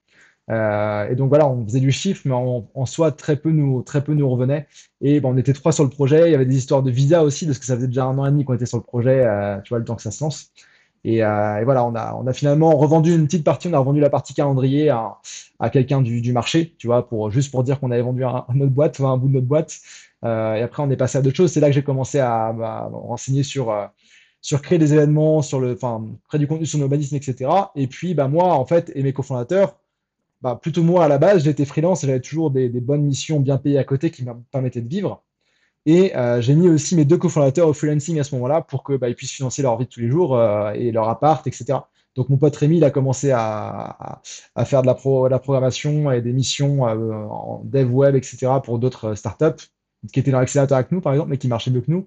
[0.49, 4.03] Euh, et donc voilà, on faisait du chiffre, mais en, soi, très peu, nous, très
[4.03, 4.67] peu nous revenait.
[5.01, 6.29] Et bon, on était trois sur le projet.
[6.29, 8.25] Il y avait des histoires de visa aussi, parce que ça faisait déjà un an
[8.25, 10.23] et demi qu'on était sur le projet, euh, tu vois, le temps que ça se
[10.23, 10.51] lance.
[11.03, 14.33] Et, euh, voilà, on a, finalement revendu une petite partie, on a revendu la partie
[14.33, 15.19] calendrier à,
[15.71, 18.99] quelqu'un du, marché, tu vois, pour, juste pour dire qu'on avait vendu un, notre boîte,
[18.99, 19.79] un bout de notre boîte.
[20.23, 21.51] et après, on est passé à d'autres choses.
[21.51, 23.73] C'est là que j'ai commencé à, bah, renseigner sur
[24.41, 27.49] sur créer des événements, sur le, enfin, créer du contenu sur nos urbanisme, etc.
[27.75, 29.75] Et puis, bah, moi, en fait, et mes cofondateurs,
[30.41, 33.57] bah, plutôt moi à la base, j'étais freelance et j'avais toujours des, bonnes missions bien
[33.57, 35.23] payées à côté qui me permettaient de vivre.
[35.85, 38.97] Et euh, j'ai mis aussi mes deux cofondateurs au freelancing à ce moment-là pour qu'ils
[38.97, 41.79] bah, puissent financer leur vie de tous les jours euh, et leur appart, etc.
[42.15, 44.21] Donc mon pote Rémi, il a commencé à,
[44.65, 48.47] faire de la, programmation et des missions euh, en dev web, etc.
[48.63, 49.63] pour d'autres startups
[50.11, 52.05] qui étaient dans l'accélérateur avec nous, par exemple, mais qui marchaient mieux que nous.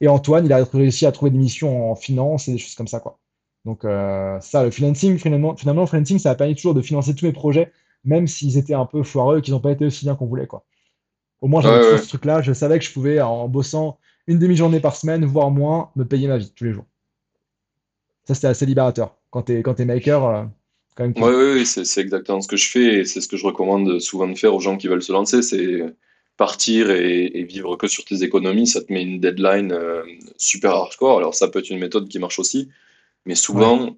[0.00, 2.88] Et Antoine, il a réussi à trouver des missions en finance et des choses comme
[2.88, 3.18] ça, quoi.
[3.64, 7.24] Donc ça, le financing, finalement, finalement, le financing, ça a permis toujours de financer tous
[7.24, 7.72] mes projets,
[8.04, 10.46] même s'ils étaient un peu foireux et qu'ils n'ont pas été aussi bien qu'on voulait.
[10.46, 10.64] Quoi.
[11.42, 12.40] Au moins, j'avais ce truc-là.
[12.40, 16.28] Je savais que je pouvais, en bossant une demi-journée par semaine, voire moins, me payer
[16.28, 16.86] ma vie tous les jours.
[18.24, 19.16] Ça, c'était assez libérateur.
[19.30, 20.44] Quand tu es, es maker, euh,
[20.94, 21.12] quand même.
[21.16, 24.28] Oui, oui, c'est exactement ce que je fais et c'est ce que je recommande souvent
[24.28, 25.42] de faire aux gens qui veulent se lancer.
[25.42, 25.82] C'est
[26.36, 28.68] partir et, vivre que sur tes économies.
[28.68, 30.04] Ça te met une deadline euh,
[30.36, 31.18] super hardcore.
[31.18, 32.68] Alors, ça peut être une méthode qui marche aussi.
[33.26, 33.96] Mais souvent,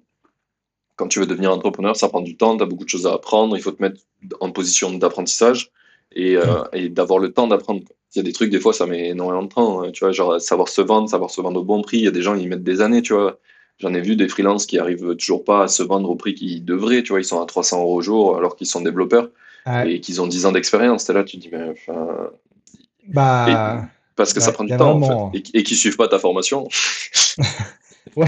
[0.95, 3.13] quand tu veux devenir entrepreneur, ça prend du temps, tu as beaucoup de choses à
[3.13, 4.01] apprendre, il faut te mettre
[4.39, 5.71] en position d'apprentissage
[6.11, 7.81] et, euh, et d'avoir le temps d'apprendre.
[8.13, 9.83] Il y a des trucs, des fois, ça met énormément de temps.
[9.83, 11.97] Hein, tu vois, genre savoir se vendre, savoir se vendre au bon prix.
[11.97, 13.39] Il y a des gens, ils mettent des années, tu vois.
[13.79, 16.63] J'en ai vu des freelances qui arrivent toujours pas à se vendre au prix qu'ils
[16.63, 17.19] devraient, tu vois.
[17.19, 19.29] Ils sont à 300 euros au jour alors qu'ils sont développeurs
[19.85, 21.09] et qu'ils ont 10 ans d'expérience.
[21.09, 22.29] là, tu te dis, mais enfin.
[23.07, 23.83] Bah.
[24.15, 26.69] parce que ça prend du temps, en fait, et, et qu'ils suivent pas ta formation.
[28.15, 28.27] Ouais,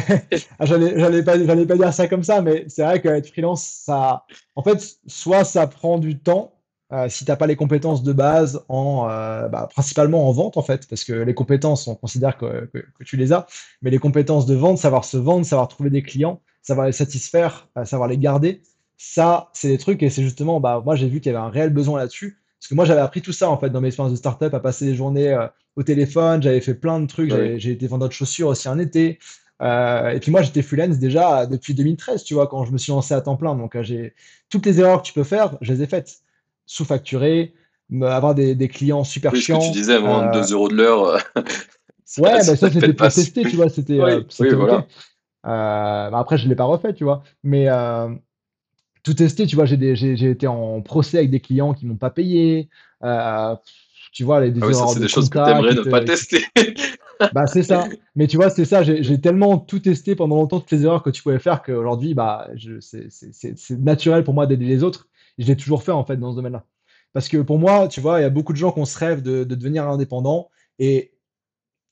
[0.60, 4.26] ah, j'allais pas, pas dire ça comme ça, mais c'est vrai qu'être freelance, ça,
[4.56, 6.57] en fait, soit ça prend du temps
[6.94, 10.58] euh, si tu n'as pas les compétences de base, en, euh, bah, principalement en vente,
[10.58, 13.46] en fait, parce que les compétences, on considère que, que, tu les as,
[13.82, 17.68] mais les compétences de vente, savoir se vendre, savoir trouver des clients, savoir les satisfaire,
[17.78, 18.62] euh, savoir les garder,
[18.98, 21.50] ça, c'est des trucs, et c'est justement, bah, moi j'ai vu qu'il y avait un
[21.50, 24.14] réel besoin là-dessus, Parce que moi, j'avais appris tout ça, en fait, dans mes expériences
[24.14, 25.38] de startup, à passer des journées
[25.76, 26.42] au téléphone.
[26.42, 27.32] J'avais fait plein de trucs.
[27.58, 29.20] J'ai été vendeur de chaussures aussi en été.
[29.62, 32.92] Euh, et puis moi, j'étais freelance déjà depuis 2013, tu vois, quand je me suis
[32.92, 33.56] lancé à temps plein.
[33.56, 34.14] Donc, j'ai
[34.50, 36.22] toutes les erreurs que tu peux faire, je les ai faites.
[36.68, 37.54] Sous-facturer,
[38.02, 39.60] avoir des, clients super oui, chiants.
[39.60, 41.14] Ce que tu disais, avant 2 euros de l'heure.
[41.36, 41.42] ouais,
[42.20, 43.70] bah, ça, c'était pour tester, tu vois.
[43.70, 44.00] C'était.
[44.40, 44.86] oui, voilà.
[45.44, 47.24] Bah, après, je ne l'ai pas refait, tu vois.
[47.44, 47.68] Mais
[49.08, 52.68] tout testé, tu vois, j'ai été en procès avec des clients qui m'ont pas payé.
[53.06, 53.56] Euh,
[54.12, 56.44] tu vois, les, des ah ça, c'est des choses que tu aimerais ne pas tester.
[57.34, 57.88] bah, c'est ça.
[58.18, 58.84] Mais tu vois, c'est ça.
[58.84, 62.50] J'ai tellement tout testé pendant longtemps, toutes les erreurs que tu pouvais faire qu'aujourd'hui, bah,
[62.82, 65.08] c'est naturel pour moi d'aider les autres.
[65.38, 66.66] Je l'ai toujours fait, en fait, dans ce domaine-là.
[67.14, 68.98] Parce que pour moi, tu vois, il y a beaucoup de gens qui ont ce
[68.98, 70.50] rêve de, devenir indépendant.
[70.80, 71.14] Et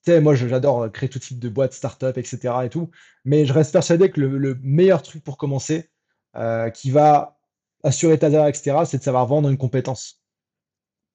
[0.03, 2.53] tu sais, moi, j'adore créer tout type de boîtes, start-up, etc.
[2.63, 2.91] et tout.
[3.23, 5.89] Mais je reste persuadé que le meilleur truc pour commencer,
[6.35, 7.37] euh, qui va
[7.83, 10.21] assurer ta valeur, etc., c'est de savoir vendre une compétence.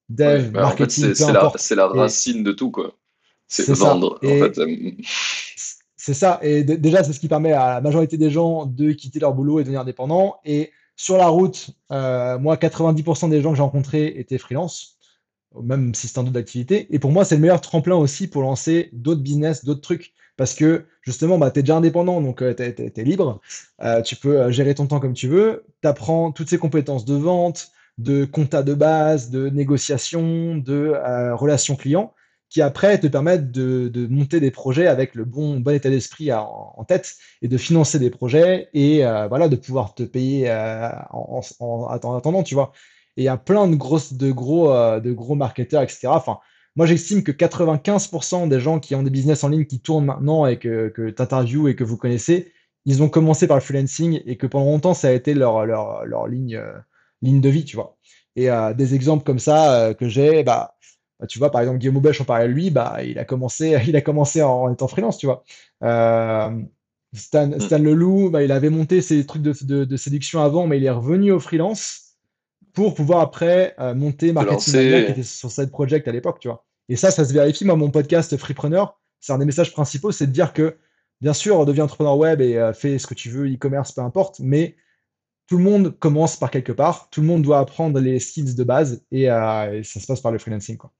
[0.09, 2.97] Dev, bah, marketing, c'est la, la, racine de tout, quoi.
[3.47, 4.19] C'est vendre.
[5.95, 6.39] C'est ça.
[6.41, 9.59] Et déjà, c'est ce qui permet à la majorité des gens de quitter leur boulot
[9.59, 10.39] et de devenir indépendants.
[10.43, 14.97] Et sur la route, euh, moi, 90% des gens que j'ai rencontrés étaient freelance,
[15.61, 16.87] même si c'est un autre d'activité.
[16.93, 20.13] Et pour moi, c'est le meilleur tremplin aussi pour lancer d'autres business, d'autres trucs.
[20.37, 23.41] Parce que justement, bah, tu es déjà indépendant, donc tu es, libre,
[23.81, 27.05] euh, tu peux euh, gérer ton temps comme tu veux, tu apprends toutes ces compétences
[27.05, 32.13] de vente, de compta de base, de négociation, de euh, relations clients,
[32.51, 36.85] qui après te permettent de, monter des projets avec le bon, bon état d'esprit en,
[36.87, 38.99] tête et de financer des projets et
[39.29, 42.73] voilà, de pouvoir te payer en, en, attendant, tu vois.
[43.17, 46.07] Et il y a plein de, grosses, de, gros, de gros marketeurs, etc.
[46.07, 46.39] Enfin,
[46.75, 50.45] moi, j'estime que 95% des gens qui ont des business en ligne qui tournent maintenant
[50.45, 52.53] et que, que tu interviews et que vous connaissez,
[52.85, 56.05] ils ont commencé par le freelancing et que pendant longtemps, ça a été leur, leur,
[56.05, 56.73] leur ligne, euh,
[57.21, 57.97] ligne de vie, tu vois.
[58.35, 60.75] Et euh, des exemples comme ça euh, que j'ai, bah,
[61.27, 63.95] tu vois, par exemple, Guillaume Aubèche, on parlait de lui, bah, il a commencé, il
[63.95, 65.43] a commencé en, étant freelance, tu vois.
[67.13, 67.59] Stan, mm.
[67.59, 70.85] Stan Leloup, bah, il avait monté ses trucs de, de, de, séduction avant, mais il
[70.85, 72.15] est revenu au freelance
[72.73, 76.47] pour pouvoir après euh, monter Marketing Mania qui était sur Side Project à l'époque, tu
[76.47, 76.65] vois.
[76.87, 77.65] Et ça, ça se vérifie.
[77.65, 80.77] Moi, mon podcast Freepreneur, c'est un des messages principaux, c'est de dire que,
[81.19, 84.39] bien sûr, deviens entrepreneur web et euh, fais ce que tu veux, e-commerce, peu importe,
[84.39, 84.77] mais
[85.47, 87.09] tout le monde commence par quelque part.
[87.09, 90.31] Tout le monde doit apprendre les skills de base et, euh, ça se passe par
[90.31, 90.93] le freelancing, quoi.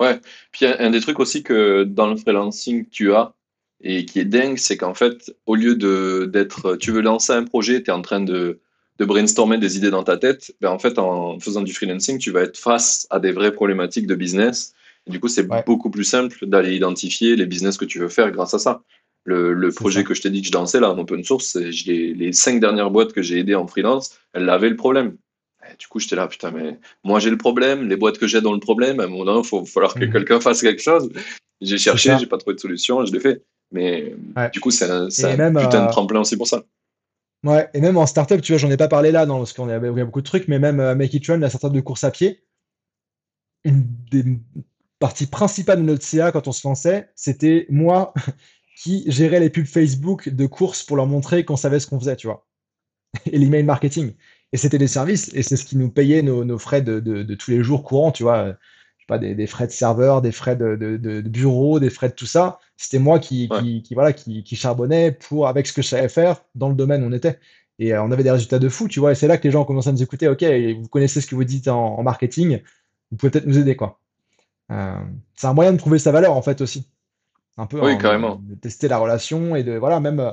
[0.00, 0.20] Ouais.
[0.52, 3.34] Puis un des trucs aussi que dans le freelancing tu as
[3.82, 7.44] et qui est dingue, c'est qu'en fait, au lieu de d'être, tu veux lancer un
[7.44, 8.60] projet, tu es en train de
[8.98, 12.30] de brainstormer des idées dans ta tête, ben en fait, en faisant du freelancing, tu
[12.30, 14.74] vas être face à des vraies problématiques de business.
[15.06, 18.30] Et du coup, c'est beaucoup plus simple d'aller identifier les business que tu veux faire
[18.30, 18.82] grâce à ça.
[19.24, 22.14] Le, le projet que je t'ai dit que je dansais là en open source, les,
[22.14, 25.16] les cinq dernières boîtes que j'ai aidées en freelance, elles avaient le problème.
[25.78, 28.52] Du coup, j'étais là, putain, mais moi j'ai le problème, les boîtes que j'ai dans
[28.52, 30.12] le problème, à un moment il faut falloir que mhm.
[30.12, 31.10] quelqu'un fasse quelque chose.
[31.60, 33.42] J'ai cherché, j'ai pas trouvé de solution, je l'ai fait.
[33.72, 34.14] Mais
[34.52, 36.62] du coup, c'est un, putain de euh, tremplin aussi pour ça.
[37.44, 39.68] Ouais, et même en startup, tu vois, j'en ai pas parlé là, dans, parce qu'on
[39.68, 41.72] a, il y a beaucoup de trucs, mais même euh, Make It Run, la startup
[41.72, 42.44] de course à pied,
[43.64, 44.24] une des
[44.98, 48.14] parties principales de notre CA quand on se lançait, c'était moi
[48.76, 52.16] qui gérais les pubs Facebook de course pour leur montrer qu'on savait ce qu'on faisait,
[52.16, 52.46] tu vois.
[53.26, 54.14] Et l'email marketing.
[54.56, 57.50] Et c'était des services, et c'est ce qui nous payait nos, frais de, de, tous
[57.50, 58.54] les jours courants, tu vois
[59.06, 62.58] pas, des, frais de serveur, des frais de, bureau, des frais de tout ça.
[62.78, 63.50] C'était moi qui,
[63.84, 67.06] qui, voilà, qui, charbonnais pour, avec ce que je savais faire dans le domaine où
[67.06, 67.38] on était.
[67.78, 69.12] Et euh, on avait des résultats de fou, tu vois.
[69.12, 70.26] Et c'est là que les gens ont commencé à nous écouter.
[70.26, 72.62] OK, vous connaissez ce que vous dites en, marketing,
[73.10, 74.00] vous pouvez peut-être nous aider, quoi.
[74.72, 74.96] Euh,
[75.34, 76.88] c'est un moyen de trouver sa valeur, en fait, aussi.
[77.58, 77.78] Un peu.
[77.78, 78.40] Oui, hein, carrément.
[78.42, 80.32] De, tester la relation et de, voilà, même, euh,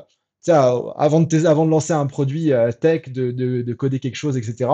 [0.51, 4.67] avant de, avant de lancer un produit tech, de, de, coder quelque chose, etc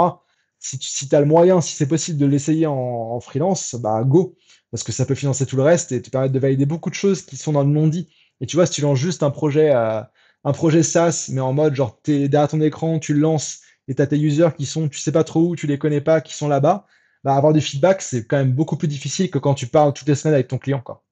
[0.59, 4.35] si tu as le moyen, si c'est possible de l'essayer en, freelance, bah go,
[4.71, 6.95] parce que ça peut financer tout le reste et te permettre de valider beaucoup de
[6.95, 8.07] choses qui sont dans le non-dit.
[8.41, 10.01] Et tu vois, si tu lances juste un projet, euh,
[10.43, 13.61] un projet SaaS, mais en mode genre, tu es derrière ton écran, tu le lances
[13.87, 16.01] et tu as tes users qui sont, tu sais pas trop où, tu les connais
[16.01, 16.85] pas, qui sont là-bas,
[17.23, 20.07] bah avoir du feedback, c'est quand même beaucoup plus difficile que quand tu parles toutes
[20.07, 20.81] les semaines avec ton client.
[20.81, 21.03] Quoi.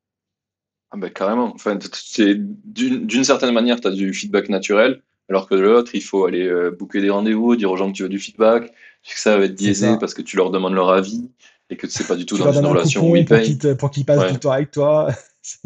[0.92, 1.54] Ah bah carrément.
[1.54, 1.78] Enfin,
[2.16, 6.48] d'une certaine manière, tu as du feedback naturel, alors que de l'autre, il faut aller
[6.48, 9.46] euh, booker des rendez-vous, dire aux gens que tu veux du feedback, que ça va
[9.46, 11.30] être biaisé parce que tu leur demandes leur avis
[11.70, 13.58] et que c'est pas du tout dans une relation où ils payent.
[13.78, 15.10] Pour qu'ils passent du temps avec toi.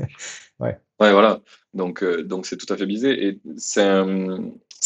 [0.60, 0.78] ouais.
[1.00, 1.42] ouais, voilà.
[1.74, 3.28] Donc, euh, donc c'est tout à fait biaisé.
[3.28, 4.40] Et c'est un,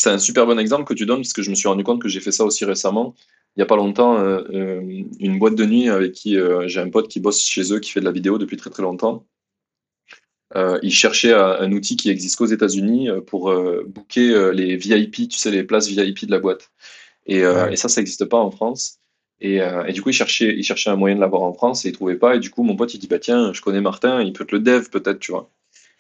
[0.06, 2.10] un super bon exemple que tu donnes parce que je me suis rendu compte que
[2.10, 3.16] j'ai fait ça aussi récemment.
[3.56, 6.90] Il n'y a pas longtemps, euh, euh, une boîte de nuit avec qui j'ai un
[6.90, 9.26] pote qui bosse chez eux, qui fait de la vidéo depuis très très longtemps.
[10.54, 13.54] Il cherchait un outil qui existe qu'aux États-Unis pour
[13.88, 16.72] booker les VIP, tu sais, les places VIP de la boîte.
[17.26, 19.00] Et, euh, et ça, ça n'existe pas en France.
[19.42, 21.90] Et, et, du coup, il cherchait, il cherchait un moyen de l'avoir en France et
[21.90, 22.36] il trouvait pas.
[22.36, 24.56] Et du coup, mon pote, il dit, bah tiens, je connais Martin, il peut te
[24.56, 25.52] le dev peut-être, tu vois.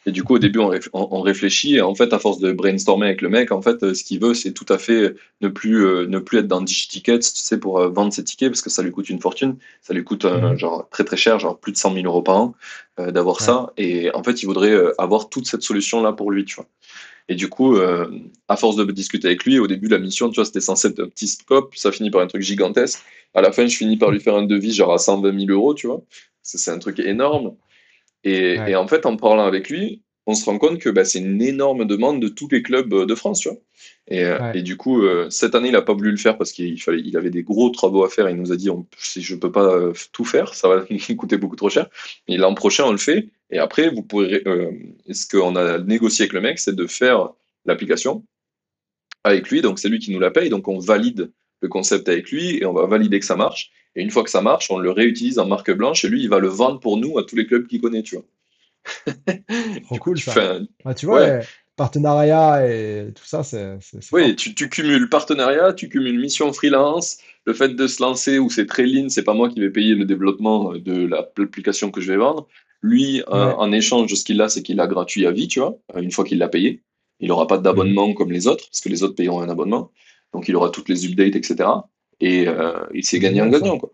[0.08, 0.60] Et du coup, au début,
[0.94, 1.76] on, réfléchit.
[1.76, 4.36] Et en fait, à force de brainstormer avec le mec, en fait, ce qu'il veut,
[4.36, 7.80] c'est tout à fait ne plus, euh, ne plus être dans Digitickets, tu sais, pour
[7.80, 9.58] euh, vendre ses tickets, parce que ça lui coûte une fortune.
[9.82, 10.58] Ça lui coûte mhm.
[10.58, 12.56] genre très très cher, genre plus de 100 000 euros par an
[13.00, 13.74] euh, d'avoir ça.
[13.78, 16.68] Et en fait, il voudrait avoir toute cette solution-là pour lui, tu vois.
[17.28, 17.76] Et du coup,
[18.48, 21.00] à force de discuter avec lui, au début, la mission, tu vois, c'était censé être
[21.00, 23.00] un petit scope, ça finit par un truc gigantesque.
[23.34, 25.74] À la fin, je finis par lui faire un devis genre à 120 000 euros,
[25.74, 26.04] tu vois.
[26.44, 27.56] C'est un truc énorme.
[28.26, 31.42] Et, en fait, en parlant avec lui, on se rend compte que bah, c'est une
[31.42, 33.60] énorme demande de tous les clubs euh, de France, tu vois.
[34.08, 36.82] Et, euh, du coup, euh, cette année, il n'a pas voulu le faire parce qu'il
[36.82, 38.28] fallait, il avait des gros travaux à faire.
[38.30, 40.86] Il nous a dit, si je peux pas tout faire, ça va
[41.18, 41.88] coûter beaucoup trop cher.
[42.28, 43.28] Et l'an prochain, on le fait.
[43.52, 44.44] Et après, vous pourrez,
[45.12, 47.30] ce qu'on a négocié avec le mec, c'est de faire
[47.66, 48.26] l'application
[49.24, 49.62] avec lui.
[49.62, 50.50] Donc, c'est lui qui nous la paye.
[50.50, 53.72] Donc, on valide le concept avec lui et on va valider que ça marche.
[53.96, 56.30] Et une fois que ça marche, on le réutilise en marque blanche et lui, il
[56.30, 58.26] va le vendre pour nous à tous les clubs qu'il connaît, tu vois.
[59.86, 60.60] Trop cool ça.
[60.96, 61.40] tu vois,
[61.76, 63.78] partenariat et tout ça, c'est.
[64.12, 68.50] Oui, tu, tu, cumules partenariat, tu cumules mission freelance, le fait de se lancer où
[68.50, 72.12] c'est très lean, c'est pas moi qui vais payer le développement de l'application que je
[72.12, 72.48] vais vendre.
[72.82, 75.78] Lui, en échange de ce qu'il a, c'est qu'il a gratuit à vie, tu vois,
[75.96, 76.84] une fois qu'il l'a payé.
[77.20, 79.92] Il n'aura pas d'abonnement comme les autres, parce que les autres payeront un abonnement.
[80.34, 81.70] Donc il aura toutes les updates, etc.
[82.20, 83.78] Et euh, il s'est gagnant-gagnant.
[83.78, 83.92] Quoi.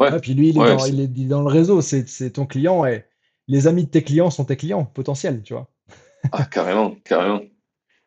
[0.00, 0.20] Ouais.
[0.20, 3.04] puis lui, il est, dans, il est, dans, le réseau, c'est ton client et
[3.48, 5.68] les amis de tes clients sont tes clients potentiels, tu vois.
[6.32, 7.42] ah, carrément, carrément.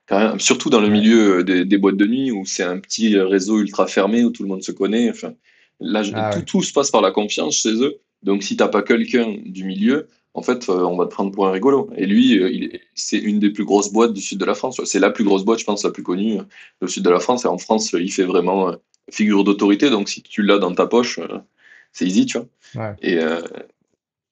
[0.08, 0.38] Carrément.
[0.38, 4.24] Surtout dans le milieu des, boîtes de nuit où c'est un petit réseau ultra fermé
[4.24, 5.10] où tout le monde se connaît.
[5.10, 5.34] Enfin,
[5.80, 8.00] là, ah tout, tout, se passe par la confiance chez eux.
[8.22, 11.32] Donc, si tu n'as pas quelqu'un du milieu, en fait, euh, on va te prendre
[11.32, 11.90] pour un rigolo.
[11.96, 14.82] Et lui, euh, c'est une des plus grosses boîtes du sud de la France.
[14.84, 16.40] C'est la plus grosse boîte, je pense, la plus connue
[16.82, 17.46] du sud de la France.
[17.46, 18.76] Et en France, il fait vraiment euh,
[19.12, 19.90] figure d'autorité.
[19.90, 21.20] Donc, si tu l'as dans ta poche,
[21.92, 22.96] c'est easy, tu vois.
[23.02, 23.20] Et,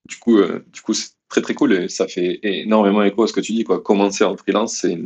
[0.05, 3.27] du coup, euh, du coup, c'est très très cool et ça fait énormément écho à
[3.27, 3.63] ce que tu dis.
[3.63, 3.81] Quoi.
[3.81, 4.99] Commencer en freelance, c'est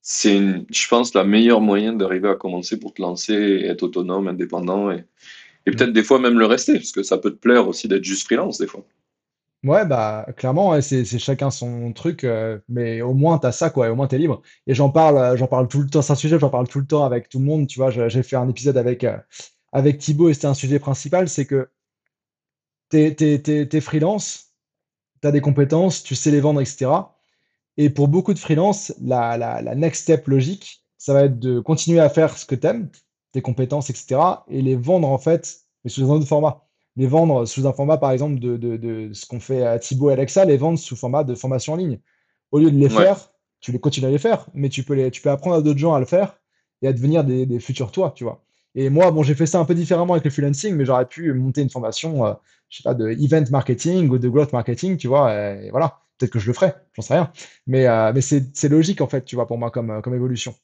[0.00, 4.28] c'est, je pense, la meilleure moyen d'arriver à commencer pour te lancer et être autonome,
[4.28, 5.04] indépendant et,
[5.66, 8.04] et peut-être des fois même le rester, parce que ça peut te plaire aussi d'être
[8.04, 8.86] juste freelance des fois.
[9.68, 13.86] Ouais, bah clairement, c'est, chacun son truc, euh, mais au moins tu as ça, quoi,
[13.88, 14.40] et au moins tu es libre.
[14.66, 16.78] Et j'en parle, euh, j'en parle tout le temps, c'est un sujet, j'en parle tout
[16.80, 19.04] le temps avec tout le monde, tu vois, j'ai fait un épisode avec,
[19.72, 21.68] avec Thibaut et c'était un sujet principal, c'est que
[22.88, 24.54] t'es, es, freelance,
[25.20, 26.90] tu as des compétences, tu sais les vendre, etc.
[27.76, 32.00] Et pour beaucoup de freelance, la, la, next step logique, ça va être de continuer
[32.00, 32.90] à faire ce que tu aimes,
[33.32, 34.20] tes compétences, etc.
[34.48, 36.67] Et les vendre en fait, mais sous un autre format.
[36.98, 40.10] Les vendre sous un format, par exemple, de, de, de ce qu'on fait à Thibaut
[40.10, 42.00] et Alexa, les vendre sous format de formation en ligne.
[42.52, 43.30] Au lieu de les faire,
[43.60, 45.78] tu les continues à les faire, mais tu peux, les, tu peux apprendre à d'autres
[45.78, 46.38] gens à le faire
[46.82, 48.42] et à devenir des, des futurs toi, tu vois.
[48.74, 51.32] Et moi, bon, j'ai fait ça un peu différemment avec le freelancing, mais j'aurais pu
[51.32, 52.34] monter une formation, euh,
[52.68, 55.32] je sais pas, de event marketing ou de growth marketing, tu vois.
[55.34, 57.32] Et voilà, peut-être que je le ferai, j'en sais rien.
[57.66, 60.54] Mais, euh, mais c'est logique, en fait, tu vois, pour moi, comme, comme évolution.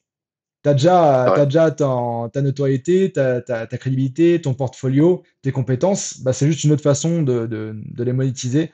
[0.65, 6.21] Tu as déjà, as déjà ta, notoriété, ta, ta, crédibilité, ton portfolio, tes compétences.
[6.21, 8.73] Bah, c'est juste une autre façon de, de, de les monétiser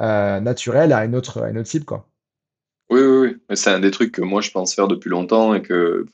[0.00, 1.84] euh, naturel à une, autre, à une autre cible.
[1.84, 2.08] Quoi.
[2.90, 3.56] Oui, oui, oui.
[3.56, 6.06] C'est un des trucs que moi, je pense faire depuis longtemps et que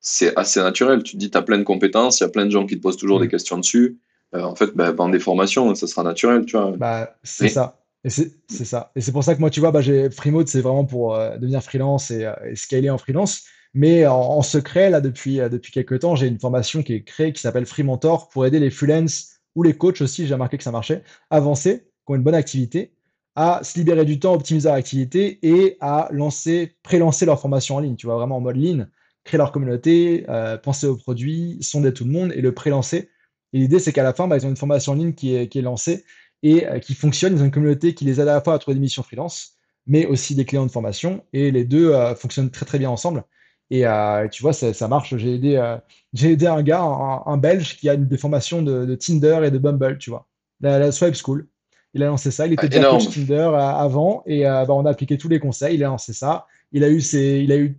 [0.00, 1.02] c'est assez naturel.
[1.02, 2.76] Tu te dis, tu as plein de compétences, il y a plein de gens qui
[2.76, 3.30] te posent toujours des mm.
[3.30, 3.98] questions dessus.
[4.34, 6.72] Euh, en fait, bah, des formations, ça sera naturel, tu vois.
[6.76, 7.80] Bah, c'est ça.
[8.04, 8.92] Et c'est ça.
[8.94, 11.38] Et c'est pour ça que moi, tu vois, bah, j'ai Freemode, c'est vraiment pour euh,
[11.38, 13.44] devenir freelance et, euh, et, scaler en freelance.
[13.76, 17.42] Mais en, secret, là, depuis, depuis quelques temps, j'ai une formation qui est créée qui
[17.42, 20.72] s'appelle Free Mentor pour aider les freelance ou les coachs aussi, j'ai remarqué que ça
[20.72, 22.92] marchait, avancer, qui ont une bonne activité,
[23.34, 27.80] à se libérer du temps, optimiser leur activité et à lancer, pré-lancer leur formation en
[27.80, 28.86] ligne, tu vois, vraiment en mode lean
[29.26, 33.10] créer leur communauté, euh, penser aux produits, sonder tout le monde et le pré-lancer.
[33.52, 35.48] Et l'idée, c'est qu'à la fin, bah, ils ont une formation en ligne qui est,
[35.48, 36.04] qui est lancée
[36.42, 37.34] et euh, qui fonctionne.
[37.34, 39.56] Ils ont une communauté qui les aide à la fois à trouver des missions freelance,
[39.86, 41.24] mais aussi des clients de formation.
[41.32, 43.24] Et les deux euh, fonctionnent très très bien ensemble.
[43.70, 43.84] Et
[44.30, 45.16] tu vois, ça, ça marche.
[45.16, 45.76] J'ai aidé,
[46.12, 49.58] j'ai aidé un gars, un, Belge, qui a une, des formations de, Tinder et de
[49.58, 50.26] Bumble, tu vois.
[50.60, 51.48] La, Swipe School.
[51.94, 52.46] Il a lancé ça.
[52.46, 55.74] Il était ah, déjà coach Tinder avant et bah, on a appliqué tous les conseils.
[55.74, 56.46] Il a lancé ça.
[56.72, 57.78] Il a eu, ses, il a eu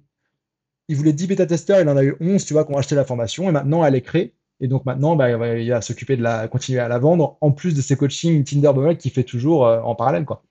[0.88, 3.06] il voulait 10 bêta-testeurs, il en a eu 11, tu vois, qui ont acheté la
[3.06, 4.34] formation, et maintenant elle est créée.
[4.60, 7.76] Et donc maintenant, bah, il va s'occuper de la, continuer à la vendre, en plus
[7.76, 10.44] de ses coachings Tinder Bumble qu'il fait toujours euh, en parallèle, quoi.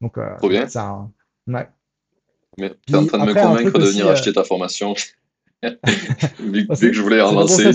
[0.00, 0.66] Donc, euh, Trop bien.
[0.68, 1.08] Ça,
[1.46, 1.68] ouais.
[2.58, 4.94] Mais tu es en train de me convaincre de venir euh, acheter ta formation.
[5.62, 7.72] vu, que je voulais avancer.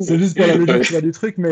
[0.00, 1.50] C'est juste, pour la logique du truc, mais,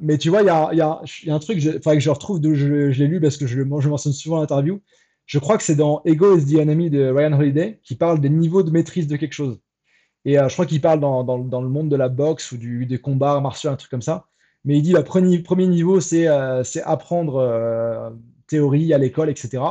[0.00, 2.02] mais tu vois, il y a, y, a, y a, un truc, il faudrait que
[2.02, 4.80] je retrouve, de, je, je l'ai lu parce que je, je mentionne souvent l'interview
[5.28, 8.30] je crois que c'est dans Ego is the Enemy de Ryan Holiday, qui parle des
[8.30, 9.60] niveaux de maîtrise de quelque chose.
[10.24, 12.98] Et euh, je crois qu'il parle dans, le monde de la boxe ou du, des
[12.98, 14.26] combats martiaux, un truc comme ça.
[14.64, 18.12] Mais il dit le premier, premier niveau, c'est apprendre
[18.48, 19.62] théorie à l'école, etc.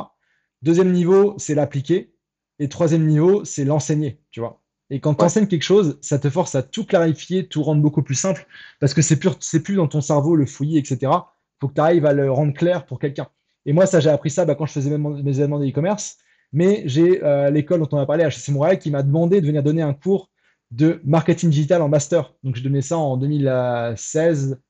[0.61, 2.13] Deuxième niveau, c'est l'appliquer.
[2.59, 4.61] Et troisième niveau, c'est l'enseigner, tu vois.
[4.89, 8.01] Et quand tu enseignes quelque chose, ça te force à tout clarifier, tout rendre beaucoup
[8.01, 8.47] plus simple,
[8.79, 10.97] parce que c'est plus, plus dans ton cerveau le fouillis, etc.
[11.01, 13.27] Il faut que tu arrives à le rendre clair pour quelqu'un.
[13.65, 16.17] Et moi, ça, j'ai appris ça bah, quand je faisais mes événements de e-commerce.
[16.53, 19.61] Mais j'ai euh, l'école dont on a parlé, HEC Montréal, qui m'a demandé de venir
[19.61, 20.31] donner un cours
[20.71, 22.33] de marketing digital en master.
[22.43, 24.61] Donc, j'ai donné ça en 2016.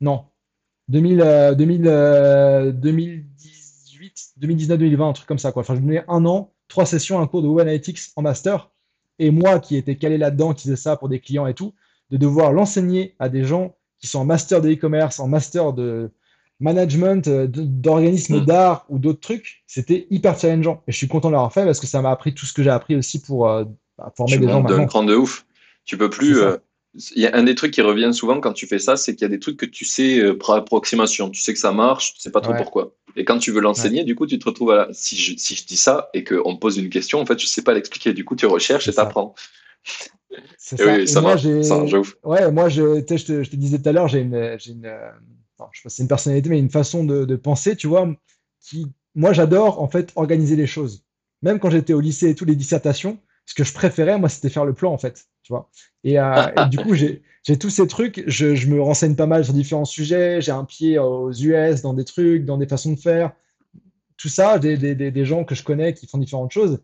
[0.00, 0.24] Non,
[0.88, 1.20] 2000,
[4.06, 5.52] 2018, 2019, 2020, un truc comme ça.
[5.52, 5.60] Quoi.
[5.60, 8.70] Enfin, j'ai donné un an, trois sessions, un cours de Web Analytics en master.
[9.18, 11.74] Et moi, qui étais calé là-dedans, qui faisais ça pour des clients et tout,
[12.10, 16.10] de devoir l'enseigner à des gens qui sont en master de e-commerce, en master de
[16.60, 18.44] management, euh, d'organismes mm.
[18.44, 20.82] d'art ou d'autres trucs, c'était hyper challengeant.
[20.86, 22.62] Et je suis content de l'avoir fait parce que ça m'a appris tout ce que
[22.62, 23.64] j'ai appris aussi pour euh,
[23.98, 24.62] bah, former des gens.
[24.62, 25.46] d'un cran de ouf.
[25.84, 26.38] Tu peux plus.
[26.38, 26.56] Euh,
[27.14, 29.22] il y a un des trucs qui reviennent souvent quand tu fais ça, c'est qu'il
[29.22, 31.28] y a des trucs que tu sais par approximation.
[31.28, 32.94] Tu sais que ça marche, tu sais pas trop pourquoi.
[33.16, 34.88] Et quand tu veux l'enseigner, du coup, tu te retrouves à la...
[34.92, 37.46] si, je, si je dis ça et qu'on me pose une question, en fait, je
[37.46, 38.12] sais pas l'expliquer.
[38.12, 39.34] Du coup, tu recherches et tu apprends.
[40.58, 40.96] C'est ça.
[40.96, 41.84] Oui, ça, moi, ça
[42.24, 44.34] Ouais, moi, je, je, te, je te disais tout à l'heure, j'ai une,
[44.66, 44.86] une,
[45.58, 47.86] enfin, je sais pas si c'est une personnalité, mais une façon de, de, penser, tu
[47.86, 48.08] vois,
[48.60, 51.04] qui, moi, j'adore, en fait, organiser les choses.
[51.42, 54.50] Même quand j'étais au lycée et toutes les dissertations, ce que je préférais, moi, c'était
[54.50, 55.70] faire le plan, en fait, tu vois.
[56.04, 57.22] Et, euh, du coup, j'ai
[57.58, 60.98] tous ces trucs, je, je, me renseigne pas mal sur différents sujets, j'ai un pied
[60.98, 63.32] aux US, dans des trucs, dans des façons de faire,
[64.16, 66.80] tout ça, des, des, des gens que je connais qui font différentes choses,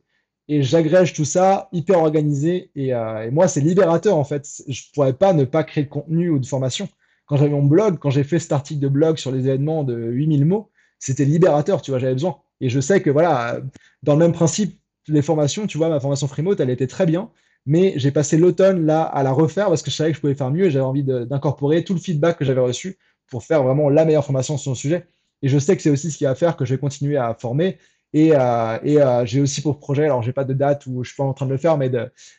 [0.49, 4.63] et j'agrège tout ça, hyper organisé, et, euh, et moi, c'est libérateur en fait.
[4.69, 6.89] Je pourrais pas ne pas créer de contenu ou de formation.
[7.27, 9.95] Quand j'avais mon blog, quand j'ai fait cet article de blog sur les événements de
[9.95, 12.37] 8000 mots, c'était libérateur, tu vois, j'avais besoin.
[12.61, 13.61] Et je sais que voilà,
[14.03, 17.31] dans le même principe, les formations, tu vois, ma formation Freemote, elle était très bien
[17.67, 20.35] mais j'ai passé l'automne là à la refaire parce que je savais que je pouvais
[20.35, 22.99] faire mieux et j'avais envie d'incorporer tout le feedback que j'avais reçu
[23.29, 25.07] pour faire vraiment la meilleure formation sur le sujet.
[25.43, 27.35] Et je sais que c'est aussi ce qui va faire que je vais continuer à
[27.35, 27.79] former.
[28.15, 31.11] Et, euh, et euh, j'ai aussi pour projet, alors j'ai pas de date où je
[31.11, 31.91] suis pas en train de le faire, mais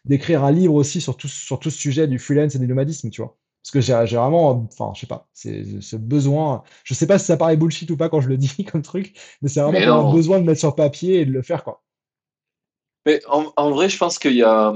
[0.06, 3.10] d'écrire un livre aussi sur tout, sur tout ce sujet du freelance et du nomadisme,
[3.10, 3.38] tu vois.
[3.64, 6.64] Parce que j'ai vraiment, enfin, je sais pas, c'est ce besoin.
[6.84, 9.18] Je sais pas si ça paraît bullshit ou pas quand je le dis comme truc,
[9.42, 11.82] mais c'est vraiment un besoin de mettre sur papier et de le faire, quoi.
[13.06, 14.74] Mais en, en vrai, je pense qu'il y a,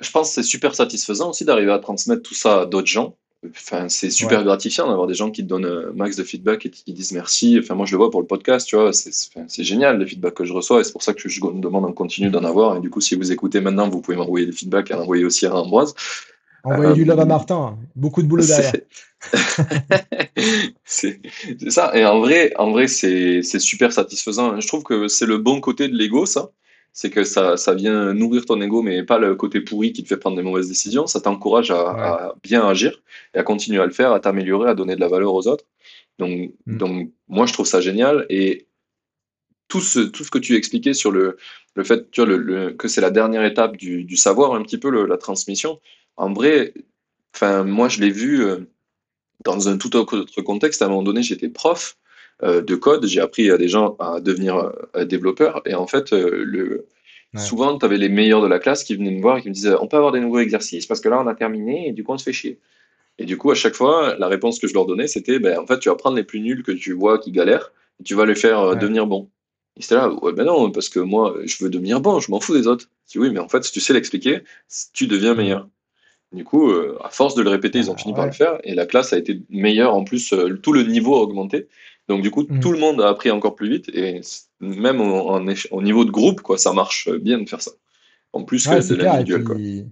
[0.00, 3.16] je pense que c'est super satisfaisant aussi d'arriver à transmettre tout ça à d'autres gens.
[3.50, 6.70] Enfin, c'est super gratifiant d'avoir des gens qui te donnent euh, max de feedback et
[6.70, 7.58] qui disent merci.
[7.60, 10.44] Enfin, moi, je le vois pour le podcast, tu vois, c'est génial les feedbacks que
[10.44, 12.76] je reçois et c'est pour ça que je demande en continu d'en avoir.
[12.76, 15.24] Et du coup, si vous écoutez maintenant, vous pouvez m'envoyer des feedbacks et en envoyer
[15.24, 15.94] aussi à Ambroise.
[16.64, 18.72] Envoyer du love à euh, Martin, beaucoup de boulot derrière.
[20.84, 21.20] c'est
[21.68, 21.96] ça.
[21.96, 24.60] Et en vrai, en vrai c'est super satisfaisant.
[24.60, 26.50] Je trouve que c'est le bon côté de l'ego, ça
[26.96, 30.08] c'est que ça, ça, vient nourrir ton ego, mais pas le côté pourri qui te
[30.08, 31.06] fait prendre des mauvaises décisions.
[31.06, 33.02] Ça t'encourage à, bien agir
[33.34, 35.66] et à continuer à le faire, à t'améliorer, à donner de la valeur aux autres.
[36.18, 36.78] Donc, mm.
[36.78, 38.24] donc moi, je trouve ça génial.
[38.30, 38.66] Et
[39.68, 41.36] tout ce, tout ce que tu expliquais sur le,
[41.74, 44.78] le fait tu vois, le, que c'est la dernière étape du, du, savoir, un petit
[44.78, 45.78] peu la transmission,
[46.16, 46.72] en vrai,
[47.42, 48.60] moi, je l'ai vu euh,
[49.44, 50.80] dans un tout autre contexte.
[50.80, 51.98] À un moment donné, j'étais prof.
[52.42, 55.62] Euh, de code, j'ai appris à des gens à devenir euh, développeurs.
[55.64, 56.86] Et en fait, euh,
[57.36, 59.54] souvent, tu avais les meilleurs de la classe qui venaient me voir et qui me
[59.54, 62.04] disaient On peut avoir des nouveaux exercices parce que là, on a terminé et du
[62.04, 62.58] coup, on se fait chier.
[63.18, 65.66] Et du coup, à chaque fois, la réponse que je leur donnais, c'était ben, En
[65.66, 68.26] fait, tu vas prendre les plus nuls que tu vois qui galèrent et tu vas
[68.26, 69.30] les faire devenir bons.
[69.78, 72.40] Et c'était là, ouais, ben non, parce que moi, je veux devenir bon, je m'en
[72.40, 72.86] fous des autres.
[73.06, 74.40] Je dis oui, mais en fait, si tu sais l'expliquer,
[74.92, 75.66] tu deviens meilleur.
[76.32, 76.70] Du coup,
[77.02, 79.18] à force de le répéter, ils ont fini par le faire et la classe a
[79.18, 79.94] été meilleure.
[79.94, 81.68] En plus, tout le niveau a augmenté.
[82.08, 82.60] Donc du coup, mm.
[82.60, 84.20] tout le monde a appris encore plus vite et
[84.60, 87.72] même au, niveau de groupe, quoi, ça marche bien de faire ça.
[88.32, 89.88] En plus que de l'individuel.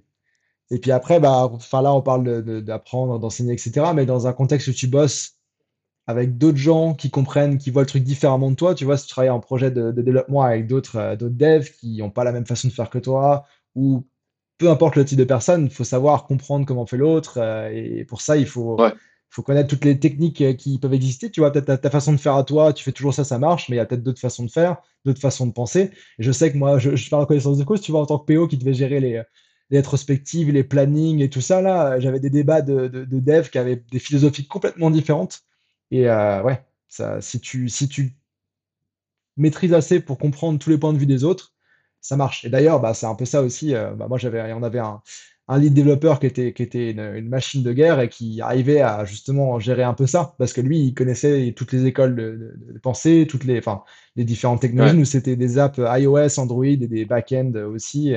[0.70, 3.86] Et, puis après, bah, enfin là, on parle d'apprendre, d'enseigner, etc.
[3.94, 5.34] Mais dans un contexte où tu bosses
[6.06, 9.06] avec d'autres gens qui comprennent, qui voient le truc différemment de toi, tu vois, si
[9.06, 12.46] tu travailles en projet de, développement avec d'autres euh, devs qui n'ont pas la même
[12.46, 14.06] façon de faire que toi, ou
[14.58, 17.38] peu importe le type de personne, il faut savoir comprendre comment fait l'autre.
[17.38, 18.78] Euh, et pour ça, il faut,
[19.34, 21.30] faut connaître toutes les techniques euh, qui peuvent exister.
[21.30, 23.68] Tu vois, peut-être ta, façon de faire à toi, tu fais toujours ça, ça marche,
[23.68, 25.90] mais il y a peut-être d'autres façons de faire, d'autres façons de penser.
[26.18, 28.32] Je sais que moi, je, je fais reconnaissance de cause, tu vois, en tant que
[28.32, 29.22] PO qui devait gérer les,
[29.70, 33.50] les rétrospectives, les plannings et tout ça, là, j'avais des débats de, de, de devs
[33.50, 35.42] qui avaient des philosophies complètement différentes.
[35.90, 38.16] Et euh, ouais, ça, si, tu, si tu
[39.36, 41.54] maîtrises assez pour comprendre tous les points de vue des autres,
[42.00, 42.44] ça marche.
[42.44, 43.74] Et d'ailleurs, bah, c'est un peu ça aussi.
[43.74, 45.02] Euh, bah, moi, j'avais, on avait un,
[45.48, 49.04] un lead développeur qui était, qui était une, machine de guerre et qui arrivait à
[49.04, 53.26] justement gérer un peu ça, parce que lui, il connaissait toutes les écoles de, pensée,
[53.28, 53.82] toutes les, enfin,
[54.16, 54.96] les différentes technologies.
[54.96, 58.14] Nous, c'était des apps iOS, Android et des back-end aussi.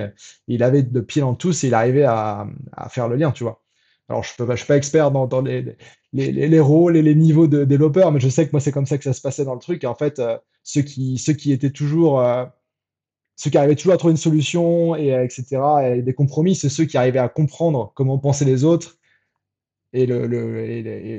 [0.48, 3.44] il avait de pied dans tous et il arrivait à, à, faire le lien, tu
[3.44, 3.62] vois.
[4.10, 5.76] Alors, je ne suis pas expert dans, les,
[6.14, 8.98] les, rôles et les niveaux de développeurs, mais je sais que moi, c'est comme ça
[8.98, 9.84] que ça se passait dans le truc.
[9.84, 12.46] Et en fait, euh, ceux, qui, ceux qui étaient toujours, euh,
[13.38, 15.46] ceux qui arrivaient toujours à trouver une solution, et, etc.,
[15.96, 18.98] et des compromis, c'est ceux qui arrivaient à comprendre comment pensaient les autres
[19.94, 20.06] et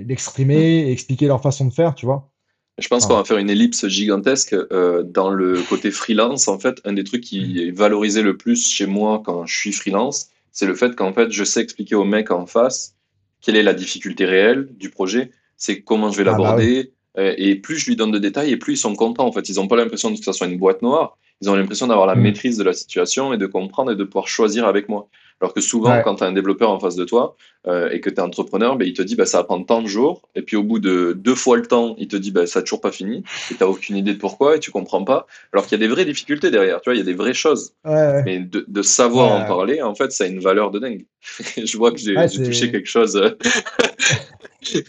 [0.04, 2.30] l'exprimer le, et expliquer leur façon de faire, tu vois.
[2.78, 6.46] Je pense qu'on va faire une ellipse gigantesque euh, dans le côté freelance.
[6.46, 9.72] En fait, un des trucs qui est valorisé le plus chez moi quand je suis
[9.72, 12.94] freelance, c'est le fait qu'en fait, je sais expliquer au mec en face
[13.40, 16.92] quelle est la difficulté réelle du projet, c'est comment je vais ah bah l'aborder.
[17.16, 19.26] Euh, et plus je lui donne de détails, et plus ils sont contents.
[19.26, 21.18] En fait, ils n'ont pas l'impression que ça soit une boîte noire.
[21.40, 22.20] Ils ont l'impression d'avoir la mm.
[22.20, 25.08] maîtrise de la situation et de comprendre et de pouvoir choisir avec moi.
[25.40, 27.36] Alors que souvent, quand tu as un développeur en face de toi
[27.68, 29.82] euh, et que tu es entrepreneur, ben, il te dit bah, ça va prendre tant
[29.82, 30.28] de jours.
[30.34, 32.64] Et puis au bout de deux fois le temps, il te dit bah, ça n'a
[32.64, 33.18] toujours pas fini.
[33.50, 35.26] Et tu n'as aucune idée de pourquoi et tu comprends pas.
[35.52, 36.80] Alors qu'il y a des vraies difficultés derrière.
[36.80, 37.72] Tu vois, il y a des vraies choses.
[37.84, 41.06] Mais de, de savoir en parler, en fait, ça a une valeur de dingue.
[41.56, 43.16] Je vois que j'ai touché quelque chose.
[43.16, 43.36] ouais,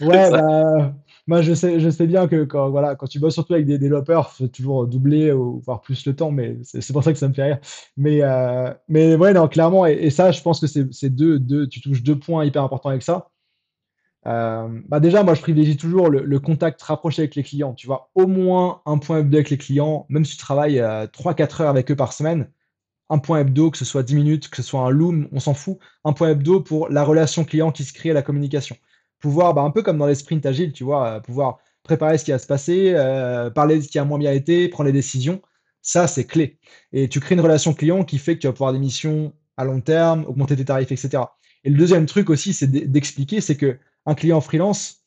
[0.30, 0.92] bah,
[1.26, 3.78] moi, je sais, je sais bien que quand, voilà, quand tu bosses surtout avec des
[3.78, 7.28] développeurs, faut toujours doubler ou voir plus le temps, mais c'est pour ça que ça
[7.28, 7.58] me fait rire.
[7.96, 12.02] Mais, euh, mais ouais, non, clairement, et, ça, je pense que c'est deux, tu touches
[12.02, 13.30] deux points hyper importants avec ça.
[14.26, 17.74] Euh, bah déjà, moi, je privilégie toujours le, contact rapproché avec les clients.
[17.74, 20.80] Tu vois, au moins un point hebdo avec les clients, même si tu travailles 3-4
[20.80, 22.50] euh, heures avec eux par semaine,
[23.08, 25.54] un point hebdo, que ce soit 10 minutes, que ce soit un loom, on s'en
[25.54, 25.78] fout.
[26.04, 28.76] Un point hebdo pour la relation client qui se crée à la communication
[29.20, 32.24] pouvoir, bah, un peu comme dans les sprints agiles, tu vois, euh, pouvoir préparer ce
[32.24, 34.92] qui va se passer, euh, parler de ce qui a moins bien été, prendre les
[34.92, 35.40] décisions,
[35.82, 36.58] ça, c'est clé.
[36.92, 39.64] Et tu crées une relation client qui fait que tu vas pouvoir des missions à
[39.64, 41.22] long terme, augmenter tes tarifs, etc.
[41.64, 45.00] Et le deuxième truc aussi, c'est d'expliquer, c'est que un client freelance,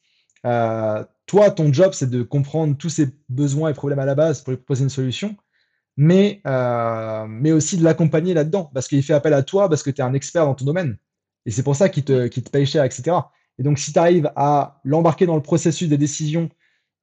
[0.46, 4.42] euh, toi, ton job, c'est de comprendre tous ses besoins et problèmes à la base
[4.42, 5.36] pour lui proposer une solution,
[5.98, 10.02] mais, mais aussi de l'accompagner là-dedans, parce qu'il fait appel à toi, parce que tu
[10.02, 10.98] es un expert dans ton domaine.
[11.46, 13.18] Et c'est pour ça qu'il te, te paye cher, etc.
[13.60, 16.50] Et donc, si tu arrives à l'embarquer dans le processus des décisions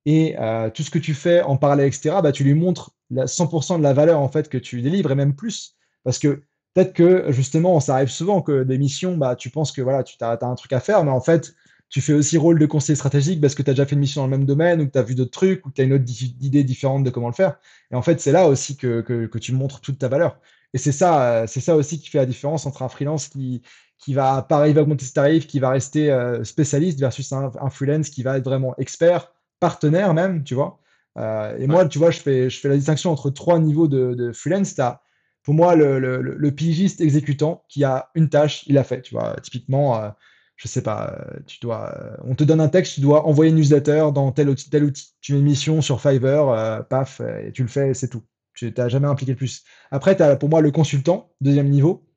[0.07, 3.27] et euh, tout ce que tu fais en parallèle, etc., bah, tu lui montres la
[3.27, 5.77] 100% de la valeur en fait que tu délivres et même plus.
[6.05, 6.43] Parce que
[6.75, 10.17] peut-être que justement, ça arrive souvent que des missions, bah, tu penses que voilà, tu
[10.21, 11.55] as, un truc à faire, mais en fait,
[11.89, 14.23] tu fais aussi rôle de conseiller stratégique parce que tu as déjà fait une mission
[14.23, 15.85] dans le même domaine ou que tu as vu d'autres trucs ou que tu as
[15.85, 16.05] une autre
[16.41, 17.59] idée différente de comment le faire.
[17.91, 20.39] Et en fait, c'est là aussi que, que, que, tu montres toute ta valeur.
[20.73, 23.63] Et c'est ça, c'est ça aussi qui fait la différence entre un freelance qui,
[24.01, 27.51] qui va pas arriver à augmenter ses tarifs, qui va rester euh, spécialiste versus un,
[27.71, 30.81] freelance qui va être vraiment expert, partenaire même, tu vois.
[31.19, 34.15] Euh, et moi, tu vois, je fais, je fais la distinction entre trois niveaux de,
[34.15, 34.75] de freelance.
[34.75, 35.03] Tu as,
[35.43, 39.15] pour moi, le, le, le, pigiste exécutant qui a une tâche, il a fait, tu
[39.15, 39.37] vois.
[39.43, 40.09] Typiquement, euh,
[40.57, 41.95] je sais pas, tu dois,
[42.25, 45.09] on te donne un texte, tu dois envoyer une newsletter dans tel outil, tel outil.
[45.21, 48.23] Tu mets une mission sur Fiverr, paf, et tu le fais, c'est tout.
[48.55, 49.65] Tu n'as jamais impliqué le plus.
[49.91, 52.10] Après, tu as pour moi le consultant, deuxième niveau,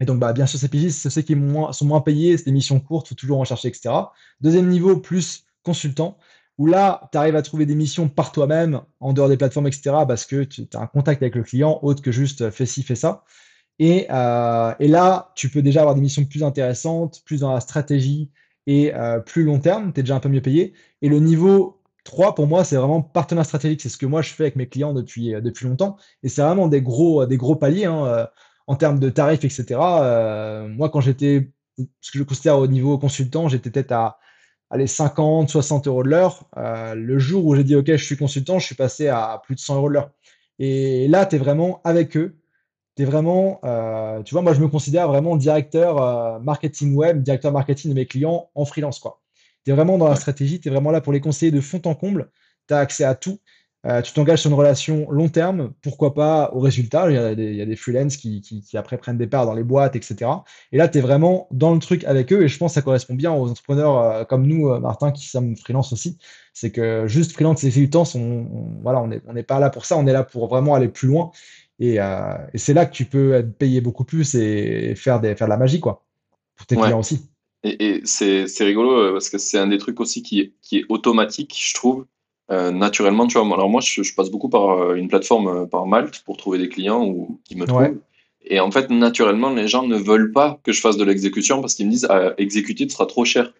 [0.00, 1.34] et donc, bah, bien sûr, ces pigistes, c'est ceux qui
[1.72, 3.90] sont moins payés, c'est des missions courtes, il faut toujours en chercher, etc.
[4.40, 6.16] Deuxième niveau, plus consultant,
[6.56, 9.92] où là, tu arrives à trouver des missions par toi-même, en dehors des plateformes, etc.,
[10.08, 12.82] parce que tu as un contact avec le client, autre que juste euh, fais ci,
[12.82, 13.24] fais ça.
[13.78, 17.60] Et, euh, et, là, tu peux déjà avoir des missions plus intéressantes, plus dans la
[17.60, 18.30] stratégie
[18.66, 20.74] et euh, plus long terme, tu es déjà un peu mieux payé.
[21.02, 23.80] Et le niveau 3, pour moi, c'est vraiment partenaire stratégique.
[23.82, 25.96] C'est ce que moi, je fais avec mes clients depuis, depuis longtemps.
[26.22, 27.86] Et c'est vraiment des gros, des gros paliers.
[27.86, 28.28] Hein
[28.70, 29.64] en termes de tarifs, etc.
[29.80, 31.50] Euh, moi, quand j'étais,
[32.00, 34.20] ce que je considère au niveau consultant, j'étais peut-être à
[34.70, 36.48] allez, 50, 60 euros de l'heure.
[36.56, 39.56] Euh, le jour où j'ai dit, OK, je suis consultant, je suis passé à plus
[39.56, 40.12] de 100 euros de l'heure.
[40.60, 42.36] Et là, tu es vraiment avec eux.
[42.94, 47.50] Tu es vraiment, euh, tu vois, moi, je me considère vraiment directeur marketing web, directeur
[47.50, 49.00] marketing de mes clients en freelance.
[49.64, 51.82] Tu es vraiment dans la stratégie, tu es vraiment là pour les conseiller de fond
[51.86, 52.30] en comble.
[52.68, 53.40] Tu as accès à tout.
[53.86, 57.10] Euh, tu t'engages sur une relation long terme, pourquoi pas au résultat?
[57.10, 59.26] Il y a des, il y a des freelances qui, qui, qui, après prennent des
[59.26, 60.30] parts dans les boîtes, etc.
[60.70, 62.42] Et là, tu es vraiment dans le truc avec eux.
[62.42, 65.26] Et je pense que ça correspond bien aux entrepreneurs euh, comme nous, euh, Martin, qui
[65.26, 66.18] sommes freelance aussi.
[66.52, 68.04] C'est que juste freelance et du temps,
[68.82, 69.96] voilà, on n'est on est pas là pour ça.
[69.96, 71.30] On est là pour vraiment aller plus loin.
[71.78, 75.46] Et, et c'est là que tu peux être payé beaucoup plus et faire, des, faire
[75.46, 76.04] de la magie, quoi,
[76.56, 77.30] pour tes clients aussi.
[77.62, 81.72] Et, et c'est rigolo parce que c'est un des trucs aussi qui est automatique, je
[81.72, 82.04] trouve.
[82.50, 85.86] Euh, naturellement, tu vois, alors moi, je, passe beaucoup par euh, une plateforme, euh, par
[85.86, 87.96] Malte, pour trouver des clients ou qui me trouvent.
[88.44, 91.74] Et en fait, naturellement, les gens ne veulent pas que je fasse de l'exécution parce
[91.74, 93.52] qu'ils me disent ah, exécuter sera trop cher.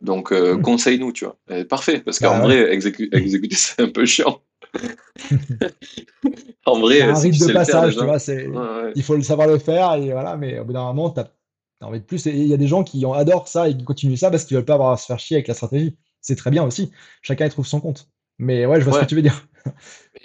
[0.00, 0.62] Donc, hmm.
[0.62, 1.36] conseille-nous, tu vois.
[1.64, 3.18] parfait, parce qu'en bah vrai, exécuter,
[3.50, 4.40] c'est un peu chiant.
[6.66, 8.18] en vrai, un rythme de passage, tu vois.
[8.94, 11.30] Il faut le savoir le faire, et voilà, mais au bout d'un moment, tu as,
[11.80, 12.26] envie de plus.
[12.26, 14.56] Et il y a des gens qui adorent ça et qui continuent ça parce qu'ils
[14.56, 15.96] veulent pas avoir à se faire chier avec la stratégie.
[16.20, 16.92] C'est très bien aussi.
[17.22, 18.08] Chacun y trouve son compte.
[18.40, 19.46] Mais ouais, je vois ce que tu veux dire.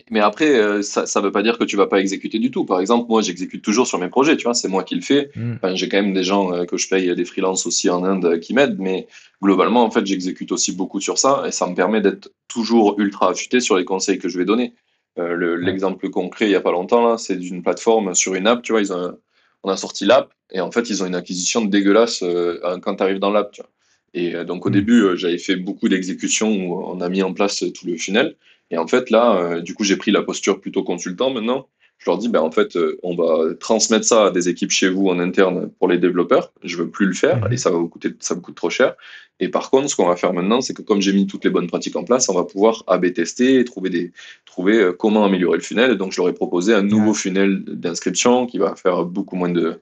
[0.10, 2.66] mais après, euh, ça ne veut pas dire que tu vas pas exécuter du tout.
[2.66, 5.30] Par exemple, moi, j'exécute toujours sur mes projets, tu vois, c'est moi qui le fais.
[5.36, 5.54] Mm.
[5.56, 8.26] Enfin, j'ai quand même des gens euh, que je paye, des freelances aussi en Inde
[8.26, 9.08] euh, qui m'aident, mais
[9.44, 13.30] globalement, en fait, j'exécute aussi beaucoup sur ça et ça me permet d'être toujours ultra
[13.32, 14.74] affûté sur les conseils que je vais donner.
[15.20, 18.48] Euh, le- L'exemple concret, il y a pas longtemps, là, c'est d'une plateforme sur une
[18.48, 19.18] app, tu vois, ils ont,
[19.64, 23.04] on a sorti l'app et en fait, ils ont une acquisition dégueulasse euh, quand tu
[23.04, 23.70] arrives dans l'app, tu vois.
[24.16, 24.74] Et euh, donc, au Mm.
[24.74, 27.98] début, euh, j'avais fait beaucoup d'exécutions où on a mis en place euh, tout le
[27.98, 28.36] funnel.
[28.72, 31.68] Et en fait, là, du coup, j'ai pris la posture plutôt consultant maintenant.
[32.00, 35.08] Je leur dis, ben, en fait, on va transmettre ça à des équipes chez vous
[35.08, 36.52] en interne pour les développeurs.
[36.64, 37.54] Je veux plus le faire Mhm.
[37.54, 38.96] et ça va vous coûter, ça me coûte trop cher.
[39.40, 41.52] Et par contre, ce qu'on va faire maintenant, c'est que comme j'ai mis toutes les
[41.52, 44.12] bonnes pratiques en place, on va pouvoir A/B tester et trouver des,
[44.46, 45.92] trouver comment améliorer le funnel.
[45.92, 49.50] Et donc, je leur ai proposé un nouveau funnel d'inscription qui va faire beaucoup moins
[49.52, 49.80] de,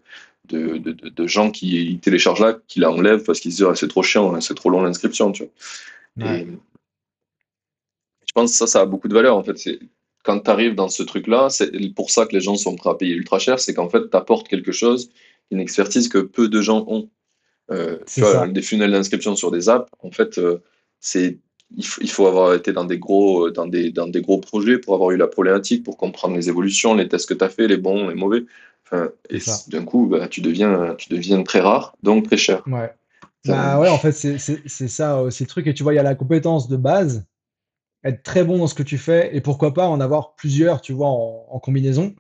[0.50, 3.76] de, de, de- gens qui téléchargent là, qui la enlèvent parce qu'ils se disent, Ah,
[3.76, 6.26] c'est trop chiant, hein, c'est trop long l'inscription, tu vois.
[6.30, 6.42] Ouais.
[6.42, 6.48] Et
[8.26, 9.58] je pense que ça, ça a beaucoup de valeur en fait.
[9.58, 9.80] C'est
[10.24, 12.96] quand tu arrives dans ce truc-là, c'est pour ça que les gens sont prêts à
[12.96, 15.12] payer ultra cher, c'est qu'en fait, tu apportes quelque chose,
[15.52, 17.10] une expertise que peu de gens ont.
[17.72, 20.62] Euh, tu vois, des funnels d'inscription sur des apps, en fait, euh,
[21.00, 21.40] c'est
[21.76, 24.78] il faut, il faut avoir été dans des gros dans des dans des gros projets
[24.78, 27.68] pour avoir eu la problématique, pour comprendre les évolutions, les tests que tu as fait,
[27.68, 28.44] les bons, les mauvais.
[28.94, 29.40] Enfin, et
[29.70, 32.62] d'un coup, bah, tu deviens tu deviens très rare, donc très cher.
[32.68, 32.94] Ouais.
[33.46, 35.68] Bah ouais, en fait, c'est ça aussi le truc.
[35.68, 37.26] Et tu vois, il y a la compétence de base,
[38.04, 40.94] être très bon dans ce que tu fais, et pourquoi pas en avoir plusieurs, tu
[40.94, 42.16] vois, en, en combinaison.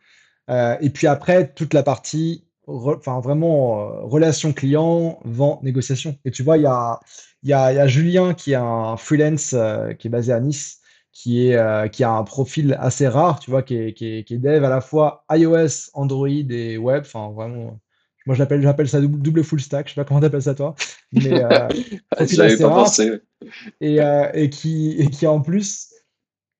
[0.49, 6.17] Euh, et puis après, toute la partie, enfin vraiment, euh, relation client, vente, négociation.
[6.25, 6.99] Et tu vois, il y a,
[7.43, 10.33] il y a, il y a Julien qui est un freelance euh, qui est basé
[10.33, 10.79] à Nice,
[11.13, 14.23] qui est, euh, qui a un profil assez rare, tu vois, qui est, qui est,
[14.23, 17.03] qui est dev à la fois iOS, Android et web.
[17.05, 17.79] Enfin, vraiment,
[18.25, 19.87] moi j'appelle, j'appelle ça double, double full stack.
[19.87, 20.75] Je sais pas comment t'appelles ça toi,
[21.13, 21.67] mais euh,
[22.11, 23.11] profil J'avais assez pas rare pensé.
[23.79, 25.93] et, euh, et qui, et qui en plus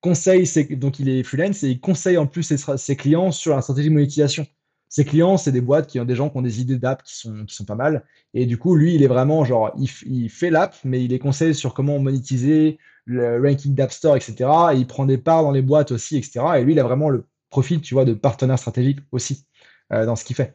[0.00, 3.56] conseille, ses, donc il est freelance et il conseille en plus ses, ses clients sur
[3.56, 4.46] la stratégie de monétisation.
[4.88, 7.16] Ses clients, c'est des boîtes qui ont des gens qui ont des idées d'app qui
[7.16, 8.04] sont, qui sont pas mal.
[8.32, 11.18] Et du coup, lui, il est vraiment genre, il, il fait l'app, mais il les
[11.18, 14.34] conseille sur comment monétiser, le ranking d'App Store, etc.
[14.72, 16.40] Et il prend des parts dans les boîtes aussi, etc.
[16.58, 19.44] Et lui, il a vraiment le profil, tu vois, de partenaire stratégique aussi
[19.92, 20.54] euh, dans ce qu'il fait.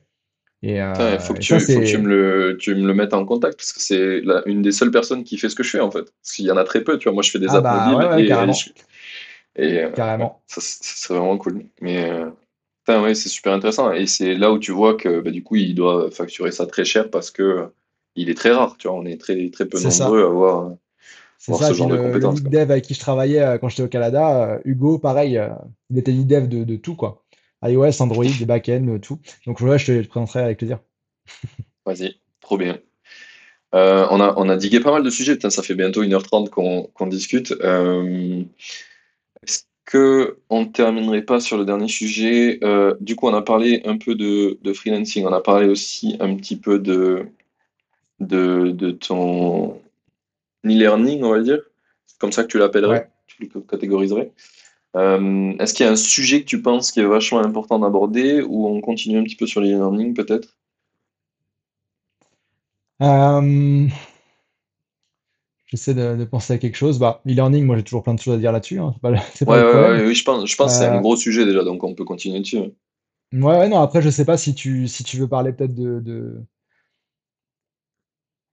[0.62, 1.98] Et, euh, il faut que, tu, ça, faut que tu c'est.
[1.98, 5.24] me le, tu me le mettes en contact parce que c'est une des seules personnes
[5.24, 6.12] qui fait ce que je fais en fait.
[6.22, 7.14] Parce qu'il y en a très peu, tu vois.
[7.14, 8.54] Moi, je fais des Ah apps bah mobiles ouais, ouais, et, carrément.
[9.56, 10.42] et euh, Carrément.
[10.48, 11.64] ça, c'est vraiment cool.
[11.80, 13.94] Mais euh, ouais, c'est super intéressant.
[13.94, 16.84] Et c'est là où tu vois que bah, du coup, il doit facturer ça très
[16.84, 17.70] cher parce que
[18.16, 18.98] il est très rare, tu vois.
[18.98, 20.04] On est très, très peu ça.
[20.04, 20.72] nombreux à avoir,
[21.40, 22.36] C'est ça, ce genre de le, le compétences.
[22.36, 25.50] lead dev avec qui je travaillais euh, quand j'étais au Canada, euh, Hugo, pareil, euh,
[25.90, 27.24] il était lead dev de, de tout, quoi.
[27.64, 29.20] iOS, Android, des backends, euh, tout.
[29.48, 30.80] Donc ouais, je te, je te présenterai avec plaisir.
[31.86, 32.80] Vas-y, trop bien.
[33.76, 35.34] Euh, on a, on a digué pas mal de sujets.
[35.36, 37.52] Putain, ça fait bientôt 1h30 qu'on qu'on discute.
[37.64, 38.44] Euh,
[39.44, 42.60] Est-ce que on ne terminerait pas sur le dernier sujet?
[42.64, 46.18] Euh, du coup, on a parlé un peu de, de freelancing, on a parlé aussi
[46.20, 47.28] un petit peu de,
[48.20, 49.82] de, de ton
[50.66, 51.60] e-learning, on va dire.
[52.06, 53.12] C'est comme ça que tu l'appellerais, Ouais.
[53.28, 54.32] tu le catégoriserais.
[54.98, 58.42] Euh, est-ce qu'il y a un sujet que tu penses qui est vachement important d'aborder
[58.42, 60.58] ou on continue un petit peu sur l'e-learning peut-être?
[63.02, 63.88] Euh,
[65.68, 67.00] j'essaie de, de penser à quelque chose.
[67.00, 68.94] Bah, e-learning, moi j'ai toujours plein de choses à dire là-dessus, hein,
[69.46, 71.84] Ouais, ouais, oui, je pense, je pense que c'est un Euh, gros sujet déjà, donc
[71.84, 72.58] on peut continuer dessus.
[72.58, 72.72] ouais,
[73.34, 76.44] ouais, non, après je sais pas si tu, si tu veux parler peut-être de, de,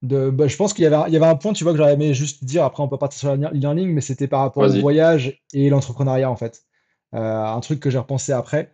[0.01, 1.73] de bah, je pense qu'il y avait, un- il y avait un point, tu vois,
[1.73, 4.65] que j'aurais aimé juste dire, après on peut partir sur l'e-learning, mais c'était par rapport
[4.65, 6.63] au voyage et l'entrepreneuriat en fait.
[7.15, 8.73] Euh, un truc que j'ai repensé après,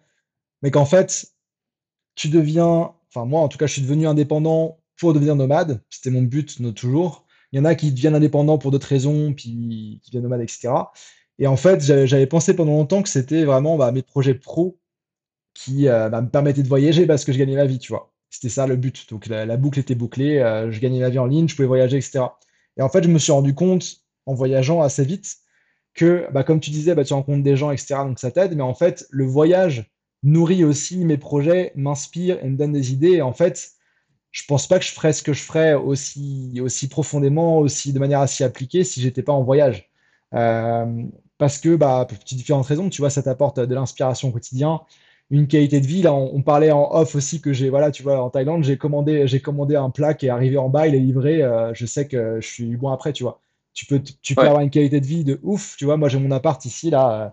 [0.64, 1.28] mais qu'en fait,
[2.16, 5.82] tu deviens, enfin moi en tout cas, je suis devenu indépendant pour devenir nomade.
[5.90, 7.26] C'était mon but de toujours.
[7.52, 10.94] Il y en a qui deviennent indépendants pour d'autres raisons, puis qui deviennent nomades, etc.
[11.40, 14.80] Et en fait, j'avais j'avais pensé pendant longtemps que c'était vraiment bah, mes projets pro
[15.56, 18.13] qui euh, bah, me permettaient de voyager parce que je gagnais ma vie, tu vois.
[18.34, 19.08] C'était ça le but.
[19.12, 21.68] Donc la, la boucle était bouclée, euh, je gagnais ma vie en ligne, je pouvais
[21.68, 22.26] voyager, etc.
[22.78, 25.36] Et en fait, je me suis rendu compte en voyageant assez vite
[25.94, 27.94] que, bah, comme tu disais, bah, tu rencontres des gens, etc.
[28.06, 29.92] Donc ça t'aide, mais en fait, le voyage
[30.24, 33.12] nourrit aussi mes projets, m'inspire et me donne des idées.
[33.12, 33.70] Et en fait,
[34.32, 38.00] je pense pas que je ferais ce que je ferais aussi, aussi profondément, aussi de
[38.00, 39.92] manière assez appliquée si j'étais pas en voyage.
[40.34, 41.04] Euh,
[41.38, 44.82] parce que, bah, pour différentes raisons, tu vois, ça t'apporte de l'inspiration au quotidien,
[45.34, 46.02] une qualité de vie.
[46.04, 48.78] Là, on, on parlait en off aussi que j'ai, voilà, tu vois, en Thaïlande, j'ai
[48.78, 51.42] commandé, j'ai commandé un plat qui est arrivé en bas, il est livré.
[51.44, 53.42] euh, je sais que je suis bon après, tu vois.
[53.74, 54.48] Tu peux, tu peux Ouais.
[54.48, 55.98] avoir une qualité de vie de ouf, tu vois.
[55.98, 57.30] Moi, j'ai mon appart ici, là, euh,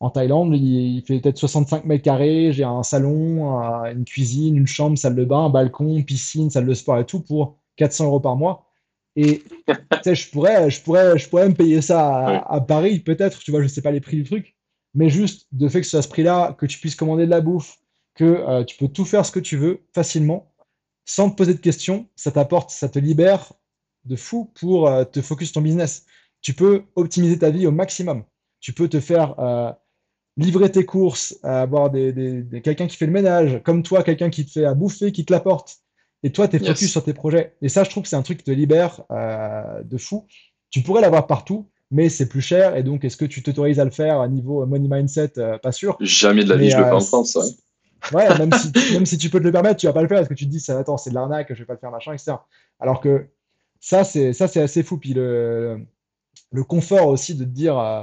[0.00, 2.52] en Thaïlande, il, il fait peut-être 65 mètres carrés.
[2.52, 6.66] J'ai un salon, un- une cuisine, une chambre, salle de bain, un balcon, piscine, salle
[6.66, 8.66] de sport et tout pour 400 euros par mois.
[9.16, 9.44] Et
[10.02, 12.42] tu sais, je pourrais, je pourrais, je pourrais me payer ça Ouais.
[12.46, 14.56] à, à Paris, peut-être, tu vois, je sais pas les prix du truc.
[14.94, 17.30] Mais juste de fait que ce soit à ce prix-là, que tu puisses commander de
[17.30, 17.78] la bouffe,
[18.14, 20.52] que euh, tu peux tout faire ce que tu veux facilement,
[21.04, 23.52] sans te poser de questions, ça t'apporte, ça te libère
[24.04, 26.04] de fou pour euh, te focus ton business.
[26.40, 28.24] Tu peux optimiser ta vie au maximum.
[28.60, 29.72] Tu peux te faire euh,
[30.36, 34.50] livrer tes courses, avoir des, quelqu'un qui fait le ménage, comme toi, quelqu'un qui te
[34.50, 35.78] fait à bouffer, qui te l'apporte.
[36.24, 37.56] Et toi, tu es focus sur tes projets.
[37.62, 40.26] Et ça, je trouve que c'est un truc qui te libère de fou.
[40.70, 42.74] Tu pourrais l'avoir partout, mais c'est plus cher.
[42.76, 45.96] Et donc, est-ce que tu t'autorises à le faire à niveau money mindset Pas sûr.
[46.00, 47.38] Jamais de la vie, je le fais en France.
[48.10, 50.18] Ouais, même si, même si tu peux te le permettre, tu vas pas le faire
[50.18, 51.90] parce que tu te dis, ça, attends, c'est de l'arnaque, je vais pas le faire,
[51.90, 52.32] machin, etc.
[52.80, 53.28] Alors que
[53.78, 54.98] ça, c'est ça, c'est assez fou.
[54.98, 55.86] Puis le,
[56.50, 58.02] le confort aussi de te dire, euh,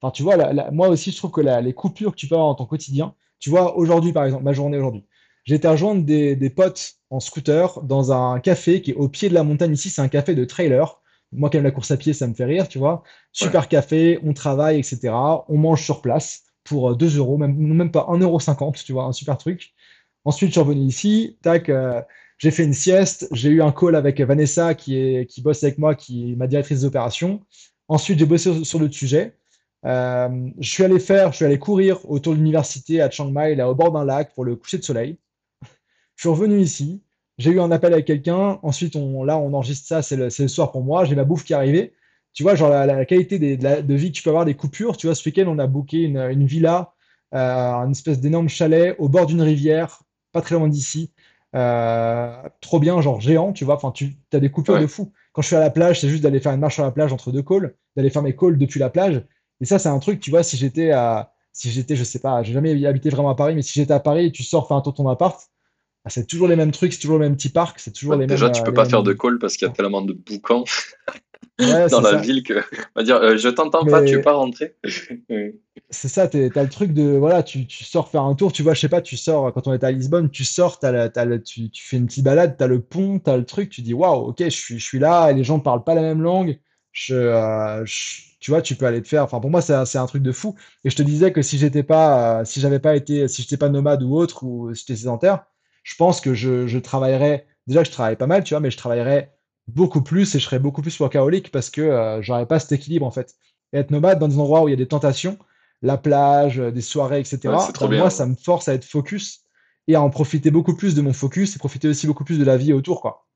[0.00, 0.36] enfin, tu vois,
[0.70, 3.50] moi aussi, je trouve que les coupures que tu peux avoir dans ton quotidien, tu
[3.50, 5.04] vois, aujourd'hui, par exemple, ma journée aujourd'hui,
[5.44, 9.28] j'ai été rejoindre des, des potes en scooter dans un café qui est au pied
[9.28, 9.90] de la montagne ici.
[9.90, 10.99] C'est un café de trailer.
[11.32, 13.02] Moi, quand même, la course à pied, ça me fait rire, tu vois.
[13.32, 15.10] Super café, on travaille, etc.
[15.48, 19.04] On mange sur place pour 2 euh, euros, même, même pas 1,50 euro, tu vois,
[19.04, 19.72] un super truc.
[20.24, 22.02] Ensuite, je suis revenu ici, tac, euh,
[22.38, 25.78] j'ai fait une sieste, j'ai eu un call avec Vanessa qui, est, qui bosse avec
[25.78, 27.42] moi, qui est ma directrice d'opération.
[27.88, 29.36] Ensuite, j'ai bossé sur, le sujet.
[29.84, 33.54] Euh, je suis allé faire, je suis allé courir autour de l'université à Chiang Mai,
[33.54, 35.18] là au bord d'un lac pour le coucher de soleil.
[36.16, 37.02] Je suis revenu ici,
[37.40, 38.58] j'ai eu un appel avec quelqu'un.
[38.62, 41.04] Ensuite, on, là, on enregistre ça, c'est le, le, soir pour moi.
[41.04, 41.92] J'ai ma bouffe qui est arrivée
[42.32, 44.96] tu vois, genre la, qualité de, vie que tu peux avoir, des coupures.
[44.96, 46.94] Tu vois, ce week-end, on a booké une, villa,
[47.34, 50.02] euh, une espèce d'énorme chalet au bord d'une rivière,
[50.32, 51.12] pas très loin d'ici.
[51.56, 53.74] Euh, trop bien, genre géant, tu vois.
[53.74, 55.12] Enfin, tu as des coupures de fou.
[55.32, 57.12] Quand je suis à la plage, c'est juste d'aller faire une marche sur la plage
[57.12, 59.24] entre deux calls, d'aller faire mes calls depuis la plage.
[59.60, 62.42] Et ça, c'est un truc, tu vois, si j'étais à, si j'étais, je sais pas,
[62.42, 64.76] j'ai jamais habité vraiment à Paris, mais si j'étais à Paris et tu sors faire
[64.76, 65.50] un tour de ton appart,
[66.08, 68.46] c'est toujours les mêmes trucs, c'est toujours le même petit parc, c'est toujours les déjà,
[68.46, 68.52] mêmes.
[68.52, 70.64] Déjà, tu peux pas faire de call parce qu'il y a tellement de boucans.
[71.90, 74.76] dans la ville que on va dire euh, je t'entends pas, tu veux pas rentrer.
[75.90, 78.62] c'est ça, tu as le truc de voilà, tu, tu, sors faire un tour, tu
[78.62, 81.08] vois, je sais pas, tu sors quand on était à Lisbonne, tu sors, as
[81.38, 83.82] tu, tu, fais une petite balade, tu as le pont, tu as le truc, tu
[83.82, 86.22] dis waouh, ok, je suis, je suis là, et les gens parlent pas la même
[86.22, 86.58] langue,
[87.10, 89.24] euh, je, tu vois, tu peux aller te faire.
[89.24, 90.54] Enfin, pour moi, c'est un truc de fou.
[90.84, 93.56] Et je te disais que si j'étais pas, euh, si j'avais pas été, si j'étais
[93.56, 95.44] pas nomade ou autre, ou si j'étais sédentaire,
[95.82, 97.46] je pense que je, je travaillerais.
[97.66, 99.32] Déjà, je travaille pas mal, tu vois, mais je travaillerais
[99.68, 103.06] beaucoup plus et je serais beaucoup plus workaholic parce que euh, j'aurais pas cet équilibre
[103.06, 103.34] en fait.
[103.72, 105.38] être nomade dans des endroits où il y a des tentations,
[105.82, 107.38] la plage, euh, des soirées, etc.
[107.44, 109.42] Ouais, moi, ça me force à être focus
[109.86, 112.44] et à en profiter beaucoup plus de mon focus et profiter aussi beaucoup plus de
[112.44, 113.00] la vie autour.
[113.00, 113.26] Quoi.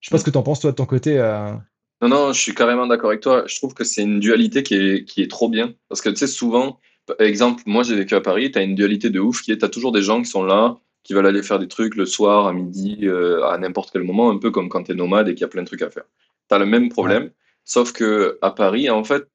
[0.00, 1.18] Je sais pas ce que tu en penses toi de ton côté.
[1.18, 1.52] Euh...
[2.00, 3.44] Non, non, je suis carrément d'accord avec toi.
[3.46, 5.74] Je trouve que c'est une dualité qui est, qui est trop bien.
[5.88, 8.74] Parce que tu sais, souvent, par exemple, moi j'ai vécu à Paris, tu as une
[8.74, 11.26] dualité de ouf qui est, tu as toujours des gens qui sont là, qui veulent
[11.26, 14.50] aller faire des trucs le soir, à midi, euh, à n'importe quel moment, un peu
[14.50, 16.04] comme quand tu es nomade et qu'il y a plein de trucs à faire.
[16.48, 17.30] Tu as le même problème,
[17.64, 19.28] sauf que à Paris, en fait,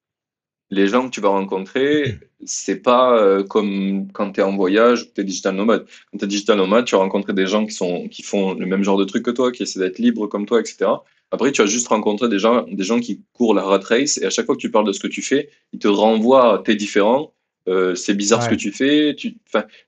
[0.70, 5.04] les gens que tu vas rencontrer, c'est pas euh, comme quand tu es en voyage
[5.04, 5.86] ou tu es digital nomade.
[6.12, 8.66] Quand tu es digital nomade, tu vas rencontrer des gens qui, sont, qui font le
[8.66, 10.86] même genre de trucs que toi, qui essaient d'être libres comme toi, etc.
[11.32, 14.26] Après, tu vas juste rencontrer des gens, des gens qui courent la rat race et
[14.26, 16.76] à chaque fois que tu parles de ce que tu fais, ils te renvoient t'es
[16.76, 17.34] différent,
[17.68, 19.16] euh, c'est bizarre ce que tu fais.
[19.16, 19.38] Tu,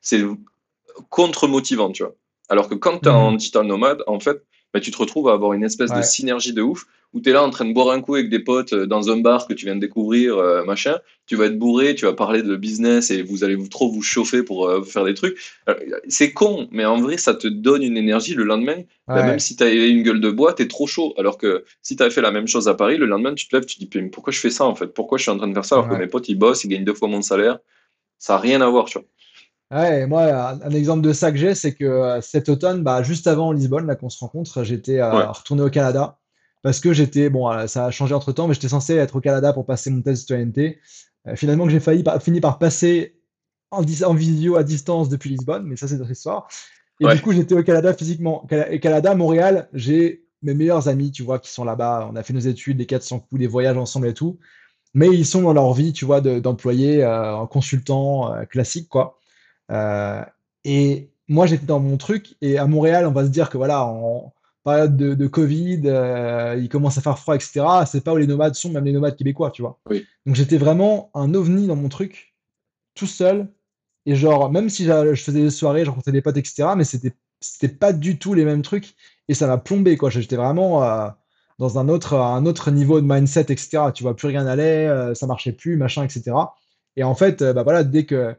[0.01, 0.23] c'est
[1.09, 2.15] contre-motivant, tu vois.
[2.49, 3.37] Alors que quand tu es en mhm.
[3.37, 4.43] digital nomade, en fait,
[4.73, 7.33] bah, tu te retrouves à avoir une espèce de synergie de ouf où tu es
[7.33, 9.53] là en train de boire un coup avec des potes euh, dans un bar que
[9.53, 10.99] tu viens de découvrir, euh, machin.
[11.27, 14.01] Tu vas être bourré, tu vas parler de business et vous allez vous, trop vous
[14.01, 15.37] chauffer pour euh, faire des trucs.
[16.09, 18.83] C'est con, mais en vrai, ça te donne une énergie le lendemain.
[19.07, 21.13] Bah, même si tu as une gueule de bois, tu es trop chaud.
[21.17, 23.55] Alors que si tu avais fait la même chose à Paris, le lendemain, tu te
[23.55, 24.87] lèves, tu te dis pourquoi je fais ça en fait?
[24.87, 26.67] Pourquoi je suis en train de faire ça alors que mes potes ils bossent, ils
[26.67, 27.59] gagnent deux fois mon salaire?
[28.19, 29.07] Ça n'a rien à voir, tu vois.
[29.71, 33.25] Ouais, moi, un, exemple de ça que j'ai, c'est que euh, cet automne, bah, juste
[33.25, 36.19] avant Lisbonne, là qu'on se rencontre, j'étais euh, retourné au Canada
[36.61, 39.21] parce que j'étais, bon, euh, ça a changé entre temps, mais j'étais censé être au
[39.21, 40.79] Canada pour passer mon test de citoyenneté.
[41.35, 43.19] finalement, que j'ai failli fini par passer
[43.71, 46.47] en, en, visio à distance depuis Lisbonne, mais ça, c'est notre histoire.
[46.99, 48.47] Et du coup, j'étais au Canada physiquement.
[48.69, 52.07] Et Canada, Montréal, j'ai mes meilleurs amis, tu vois, qui sont là-bas.
[52.11, 54.37] On a fait nos études, les 400 coups, des voyages ensemble et tout.
[54.93, 59.19] Mais ils sont dans leur vie, tu vois, d'employés, en consultant classique, quoi.
[59.71, 60.21] Euh,
[60.63, 62.35] et moi, j'étais dans mon truc.
[62.41, 64.33] Et à Montréal, on va se dire que voilà, en
[64.63, 67.65] période de, Covid, euh, il commence à faire froid, etc.
[67.85, 69.79] C'est pas où les nomades sont, même les nomades québécois, tu vois.
[70.25, 72.35] Donc j'étais vraiment un ovni dans mon truc,
[72.95, 73.47] tout seul.
[74.07, 77.13] Et genre, même si je faisais des soirées, je rencontrais des potes, etc., mais c'était
[77.41, 78.95] c'était pas du tout les mêmes trucs.
[79.27, 80.09] Et ça m'a plombé, quoi.
[80.09, 81.09] J'étais vraiment euh,
[81.59, 83.91] dans un autre, un autre niveau de mindset, etc.
[83.93, 86.35] Tu vois, plus rien allait, ça marchait plus, machin, etc.
[86.95, 88.35] Et en fait, bah voilà, dès que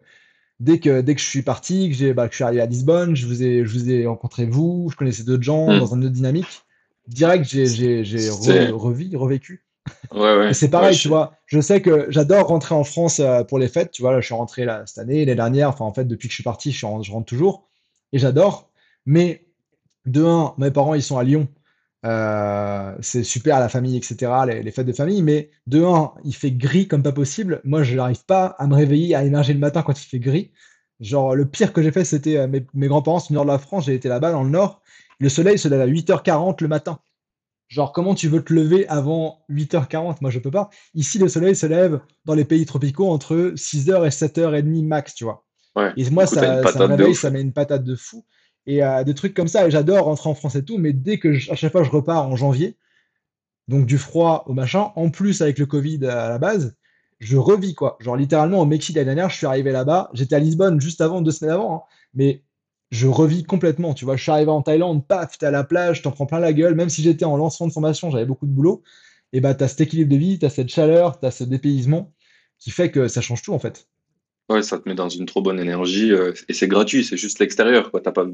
[0.60, 3.14] dès que, dès que je suis parti, que, bah, que je suis arrivé à Lisbonne,
[3.14, 5.78] je vous ai, je vous ai rencontré vous, je connaissais d'autres gens hmm.
[5.78, 6.62] dans une autre dynamique.
[7.08, 9.62] Direct, j'ai, j'ai, j'ai revécu.
[10.12, 10.54] Ouais, ouais.
[10.54, 11.34] c'est pareil, Ouais, tu vois.
[11.46, 13.92] Je sais que j'adore rentrer en France euh, pour les fêtes.
[13.92, 15.68] Tu vois, là, je suis rentré là, cette année, l'année dernière.
[15.68, 17.68] Enfin, en fait, depuis que je suis parti, je, suis en- je rentre toujours.
[18.12, 18.70] Et j'adore.
[19.04, 19.46] Mais
[20.04, 21.48] de un, mes parents, ils sont à Lyon.
[22.06, 25.22] Euh, c'est super, la famille, etc., les, les fêtes de famille.
[25.22, 27.60] Mais de un, il fait gris comme pas possible.
[27.64, 30.52] Moi, je n'arrive pas à me réveiller, à émerger le matin quand il fait gris.
[31.00, 33.50] Genre, le pire que j'ai fait, c'était euh, mes, mes grands-parents, c'est du nord de
[33.50, 33.86] la France.
[33.86, 34.82] J'ai été là-bas, dans le nord.
[35.18, 37.00] Le soleil se lève à 8h40 le matin.
[37.68, 40.18] Genre, comment tu veux te lever avant 8h40?
[40.20, 40.70] Moi, je peux pas.
[40.94, 45.24] Ici, le soleil se lève dans les pays tropicaux entre 6h et 7h30 max, tu
[45.24, 45.44] vois.
[45.74, 45.92] ouais.
[45.96, 48.24] Et moi, coup, ça, ça réveille, ça met une patate de fou.
[48.66, 51.18] Et euh, des trucs comme ça, et j'adore rentrer en France et tout, mais dès
[51.18, 52.76] que je- à chaque fois je repars en janvier,
[53.68, 56.76] donc du froid au machin, en plus avec le Covid à la base,
[57.20, 57.96] je revis quoi.
[58.00, 61.22] Genre littéralement au Mexique l'année dernière, je suis arrivé là-bas, j'étais à Lisbonne juste avant,
[61.22, 61.82] deux semaines avant, hein,
[62.14, 62.44] mais
[62.90, 63.94] je revis complètement.
[63.94, 66.38] Tu vois, je suis arrivé en Thaïlande, paf, t'es à la plage, t'en prends plein
[66.40, 68.82] la gueule, même si j'étais en lancement de formation, j'avais beaucoup de boulot,
[69.32, 72.12] et bah t'as cet équilibre de vie, t'as cette chaleur, t'as ce dépaysement
[72.58, 73.88] qui fait que ça change tout en fait.
[74.48, 77.40] Ouais, ça te met dans une trop bonne énergie euh, et c'est gratuit, c'est juste
[77.40, 78.00] l'extérieur, quoi.
[78.00, 78.26] T'as pas,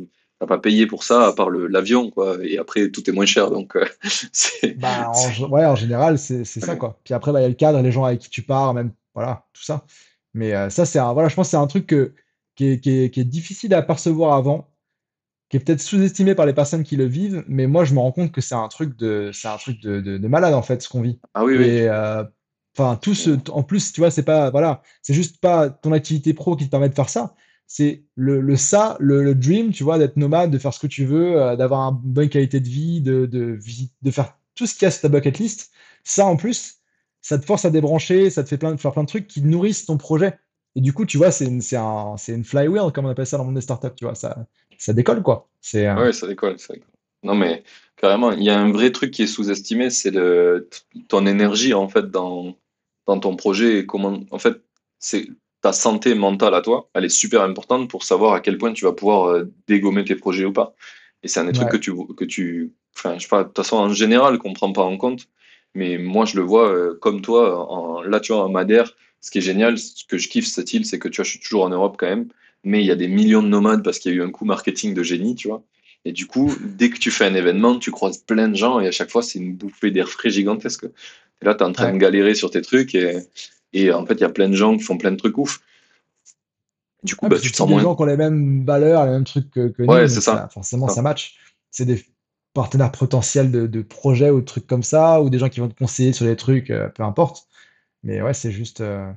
[0.47, 2.37] pas payé pour ça à part l'avion, quoi.
[2.45, 3.87] Et après, tout est moins cher, donc euh,
[4.77, 7.01] Bah, en, ouais, en général, c'est ça, quoi.
[7.05, 8.93] Puis après, bah, il y a le cadre, les gens avec qui tu pars, même,
[9.15, 9.87] voilà, tout ça.
[10.35, 12.13] Mais euh, ça, c'est voilà, je pense que c'est un truc que,
[12.57, 14.71] qui est, qui est- qui est difficile à percevoir avant,
[15.49, 18.13] qui est peut-être sous-estimé par les personnes qui le vivent, mais moi, je me rends
[18.13, 20.89] compte que c'est un truc de, un truc de, de, de malade, en fait, ce
[20.89, 21.19] qu'on vit.
[21.35, 21.65] Ah oui, oui.
[21.65, 21.89] Et
[22.77, 26.35] enfin, tout ce, en plus, tu vois, c'est pas, voilà, c'est juste pas ton activité
[26.35, 27.35] pro qui te permet de faire ça.
[27.67, 30.87] C'est le, le ça, le, le dream, tu vois, d'être nomade, de faire ce que
[30.87, 33.59] tu veux, euh, d'avoir une bonne qualité de vie, de, de,
[34.03, 35.71] de faire tout ce qu'il y a sur ta bucket list.
[36.05, 36.81] Ça, en plus,
[37.23, 39.43] ça te force à débrancher, ça te fait plein, de- faire plein de trucs qui
[39.43, 40.39] nourrissent ton projet.
[40.75, 43.27] Et du coup, tu vois, c'est une, c'est un, c'est une flywheel, comme on appelle
[43.27, 44.47] ça dans le monde des startups, tu vois, ça,
[44.79, 45.49] ça décolle, quoi.
[45.61, 46.89] C'est, euh, Ouais, ça décolle, ça décolle.
[47.23, 47.63] Non, mais
[47.97, 50.13] carrément, il y a un vrai truc qui est sous-estimé, c'est
[51.09, 52.57] ton énergie, en fait, dans,
[53.07, 54.61] dans ton projet et comment, en fait,
[54.99, 55.29] c'est
[55.61, 58.85] ta santé mentale à toi, elle est super importante pour savoir à quel point tu
[58.85, 60.75] vas pouvoir euh, dégommer tes projets ou pas.
[61.23, 63.57] Et c'est un des trucs que tu, que tu, enfin, je sais pas, de toute
[63.57, 65.29] façon, en général, qu'on prend pas en compte.
[65.75, 69.31] Mais moi, je le vois euh, comme toi, en, là, tu vois, en Madère, ce
[69.31, 71.41] qui est génial, ce que je kiffe cette île, c'est que tu vois, je suis
[71.41, 72.29] toujours en Europe quand même,
[72.65, 74.45] mais il y a des millions de nomades parce qu'il y a eu un coup
[74.45, 75.63] marketing de génie, tu vois.
[76.05, 78.89] Et du coup, dès que tu fais un événement, tu croises plein de gens et
[78.89, 80.87] à chaque fois, c'est une bouffée d'air frais gigantesque.
[81.43, 83.19] Et là, tu es en train de galérer sur tes trucs et,
[83.73, 85.61] et en fait, il y a plein de gens qui font plein de trucs ouf.
[87.03, 87.83] Du coup, Ouais, bah, tu te sens des moins.
[87.83, 90.21] gens qui ont les mêmes valeurs, les mêmes trucs que, que Ouais, nous, ça.
[90.21, 90.97] ça, forcément, ça.
[90.97, 91.37] ça match.
[91.71, 92.05] C'est des
[92.55, 95.69] partenaires potentiels de, de projets ou de trucs comme ça, ou des gens qui vont
[95.69, 97.49] te conseiller sur des trucs, euh, peu importe.
[98.05, 99.11] Mais ouais, c'est juste, euh,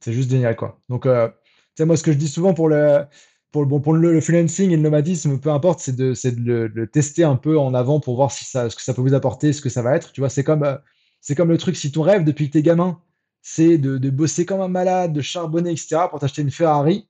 [0.00, 0.80] c'est juste génial, quoi.
[0.90, 1.34] Donc, euh, tu
[1.76, 3.04] sais, moi, ce que je dis souvent pour le,
[3.52, 6.32] pour le, bon, pour le, le freelancing et le nomadisme, peu importe, c'est de, c'est
[6.32, 8.82] de le, de le tester un peu en avant pour voir si ça, ce que
[8.82, 10.12] ça peut vous apporter, ce que ça va être.
[10.12, 10.76] Tu vois, c'est comme, euh,
[11.20, 12.98] c'est comme le truc, si ton rêve depuis que t'es gamin,
[13.42, 17.08] c'est de, de bosser comme un malade, de charbonner, etc., pour t'acheter une Ferrari,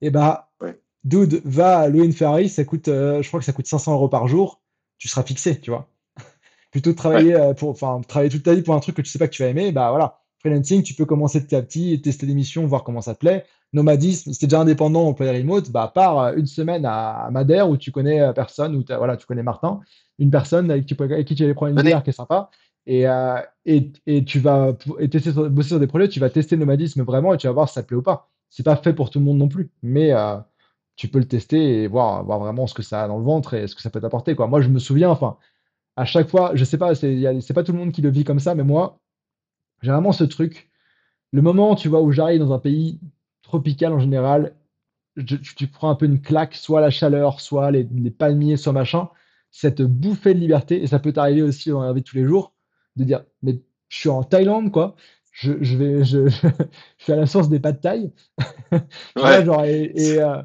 [0.00, 0.78] et bah, Ouais.
[1.04, 4.08] dude, va louer une Ferrari, ça coûte, euh, je crois que ça coûte 500 euros
[4.08, 4.60] par jour,
[4.98, 5.88] tu seras fixé, tu vois.
[6.70, 9.02] Plutôt que de travailler euh, pour, enfin, travailler toute ta vie pour un truc que
[9.02, 10.18] tu sais pas que tu vas aimer, bah voilà.
[10.38, 13.44] Freelancing, tu peux commencer petit à petit, tester des missions, voir comment ça te plaît.
[13.72, 17.70] Nomadisme, si t'es déjà indépendant, employé remote, bah pars euh, une semaine à, à Madère
[17.70, 19.80] où tu connais personne, où voilà, tu connais Martin,
[20.18, 21.90] une personne avec qui, avec qui tu prendre une Venez.
[21.90, 22.50] bière qui est sympa.
[22.86, 26.30] Et, euh, et, et tu vas et tester sur- bosser sur des projets, tu vas
[26.30, 28.30] tester le nomadisme vraiment et tu vas voir si ça plaît ou pas.
[28.50, 30.36] C'est pas fait pour tout le monde non plus, mais euh,
[30.96, 33.54] tu peux le tester et voir, voir vraiment ce que ça a dans le ventre
[33.54, 34.46] et ce que ça peut t'apporter, quoi.
[34.48, 35.38] Moi, je me souviens, enfin,
[35.96, 38.24] à chaque fois, je sais pas, c'est c'est pas tout le monde qui le vit
[38.24, 39.00] comme ça, mais moi,
[39.82, 40.70] j'ai vraiment ce truc.
[41.32, 43.00] Le moment, tu vois, où j'arrive dans un pays
[43.42, 44.56] tropical en général,
[45.56, 49.08] tu prends un peu une claque, soit la chaleur, soit les, les palmiers, soit machin,
[49.50, 52.24] cette bouffée de liberté, et ça peut t'arriver aussi dans la vie de tous les
[52.24, 52.54] jours,
[52.96, 54.96] de dire, mais je suis en Thaïlande, quoi.
[55.32, 58.12] Je, je vais, je, je suis à la source des thaï,
[58.70, 58.78] tu
[59.16, 59.44] vois, Ouais.
[59.44, 60.42] genre, et, euh,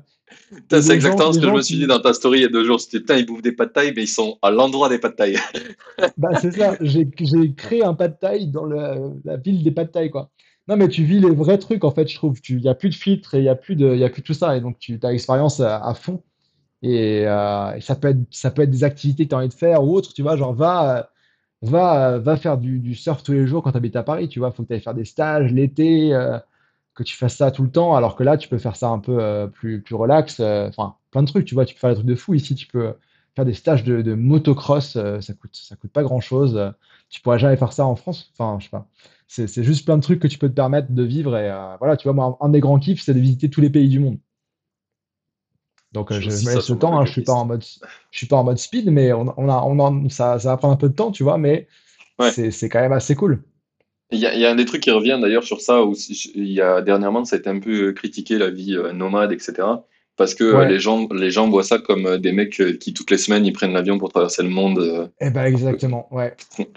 [0.70, 2.50] c'est gens, exactement ce que je me suis dit dans ta story il y a
[2.50, 2.80] deux jours.
[2.80, 5.38] C'était putain, ils bouffent des pâtes taille, mais ils sont à l'endroit des pâtes taille.
[6.18, 7.10] Bah, c'est ça, j'ai
[7.56, 10.30] créé un pad thai dans le- la ville des pad thai, quoi.
[10.68, 12.38] Non, mais tu vis les vrais trucs, en fait, je trouve.
[12.50, 14.22] Il n'y a plus de filtres et il n'y a, plus de- y a plus
[14.22, 14.56] tout ça.
[14.58, 16.24] Et donc, tu as l'expérience à, à fond.
[16.82, 19.48] Et, euh, et ça peut être, ça peut être des activités que tu as envie
[19.50, 21.04] de faire ou autre, tu vois, genre va, euh,
[21.62, 24.52] va, va faire du, surf tous les jours quand tu habites à Paris, tu vois.
[24.52, 26.40] Faut que tu ailles faire des stages l'été, euh,
[26.96, 29.00] que tu fasses ça tout le temps, alors que là, tu peux faire ça un
[29.00, 30.40] peu euh, plus, plus relax.
[30.40, 31.66] euh, Enfin, plein de trucs, tu vois.
[31.66, 32.34] Tu peux faire des trucs de fou.
[32.34, 32.96] Ici, tu peux
[33.36, 36.58] faire des stages de, motocross, ça coûte, coûte pas grand-chose.
[36.58, 36.72] euh,
[37.10, 38.32] tu pourrais jamais faire ça en France.
[38.34, 38.88] Enfin, je sais pas.
[39.28, 41.38] C'est juste plein de trucs que tu peux te permettre de vivre.
[41.38, 43.90] Et voilà, tu vois, moi, un des grands kiffs, c'est de visiter tous les pays
[43.90, 44.18] du monde.
[45.98, 47.00] Donc, euh, je, je me laisse le temps.
[47.00, 47.64] hein, je suis pas en mode,
[48.12, 50.58] je suis pas en mode speed, mais on, on a, on a, ça, ça va
[50.58, 51.40] prendre un peu de temps, tu vois.
[51.40, 51.68] Mais
[52.32, 53.42] c'est quand même assez cool.
[54.12, 55.96] Il y, a, il y, a un des trucs qui revient d'ailleurs sur ça, où
[56.36, 59.64] il y a dernièrement, ça a été un peu critiqué, la vie nomade, etc.
[60.18, 62.92] Parce que euh, les, gens, les gens voient ça comme euh, des mecs euh, qui,
[62.92, 65.12] toutes les semaines, ils prennent l'avion pour traverser le monde.
[65.22, 66.36] Eh ben, exactement, ouais.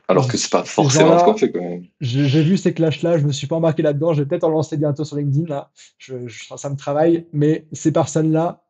[0.08, 1.86] Alors que c'est pas forcément ce qu'on fait, quand même.
[2.02, 4.76] J'ai vu ces clashs-là, je me suis pas embarqué là-dedans, je vais peut-être en lancer
[4.76, 5.70] bientôt sur LinkedIn, là.
[5.96, 6.14] Je,
[6.56, 8.62] ça me travaille, mais ces personnes-là,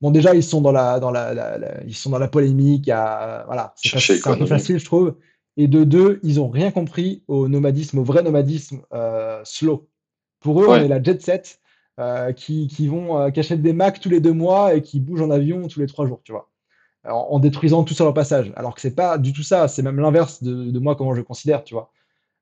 [0.00, 3.74] bon, déjà, ils sont dans la, dans la, ils sont dans la polémique, à, voilà.
[3.76, 5.16] C'est un peu facile, je trouve.
[5.56, 8.82] Et de deux, ils ont rien compris au nomadisme, au vrai nomadisme
[9.44, 9.88] slow.
[10.40, 11.60] Pour eux, on est la jet set
[11.98, 15.32] euh, qui, vont, euh, achètent des Macs tous les deux mois et qui bougent en
[15.32, 16.48] avion tous les trois jours, tu vois,
[17.04, 18.52] en, détruisant tout sur leur passage.
[18.54, 21.64] Alors que c'est pas du tout ça, c'est même l'inverse de, moi comment je considère,
[21.64, 21.90] tu vois.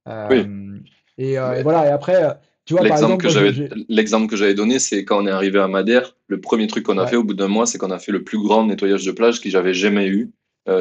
[0.08, 0.78] Euh,
[1.16, 5.22] et, voilà, et après, tu vois, l'exemple que j'avais, l'exemple que j'avais donné, c'est quand
[5.22, 7.64] on est arrivé à Madère, le premier truc qu'on a fait au bout d'un mois,
[7.64, 10.30] c'est qu'on a fait le plus grand nettoyage de plage que j'avais jamais eu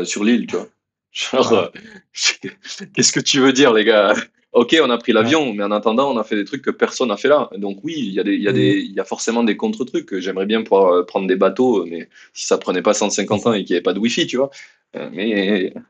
[0.04, 0.68] sur l'île, tu vois.
[1.12, 1.72] Genre,
[2.94, 4.14] qu'est-ce que tu veux dire, les gars?
[4.56, 7.10] Ok, on a pris l'avion, mais en attendant, on a fait des trucs que personne
[7.10, 7.50] n'a fait là.
[7.58, 10.18] Donc oui, il y, a des, y, a des, y a forcément des contre-trucs.
[10.20, 13.66] J'aimerais bien pouvoir euh, prendre des bateaux, mais si ça prenait pas 150 ans et
[13.66, 14.50] qu'il n'y avait pas de Wi-Fi, tu vois.
[14.96, 15.82] Euh, mais on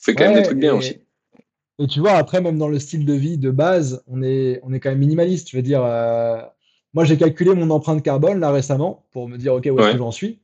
[0.00, 0.96] fait quand même des trucs bien aussi.
[1.82, 4.72] Et tu vois, après, même dans le style de vie de base, on est, on
[4.72, 5.50] est quand même minimaliste.
[5.50, 6.40] Je veux dire, euh,
[6.94, 9.98] moi, j'ai calculé mon empreinte carbone là récemment pour me dire, OK, où est-ce que
[9.98, 10.40] j'en suis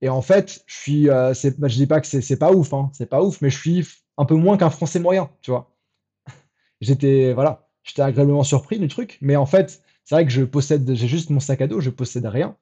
[0.00, 3.06] Et en fait, je suis, bah, je dis pas que c'est pas ouf, hein, c'est
[3.06, 3.86] pas ouf, mais je suis
[4.18, 5.72] un peu moins qu'un Français moyen, tu vois
[6.80, 9.18] j'étais voilà, j'étais agréablement surpris du truc.
[9.20, 11.90] Mais en fait, c'est vrai que je possède, j'ai juste mon sac à dos, je
[11.90, 12.56] possède rien.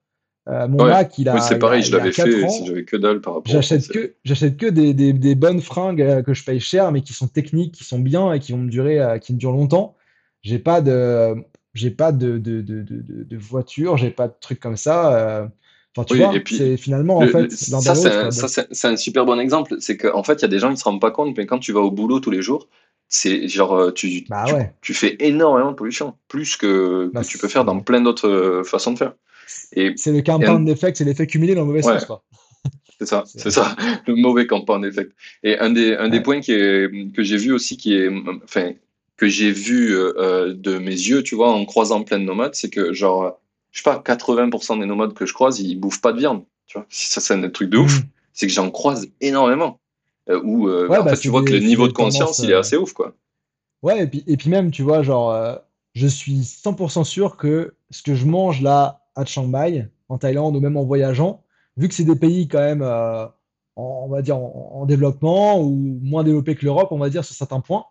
[0.50, 1.34] Euh, mon Mac, il a.
[1.34, 2.30] Oui, c'est pareil, je l'avais fait,
[2.66, 6.22] j'avais que dalle par rapport J'achète que, j'achète que des, des, des, bonnes fringues euh,
[6.22, 8.70] que je paye cher, mais qui sont techniques, qui sont bien et qui vont me
[8.70, 9.96] durer, euh, qui me durent longtemps.
[10.42, 11.36] J'ai pas de,
[11.74, 15.50] j'ai pas de, de, de, de, de voiture, j'ai pas de trucs comme ça.
[15.96, 19.76] Enfin, tu vois, c'est finalement, en fait, ça, c'est un, un, super bon exemple.
[19.78, 21.46] C'est qu'en fait, il y a des gens qui ne se rendent pas compte, mais
[21.46, 22.68] quand tu vas au boulot tous les jours,
[23.08, 24.44] c'est genre tu, bah
[24.80, 28.92] tu, fais énormément de pollution, plus que, bah, tu peux faire dans plein d'autres façons
[28.92, 29.12] de faire.
[29.46, 32.06] C'est le compound effect, c'est l'effet cumulé dans le mauvais sens.
[33.00, 33.74] C'est ça, c'est ça,
[34.06, 35.12] le mauvais compound effect.
[35.42, 38.10] Et un des, un des points qui est, que j'ai vu aussi, qui est,
[38.44, 38.72] enfin,
[39.16, 42.68] que j'ai vu euh, de mes yeux, tu vois, en croisant plein de nomades, c'est
[42.68, 43.40] que genre,
[43.72, 46.44] je sais pas, 80% des nomades que je croise, ils bouffent pas de viande.
[46.66, 48.00] Tu vois, ça c'est un truc de ouf.
[48.00, 48.02] Mm.
[48.34, 49.80] C'est que j'en croise énormément.
[50.28, 52.54] Euh, où euh, en bah, fait, tu vois que le niveau de conscience, il est
[52.54, 53.14] euh, assez ouf, quoi.
[53.82, 55.58] Ouais, et puis, et puis même, tu vois, genre,
[55.94, 60.56] je suis 100% sûr que ce que je mange là à Chiang Mai, en Thaïlande
[60.56, 61.42] ou même en voyageant,
[61.76, 62.82] vu que c'est des pays quand même,
[63.76, 67.60] on va dire, en, développement ou moins développés que l'Europe, on va dire, sur certains
[67.60, 67.86] points,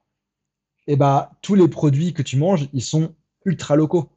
[0.88, 3.14] et bah, tous les produits que tu manges, ils sont
[3.46, 4.10] ultra locaux.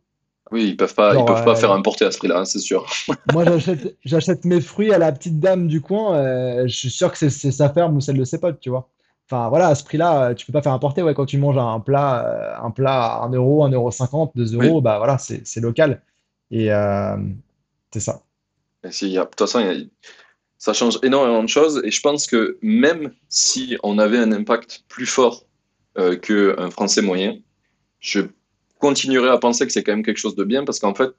[0.51, 2.87] Oui, ils peuvent pas, ils peuvent pas faire importer à ce prix-là, hein, c'est sûr.
[3.33, 3.45] moi,
[4.05, 6.17] j'achète mes fruits à la petite dame du coin.
[6.17, 8.89] Euh, je suis sûr que c'est sa ferme ou celle de ses potes, tu vois.
[9.31, 11.03] Enfin, voilà, à ce prix-là, euh, tu peux pas faire importer.
[11.03, 14.33] Ouais, quand tu manges un plat, euh, un plat à 1 euro, 1 euro 50,
[14.35, 16.03] 2 euros, bah voilà, c'est local.
[16.53, 16.69] Et
[17.91, 18.23] c'est ça.
[18.85, 19.89] de toute façon,
[20.59, 21.83] ça change énormément de choses.
[21.85, 25.45] Et je pense que même si on avait un impact plus fort
[25.97, 27.39] qu'un Français moyen,
[27.99, 28.21] je
[28.79, 31.11] continuerai à penser que c'est quand même quelque chose de bien parce qu'en fait,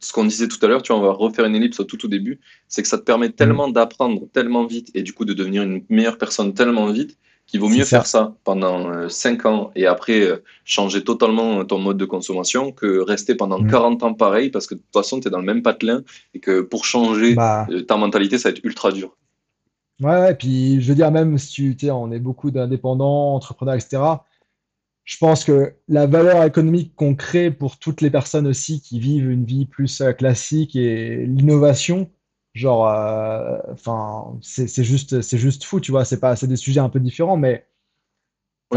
[0.00, 2.04] ce qu'on disait tout à l'heure, tu vois, on va refaire une ellipse au tout
[2.04, 5.32] au début, c'est que ça te permet tellement d'apprendre tellement vite et du coup de
[5.32, 7.16] devenir une meilleure personne tellement vite
[7.46, 11.78] qu'il vaut mieux faire ça pendant 5 euh, ans et après euh, changer totalement ton
[11.78, 14.04] mode de consommation que rester pendant 40 mm.
[14.04, 16.02] ans pareil parce que de toute façon, tu es dans le même patelin
[16.32, 17.66] et que pour changer bah.
[17.70, 19.16] euh, ta mentalité, ça va être ultra dur.
[20.00, 24.16] Ouais, et puis je veux dire, même si tu on est beaucoup d'indépendants, entrepreneurs, etc
[25.04, 29.30] je pense que la valeur économique qu'on crée pour toutes les personnes aussi qui vivent
[29.30, 32.10] une vie plus euh, classique et l'innovation,
[32.54, 36.04] genre, euh, enfin, c'est juste, c'est juste fou, tu vois.
[36.04, 37.66] C'est pas, c'est des sujets un peu différents, mais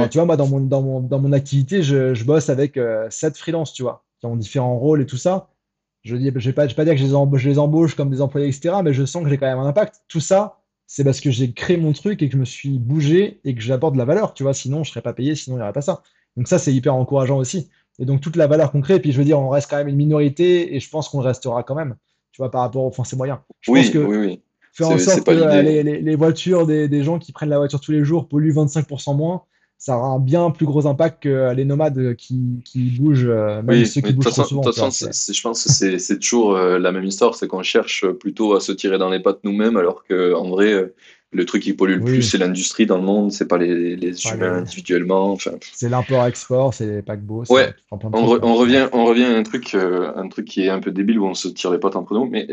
[0.06, 3.08] tu vois, moi, dans mon, dans mon, dans mon activité, je, je bosse avec euh,
[3.10, 5.50] sept freelances, tu vois, qui ont différents rôles et tout ça.
[6.04, 7.60] Je dis, je vais pas, je vais pas dire que je les, embauche, je les
[7.60, 10.04] embauche comme des employés, etc., mais je sens que j'ai quand même un impact.
[10.08, 13.42] Tout ça, c'est parce que j'ai créé mon truc et que je me suis bougé
[13.44, 14.54] et que j'apporte de la valeur, tu vois.
[14.54, 16.04] Sinon, je serais pas payé, sinon il n'y aurait pas ça.
[16.38, 17.70] Donc ça, c'est hyper encourageant aussi.
[18.00, 19.88] Et donc toute la valeur qu'on crée, puis je veux dire, on reste quand même
[19.88, 21.96] une minorité et je pense qu'on restera quand même,
[22.38, 23.40] tu vois, par rapport aux Français moyens.
[23.62, 24.42] Je oui, pense que oui, oui.
[24.74, 28.04] Faire en sorte que les, les, voitures des, gens qui prennent la voiture tous les
[28.04, 29.42] jours polluent 25% moins,
[29.80, 33.84] ça aura un bien plus gros impact que les nomades qui, qui bougent, euh, même
[33.86, 34.62] ceux qui bougent trop souvent.
[34.62, 38.06] De toute façon, je pense que c'est toujours euh, la même histoire, c'est qu'on cherche
[38.20, 40.96] plutôt à se tirer dans les pattes nous-mêmes, alors qu'en vrai, euh,
[41.32, 43.96] le truc qui pollue le plus, c'est l'industrie dans le monde, c'est pas les,
[44.32, 45.32] humains individuellement.
[45.32, 47.44] Enfin, c'est l'import-export, c'est les paquebots.
[47.50, 50.80] Ouais, on, on, revient, on revient à un truc, euh, un truc qui est un
[50.80, 52.48] peu débile où on se tire les potes entre nous, mais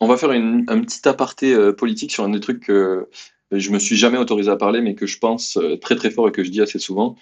[0.00, 3.08] on va faire une, un petit aparté euh, politique sur un des trucs que
[3.52, 6.28] je me suis jamais autorisé à parler, mais que je pense euh, très très fort
[6.28, 7.16] et que je dis assez souvent,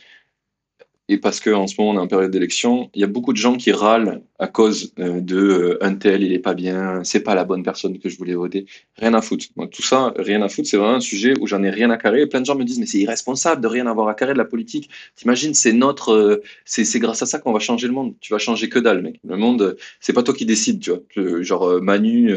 [1.08, 3.38] et parce qu'en ce moment on est en période d'élection, il y a beaucoup de
[3.38, 7.20] gens qui râlent à cause euh, de euh, un tel, il est pas bien, c'est
[7.20, 8.66] pas la bonne personne que je voulais voter.
[8.96, 9.46] Rien à foutre.
[9.56, 11.96] Moi, tout ça, rien à foutre, c'est vraiment un sujet où j'en ai rien à
[11.96, 12.22] carrer.
[12.22, 14.38] Et plein de gens me disent, mais c'est irresponsable de rien avoir à carrer de
[14.38, 14.90] la politique.
[15.14, 18.14] T'imagines, c'est notre, euh, c'est, grâce à ça qu'on va changer le monde.
[18.20, 19.20] Tu vas changer que dalle, mec.
[19.26, 21.42] Le monde, c'est pas toi qui décides, tu vois.
[21.42, 22.34] Genre Manu,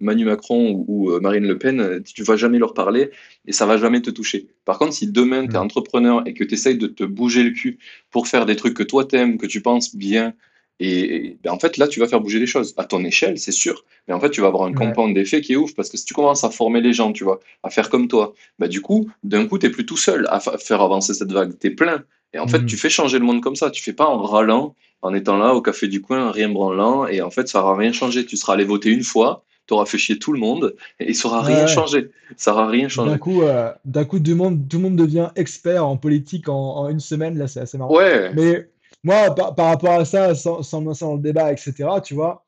[0.00, 3.10] Manu Macron ou, Marine Le Pen, tu vas jamais leur parler
[3.46, 4.48] et ça va jamais te toucher.
[4.64, 5.62] Par contre, si demain tu es mmh.
[5.62, 7.78] entrepreneur et que tu essayes de te bouger le cul
[8.10, 10.34] pour faire des trucs que toi t'aimes, que tu penses bien,
[10.82, 13.52] et, ben en fait, là, tu vas faire bouger les choses à ton échelle, c'est
[13.52, 13.84] sûr.
[14.08, 16.06] Mais en fait, tu vas avoir un compound d'effet qui est ouf parce que si
[16.06, 19.10] tu commences à former les gens, tu vois, à faire comme toi, ben, du coup,
[19.22, 21.52] d'un coup, tu n'es plus tout seul à faire avancer cette vague.
[21.60, 22.02] Tu es plein.
[22.32, 22.66] Et en fait, mmh.
[22.66, 23.70] tu fais changer le monde comme ça.
[23.70, 27.06] Tu fais pas en râlant, en étant là au café du coin, rien branlant.
[27.06, 28.24] Et en fait, ça n'aura rien changé.
[28.24, 31.14] Tu seras allé voter une fois, tu auras fait chier tout le monde et il
[31.14, 32.10] sera rien changé.
[32.36, 33.12] Ça aura rien changé.
[33.12, 36.48] D'un coup, euh, d'un coup tout, le monde, tout le monde devient expert en politique
[36.48, 37.38] en, une semaine.
[37.38, 37.94] Là, c'est assez marrant.
[37.94, 38.32] Ouais.
[38.34, 38.68] Mais
[39.04, 42.44] moi, par, rapport à ça, sans, sans me lancer dans le débat, etc., tu vois,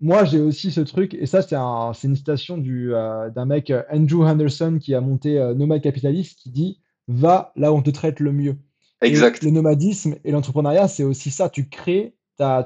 [0.00, 3.82] moi, j'ai aussi ce truc, et ça, c'est un, une citation euh, d'un mec, euh,
[3.90, 7.88] Andrew Henderson, qui a monté euh, Nomad Capitalist, qui dit Va là où on te
[7.88, 8.56] traite le mieux.
[9.00, 9.42] Exact.
[9.42, 11.48] le nomadisme et l'entrepreneuriat, c'est aussi ça.
[11.48, 12.14] Tu crées,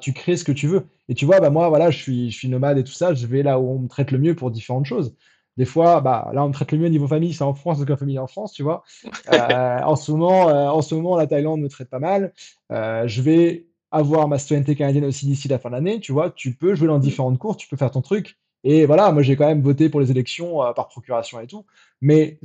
[0.00, 0.86] tu crées ce que tu veux.
[1.08, 3.26] Et tu vois, bah, moi, voilà, je suis, je suis nomade et tout ça, je
[3.26, 5.14] vais là où on me traite le mieux pour différentes choses.
[5.58, 7.88] Des fois, bah, là, on me traite le mieux niveau famille, c'est en France, donc
[7.88, 8.84] la famille en France, tu vois.
[9.32, 12.32] Euh, en, ce moment, euh, en ce moment, la Thaïlande me traite pas mal.
[12.72, 16.30] Euh, je vais avoir ma citoyenneté canadienne aussi d'ici la fin de l'année, tu vois.
[16.30, 18.38] Tu peux jouer dans différentes cours, tu peux faire ton truc.
[18.64, 21.66] Et voilà, moi, j'ai quand même voté pour les élections par procuration et tout.
[22.00, 22.38] Mais,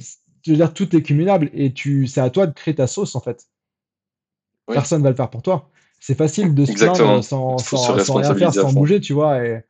[0.43, 3.15] je veux dire, tout est cumulable et tu, c'est à toi de créer ta sauce,
[3.15, 3.47] en fait.
[4.67, 5.69] Personne ne va le faire pour toi.
[6.05, 9.41] C'est facile de se plaindre sans, sans, rien faire, sans bouger, tu vois.
[9.45, 9.63] Et,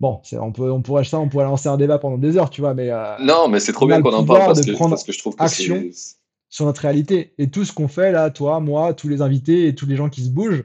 [0.00, 2.60] Bon, on, peut, on, pourrait, ça, on pourrait lancer un débat pendant des heures, tu
[2.60, 2.90] vois, mais.
[2.90, 5.36] Euh, non, mais c'est trop bien qu'on en parle parce que, parce que, je trouve
[5.36, 5.84] que action
[6.48, 7.32] sur notre réalité.
[7.38, 10.08] Et tout ce qu'on fait là, toi, moi, tous les invités et tous les gens
[10.08, 10.64] qui se bougent,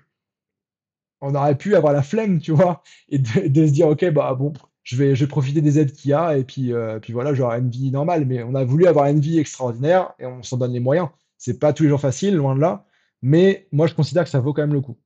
[1.21, 4.53] on aurait pu avoir la flemme, tu vois, et de, se dire, ok, bah bon,
[4.81, 7.35] je vais, je vais profiter des aides qu'il y a, et puis, euh, puis voilà,
[7.35, 8.25] j'aurai une vie normale.
[8.25, 11.09] Mais on a voulu avoir une vie extraordinaire et on s'en donne les moyens.
[11.37, 12.85] C'est pas tous les jours facile, loin de là,
[13.21, 14.97] mais moi, je considère que ça vaut quand même le coup.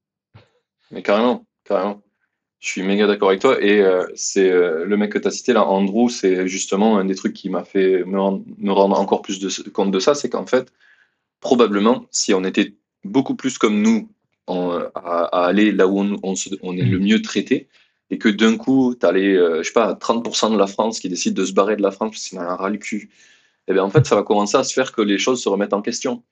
[0.91, 2.01] Mais carrément, carrément.
[2.59, 3.61] Je suis méga d'accord avec toi.
[3.61, 7.05] Et euh, c'est euh, le mec que tu as cité là, Andrew, c'est justement un
[7.05, 10.15] des trucs qui m'a fait me rendre, encore plus compte de ça.
[10.15, 10.71] C'est qu'en fait,
[11.41, 14.09] probablement, si on était beaucoup plus comme nous
[14.47, 17.67] à, aller là où on, est le mieux traité,
[18.09, 20.99] et que d'un coup, tu as les, euh, je sais pas, 30% de la France
[20.99, 23.09] qui décide de se barrer de la France parce qu'il en a ras le cul,
[23.67, 25.73] eh bien en fait, ça va commencer à se faire que les choses se remettent
[25.73, 26.23] en question.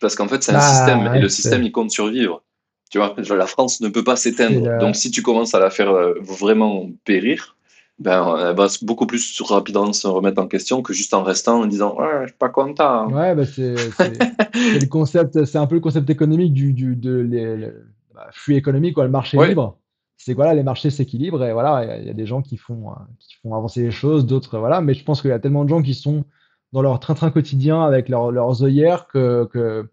[0.00, 2.42] Parce qu'en fait, c'est un bah, système, et le système, il compte survivre.
[2.90, 4.78] Tu vois, la France ne peut pas s'éteindre.
[4.78, 7.56] Donc, si tu commences à la faire euh, vraiment périr,
[8.00, 11.66] ben, elle va beaucoup plus rapidement se remettre en question que juste en restant en
[11.66, 13.10] disant ouais, je suis pas content.
[13.10, 17.70] Ouais, bah c'est le concept, c'est un peu le concept économique du, du de les,
[18.14, 19.76] bah, flux économique, quoi, le marché libre.
[20.16, 22.94] C'est voilà, les marchés s'équilibrent et voilà, il y, a des gens qui font, euh,
[23.18, 24.80] qui font avancer les choses, d'autres voilà.
[24.80, 26.24] Mais je pense qu'il y a tellement de gens qui sont
[26.72, 29.88] dans leur train-train quotidien avec leurs œillères que,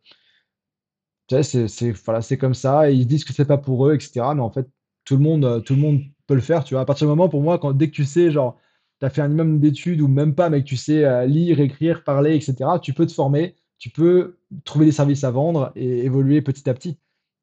[1.42, 2.92] c'est comme ça.
[2.92, 4.34] Et ils disent que c'est pas pour eux, etc.
[4.36, 4.68] Mais en fait,
[5.06, 6.64] tout le monde, euh, tout le monde peut le faire.
[6.64, 8.60] Tu à partir du moment, pour moi, quand dès que tu sais, genre,
[9.00, 11.60] tu as fait un minimum d'études ou même pas, mais que tu sais euh, lire,
[11.60, 16.06] écrire, parler, etc., tu peux te former, tu peux trouver des services à vendre et
[16.06, 17.00] évoluer petit à petit.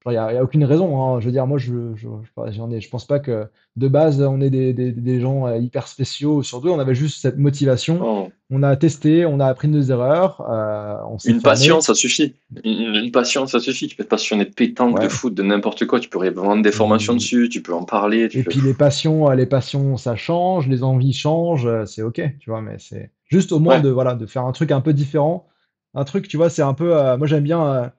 [0.06, 1.02] Il n'y a, aucune raison.
[1.02, 1.20] Hein.
[1.20, 4.50] Je veux dire, moi, je je, je, je pense pas que de base, on est
[4.50, 6.42] des, des, des gens euh, hyper spéciaux.
[6.42, 8.00] Surtout, on avait juste cette motivation.
[8.02, 8.28] Oh.
[8.50, 10.46] On a testé, on a appris nos erreurs.
[10.50, 12.34] Euh, une passion, ça suffit.
[12.64, 13.88] Une, passion, ça suffit.
[13.88, 16.00] Tu peux être passionné de pétanque, de foot, de n'importe quoi.
[16.00, 17.18] Tu pourrais vendre des formations mmh.
[17.18, 18.28] dessus, tu peux en parler.
[18.30, 21.68] et puis les passions, euh, les passions, ça change, les envies changent.
[21.86, 22.60] C'est ok, tu vois.
[22.60, 25.46] Mais c'est juste au moins de voilà de faire un truc un peu différent.
[25.94, 26.90] Un truc, tu vois, c'est un peu.
[27.16, 27.90] moi, j'aime bien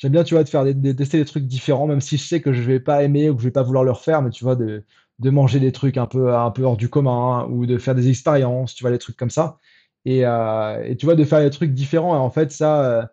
[0.00, 2.40] j'aime bien, tu vois, de faire des, tester des trucs différents, même si je sais
[2.40, 4.44] que je vais pas aimer ou que je vais pas vouloir le refaire, mais tu
[4.44, 4.82] vois, de,
[5.18, 8.08] de manger des trucs un peu, un peu hors du commun ou de faire des
[8.08, 9.58] expériences, tu vois, des trucs comme ça.
[10.06, 12.14] Et, euh, et tu vois, de faire des trucs différents.
[12.14, 13.06] Et en fait, ça, euh,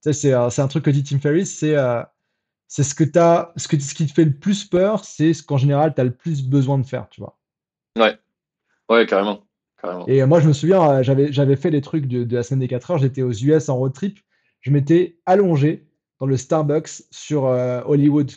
[0.00, 1.76] c'est euh, c'est un truc que dit Tim Ferriss, c'est
[2.66, 5.42] c'est ce que as, ce, que, ce qui te fait le plus peur, c'est ce
[5.42, 7.38] qu'en général, tu as le plus besoin de faire, tu vois.
[7.98, 8.16] Ouais,
[8.88, 9.42] ouais, carrément.
[9.82, 10.06] carrément.
[10.06, 12.92] Et moi, je me souviens, j'avais fait des trucs de, de la semaine des 4
[12.92, 14.18] heures, j'étais aux US en road trip,
[14.62, 15.91] je m'étais allongé
[16.22, 18.30] dans le Starbucks sur euh, Hollywood,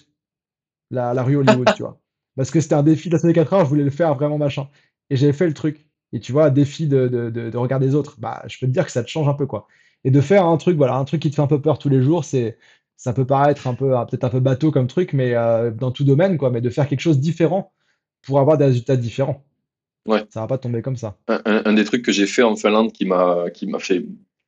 [0.89, 2.01] la, rue Hollywood, tu vois.
[2.35, 4.39] Parce que c'était un défi de la semaine 4 heures, je voulais le faire vraiment
[4.39, 4.67] machin.
[5.11, 5.85] Et j'avais fait le truc.
[6.11, 8.85] Et tu vois, défi de, de, de, regarder les autres, bah, je peux te dire
[8.85, 9.67] que ça te change un peu, quoi.
[10.03, 11.89] Et de faire un truc, voilà, un truc qui te fait un peu peur tous
[11.89, 12.57] les jours, c'est,
[12.97, 16.05] ça peut paraître un peu, peut-être un peu bateau comme truc, mais euh, dans tout
[16.05, 16.49] domaine, quoi.
[16.49, 17.71] Mais de faire quelque chose différent
[18.23, 19.45] pour avoir des résultats différents.
[20.07, 20.25] Ouais.
[20.29, 21.17] Ça va pas tomber comme ça.
[21.27, 24.03] Un, un- un des trucs que j'ai fait en Finlande qui m'a qui m'a fait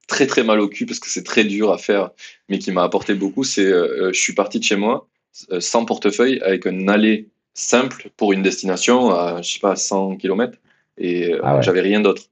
[0.08, 2.12] très très mal au cul parce que c'est très dur à faire,
[2.50, 5.08] mais qui m'a apporté beaucoup, c'est euh, je suis parti de chez moi
[5.52, 10.18] euh, sans portefeuille avec un aller simple pour une destination à je sais pas 100
[10.18, 10.58] km
[10.98, 11.62] et euh, Ah ouais.
[11.62, 12.24] j'avais rien d'autre.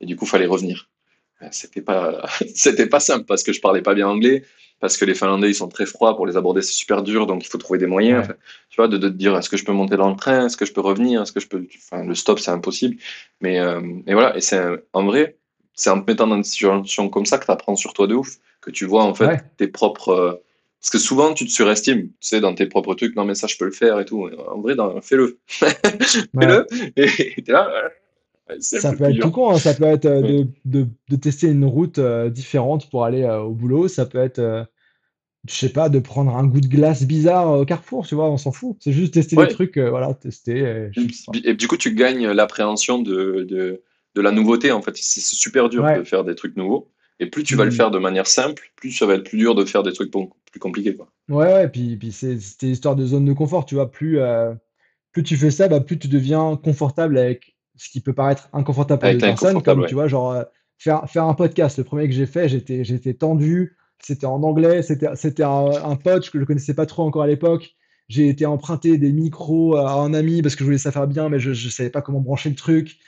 [0.00, 0.88] Et du coup, fallait revenir.
[1.42, 4.44] Euh, C'était pas c'était pas simple parce que je parlais pas bien anglais,
[4.80, 7.44] parce que les Finlandais ils sont très froids pour les aborder, c'est super dur, donc
[7.44, 8.20] il faut trouver des moyens.
[8.20, 8.24] Ouais.
[8.24, 8.34] Enfin,
[8.70, 10.56] tu vois, de, de te dire est-ce que je peux monter dans le train, est-ce
[10.56, 11.66] que je peux revenir, est-ce que je peux.
[11.76, 12.96] Enfin, le stop c'est impossible.
[13.40, 14.60] Mais, euh, mais voilà, et c'est
[14.92, 15.38] en vrai,
[15.80, 18.14] c'est en te mettant dans une situation comme ça que tu apprends sur toi de
[18.14, 19.40] ouf, que tu vois en fait Ouais.
[19.56, 20.10] tes propres.
[20.10, 20.32] euh,
[20.80, 23.46] Parce que souvent tu te surestimes, tu sais, dans tes propres trucs, non mais ça
[23.46, 24.28] je peux le faire et tout.
[24.54, 25.38] En vrai, fais-le.
[25.48, 26.66] Fais-le.
[26.96, 27.68] Et t'es là.
[28.48, 29.24] ouais, un Ça peu peut être dur.
[29.24, 29.58] tout con, hein.
[29.58, 30.44] Ça peut être euh, Ouais.
[30.64, 33.88] de, de, de tester une route euh, différente pour aller euh, au boulot.
[33.88, 34.66] Ça peut être,
[35.48, 38.36] je sais pas, de prendre un goût de glace bizarre au Carrefour, tu vois, on
[38.36, 38.76] s'en fout.
[38.80, 39.46] C'est juste tester Ouais.
[39.46, 40.58] des trucs, voilà, tester.
[40.94, 41.48] et.
[41.50, 43.82] Et du coup, tu gagnes l'appréhension de, de,
[44.14, 44.96] de la nouveauté, en fait.
[44.96, 45.98] C'est super dur Ouais.
[45.98, 46.90] de faire des trucs nouveaux.
[47.20, 47.74] Et plus tu vas le Mm.
[47.74, 50.30] faire de manière simple, plus ça va être plus dur de faire des trucs bon-
[50.50, 50.96] plus compliqués.
[50.96, 51.08] Quoi.
[51.28, 53.90] Ouais, ouais, puis, puis c'est c'était histoire de zone de confort, tu vois.
[53.90, 54.52] Plus, euh,
[55.12, 59.00] plus tu fais ça, bah, plus tu deviens confortable avec ce qui peut paraître inconfortable
[59.00, 59.86] pour d'autres personnes, comme ouais.
[59.88, 60.42] tu vois, genre euh,
[60.78, 61.76] faire, faire un podcast.
[61.78, 66.40] Le premier que j'ai fait, j'étais, tendu, c'était en anglais, c'était, un, un pote que
[66.40, 67.74] je connaissais pas trop encore à l'époque.
[68.08, 71.28] J'ai été emprunter des micros à un ami parce que je voulais ça faire bien,
[71.28, 72.98] mais je, je savais pas comment brancher le truc.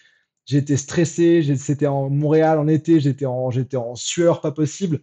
[0.45, 5.01] J'étais stressé, c'était en Montréal en été, j'étais en, j'étais en sueur pas possible.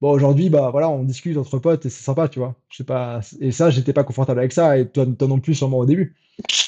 [0.00, 2.56] Bon, aujourd'hui, bah voilà, on discute entre potes et c'est sympa, tu vois.
[2.70, 3.20] Je sais pas.
[3.40, 6.16] Et ça, j'étais pas confortable avec ça, et toi, toi non plus, sûrement au début.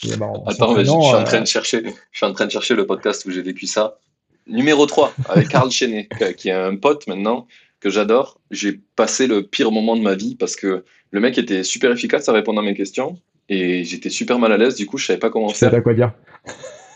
[0.06, 2.26] Et bah, en Attends, mais je, je suis en euh, train de chercher, je suis
[2.26, 3.98] en train de chercher le podcast où j'ai vécu ça.
[4.46, 7.48] Numéro 3, avec Karl Chenet, qui- est un pote maintenant
[7.80, 8.38] que j'adore.
[8.50, 12.28] J'ai passé le pire moment de ma vie parce que le mec était super efficace
[12.28, 13.18] à répondre à mes questions
[13.48, 14.74] et j'étais super mal à l'aise.
[14.76, 15.70] Du coup, je savais pas comment sais faire.
[15.70, 16.12] pas quoi dire.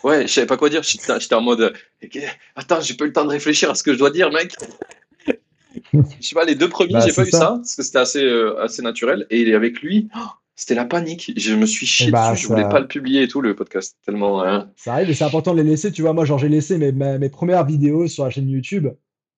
[0.04, 0.82] Ouais, je savais pas quoi dire.
[0.82, 2.20] J'étais en mode, euh,
[2.56, 4.54] attends, j'ai pas eu le temps de réfléchir à ce que je dois dire, mec.
[5.92, 7.54] Je sais pas, les deux premiers, Bah, j'ai pas eu ça.
[7.56, 9.26] parce que c'était assez, euh, assez naturel.
[9.30, 10.20] Et avec lui, oh,
[10.56, 11.32] c'était la panique.
[11.36, 13.96] Je me suis chié bah, dessus, je voulais pas le publier et tout, le podcast.
[14.04, 14.42] Tellement.
[14.42, 14.70] hein.
[14.76, 16.12] Ça arrive et c'est important de les laisser, tu vois.
[16.12, 18.88] Moi, genre, j'ai laissé mes, ma- mes premières vidéos sur la chaîne YouTube.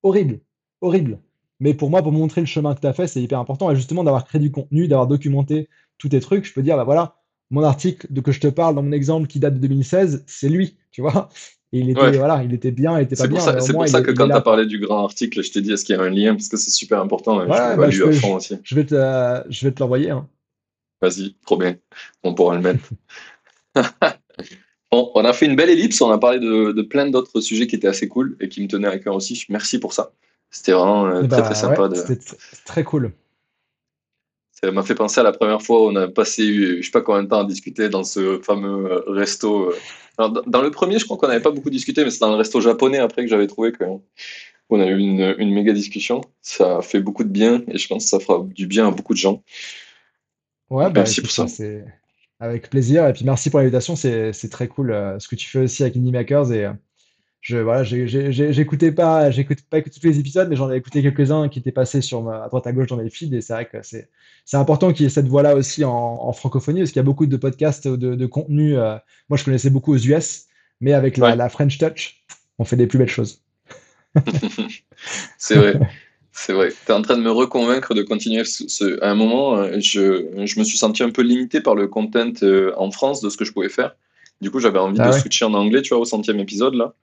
[0.03, 0.41] Horrible,
[0.81, 1.19] horrible.
[1.59, 3.70] Mais pour moi, pour montrer le chemin que tu as fait, c'est hyper important.
[3.70, 5.69] Et justement, d'avoir créé du contenu, d'avoir documenté
[5.99, 7.16] tous tes trucs, je peux dire, bah voilà,
[7.51, 10.49] mon article de que je te parle dans mon exemple qui date de 2016, c'est
[10.49, 11.29] lui, tu vois.
[11.73, 12.17] Et il était, Ouais.
[12.19, 13.45] voilà, il était bien, il était pas C'est pour bien.
[13.47, 15.61] ça, c'est moins, pour ça que quand tu as parlé du grand article, je t'ai
[15.61, 17.43] dit est-ce qu'il y a un lien, parce que c'est super important.
[17.43, 18.59] je bah, je à peux- fond aussi.
[18.65, 18.95] Je vais te,
[19.49, 20.11] je vais te l'envoyer.
[20.11, 20.27] hein.
[21.01, 21.77] Vas-y, trop bien.
[22.25, 22.89] On pourra le mettre.
[24.93, 27.69] Bon, on a fait une belle ellipse, on a parlé de, de plein d'autres sujets
[27.69, 29.45] qui étaient assez cool et qui me tenaient à cœur aussi.
[29.49, 30.11] Merci pour ça.
[30.51, 31.83] C'était vraiment euh, Et très bah, très sympa.
[31.83, 31.95] ouais, de...
[31.95, 32.19] c'était
[32.65, 33.13] très cool.
[34.62, 36.91] Ça m'a fait penser à la première fois où on a passé, euh, je sais
[36.91, 39.70] pas combien de temps à discuter dans ce fameux euh, resto.
[39.70, 39.77] euh.
[40.19, 42.37] Alors, dans- le premier, je crois qu'on n'avait pas beaucoup discuté, mais c'est dans le
[42.37, 43.85] resto japonais après que j'avais trouvé que
[44.69, 46.20] on a eu une, une méga discussion.
[46.43, 48.91] Ça a fait beaucoup de bien et je pense que ça fera du bien à
[48.91, 49.43] beaucoup de gens.
[50.69, 51.47] Ouais, bah, merci pour ça.
[52.39, 53.07] avec plaisir.
[53.09, 55.97] Et puis merci pour l'invitation, c'est très cool euh, ce que tu fais aussi avec
[55.97, 56.53] Indie Makers.
[56.53, 56.69] Et
[57.41, 61.59] je voilà, j'écoutais pas, j'écoute pas tous les épisodes, mais j'en ai écouté quelques-uns qui
[61.59, 63.35] étaient passés sur ma, à droite à gauche dans mes feeds.
[63.37, 64.11] Et c'est vrai que c'est
[64.45, 67.05] c'est important qu'il y ait cette voix-là aussi en, en francophonie, parce qu'il y a
[67.05, 68.77] beaucoup de podcasts de, de contenu.
[68.79, 68.97] euh,
[69.29, 70.47] moi, je connaissais beaucoup aux US,
[70.81, 71.37] mais avec la, Ouais.
[71.37, 72.23] la French Touch,
[72.59, 73.43] on fait des plus belles choses.
[75.39, 75.79] C'est vrai.
[76.33, 76.71] C'est vrai.
[76.71, 78.45] Tu es en train de me reconvaincre de continuer.
[78.45, 81.75] Ce, ce- À un moment, euh, je, je me suis senti un peu limité par
[81.75, 83.97] le content euh, en France de ce que je pouvais faire.
[84.41, 85.21] Du coup, j'avais envie Ah de ouais.
[85.21, 86.95] switcher en anglais, tu vois, au centième épisode, là.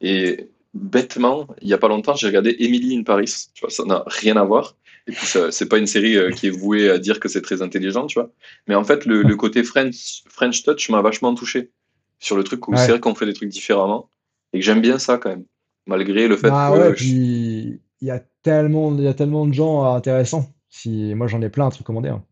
[0.00, 3.48] Et bêtement, il y a pas longtemps, j'ai regardé Emily in Paris.
[3.54, 4.76] Tu vois, ça n'a rien à voir.
[5.08, 7.62] Et puis, c'est pas une série euh, qui est vouée à dire que c'est très
[7.62, 8.30] intelligent, tu vois.
[8.68, 11.70] Mais en fait, le, le côté French, French Touch m'a vachement touché
[12.18, 12.78] sur le truc où Ouais.
[12.78, 14.10] c'est vrai qu'on fait des trucs différemment
[14.52, 15.44] et que j'aime bien ça quand même.
[15.86, 19.14] Malgré le fait Ah que ouais, je- puis il y a tellement, il y a
[19.14, 20.52] tellement de gens intéressants.
[20.68, 22.08] Si moi j'en ai plein à te recommander.
[22.10, 22.24] hein.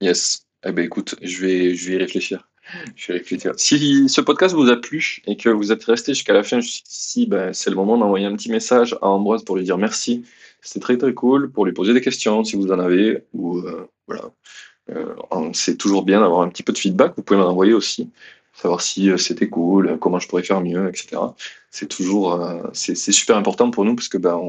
[0.00, 0.46] Yes.
[0.64, 2.47] Eh ben écoute, je vais, je vais y réfléchir.
[2.96, 3.52] Je réfléchir.
[3.56, 6.60] Si ce podcast vous a plu et que vous êtes resté jusqu'à la fin
[7.26, 10.24] ben, c'est le moment d'envoyer un petit message à Ambroise pour lui dire merci.
[10.60, 13.24] C'était très très cool, pour lui poser des questions si vous en avez.
[13.32, 14.30] Ou euh, voilà.
[14.90, 15.14] Euh,
[15.52, 17.12] c'est toujours bien d'avoir un petit peu de feedback.
[17.16, 18.10] Vous pouvez m'en envoyer aussi,
[18.54, 21.20] savoir si euh, c'était cool, euh, comment je pourrais faire mieux, etc.
[21.70, 24.40] C'est toujours, euh, c'est super important pour nous parce que ben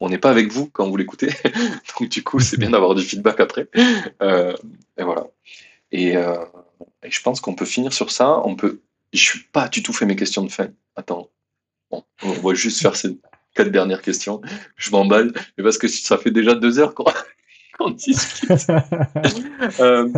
[0.00, 1.30] on n'est pas avec vous quand vous l'écoutez,
[1.98, 3.68] donc du coup c'est bien d'avoir du feedback après.
[4.22, 4.54] Euh,
[4.96, 5.26] et voilà.
[5.94, 6.44] Euh,
[7.02, 8.40] et je pense qu'on peut finir sur ça.
[8.44, 8.80] On peut.
[9.12, 10.68] Je suis pas du tout fait mes questions de fin.
[10.96, 11.30] Attends.
[11.90, 13.18] Bon, on va juste faire ces
[13.54, 14.40] quatre dernières questions.
[14.76, 18.50] Je m'emballe, mais parce que ça fait déjà deux heures qu'on discute.
[19.80, 20.08] Euh,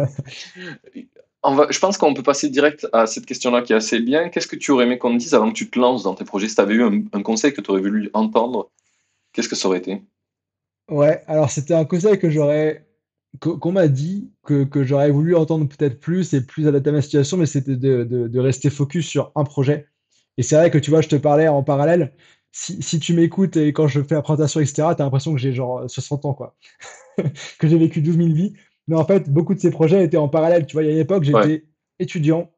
[1.43, 4.29] on va, je pense qu'on peut passer direct à cette question-là qui est assez bien.
[4.29, 6.25] Qu'est-ce que tu aurais aimé qu'on te dise avant que tu te lances dans tes
[6.25, 6.49] projets?
[6.49, 8.71] Si tu avais eu un, conseil que tu aurais voulu entendre,
[9.33, 10.03] qu'est-ce que ça aurait été?
[10.89, 12.88] Ouais, alors c'était un conseil que j'aurais
[13.41, 17.03] qu'on m'a dit que, que j'aurais voulu entendre peut-être plus et plus adapté à ma
[17.03, 19.87] situation, mais c'était de, de, rester focus sur un projet.
[20.37, 22.13] Et c'est vrai que tu vois, je te parlais en parallèle.
[22.53, 25.39] Si, si tu m'écoutes et quand je fais la présentation, etc., tu as l'impression que
[25.39, 26.57] j'ai genre 60 ans, quoi.
[27.59, 28.55] que j'ai vécu 12 000 vies.
[28.87, 30.67] Mais en fait, beaucoup de ces projets étaient en parallèle.
[30.67, 31.65] Tu vois, il y a une époque, j'étais
[31.99, 32.51] étudiant,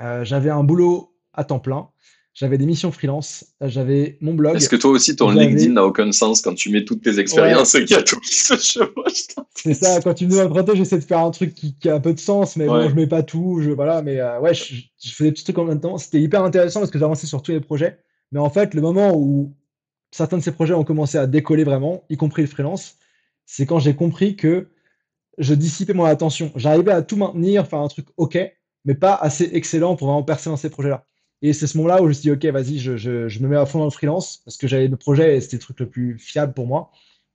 [0.00, 1.88] euh, j'avais un boulot à temps plein,
[2.36, 4.56] j'avais des missions freelance, j'avais mon blog.
[4.56, 7.74] Est-ce que toi aussi, ton LinkedIn n'a aucun sens quand tu mets toutes tes expériences
[7.74, 10.98] et qu'il y a tout qui se chevauche C'est ça, quand tu me demandes j'essaie
[10.98, 13.22] de faire un truc qui, a un peu de sens, mais bon, je mets pas
[13.22, 13.60] tout.
[13.62, 15.96] Je, voilà, mais euh, ouais, je, faisais des petits trucs en même temps.
[15.96, 17.98] C'était hyper intéressant parce que j'avançais sur tous les projets.
[18.32, 19.56] Mais en fait, le moment où
[20.10, 22.96] certains de ces projets ont commencé à décoller vraiment, y compris le freelance,
[23.46, 24.68] c'est quand j'ai compris que
[25.38, 26.52] je dissipais mon attention.
[26.54, 28.38] J'arrivais à tout maintenir, faire un truc OK,
[28.84, 31.06] mais pas assez excellent pour vraiment percer dans ces projets-là.
[31.46, 33.66] Et c'est ce moment-là où je me suis dit, OK, vas-y, je, me mets à
[33.66, 36.18] fond dans le freelance parce que j'avais le projet et c'était le truc le plus
[36.18, 36.90] fiable pour moi.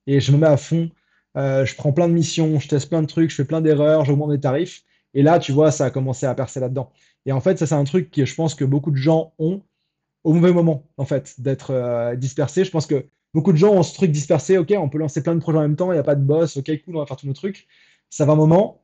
[0.05, 0.91] Et je me mets à fond.
[1.37, 4.03] Euh, je prends plein de missions, je teste plein de trucs, je fais plein d'erreurs,
[4.03, 4.83] j'augmente mes tarifs.
[5.13, 6.91] Et là, tu vois, ça a commencé à percer là-dedans.
[7.25, 9.61] Et en fait, ça, c'est un truc que je pense que beaucoup de gens ont
[10.25, 12.65] au mauvais moment, en fait, d'être euh, dispersés.
[12.65, 14.57] Je pense que beaucoup de gens ont ce truc dispersé.
[14.57, 16.23] OK, on peut lancer plein de projets en même temps, il n'y a pas de
[16.23, 16.57] boss.
[16.57, 17.65] OK, cool, on va faire tous nos trucs.
[18.09, 18.81] Ça va un moment.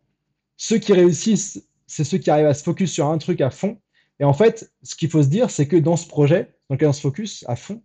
[0.55, 3.77] Ceux qui réussissent, c'est ceux qui arrivent à se focus sur un truc à fond
[4.19, 6.89] et en fait, ce qu'il faut se dire, c'est que dans ce projet, dans lequel
[6.89, 7.81] on se focus à fond,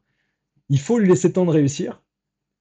[0.68, 2.02] il faut lui laisser le temps de réussir.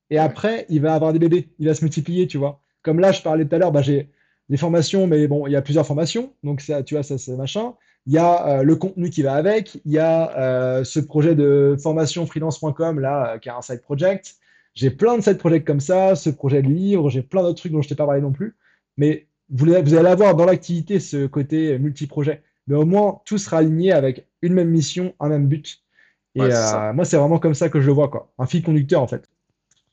[0.10, 2.62] Et après, il va avoir des bébés, il va se multiplier, tu vois.
[2.82, 4.10] Comme là, je parlais tout à l'heure, bah, j'ai
[4.50, 7.36] des formations, mais bon, il y a plusieurs formations, donc ça, tu vois, ça c'est
[7.38, 7.74] machin.
[8.08, 11.36] Il y a euh, le contenu qui va avec, il y a euh, ce projet
[11.36, 14.36] de formation freelance.com là, euh, qui est un side project.
[14.74, 17.72] J'ai plein de side projects comme ça, ce projet de livre, j'ai plein d'autres trucs
[17.72, 18.58] dont je t'ai pas parlé non plus.
[18.98, 23.58] Mais vous, vous allez avoir dans l'activité ce côté multi-projet mais au moins tout sera
[23.58, 25.82] aligné avec une même mission, un même but.
[26.36, 28.32] Et euh, moi, c'est vraiment comme ça que je le vois, quoi.
[28.40, 29.30] Un fil conducteur, en fait.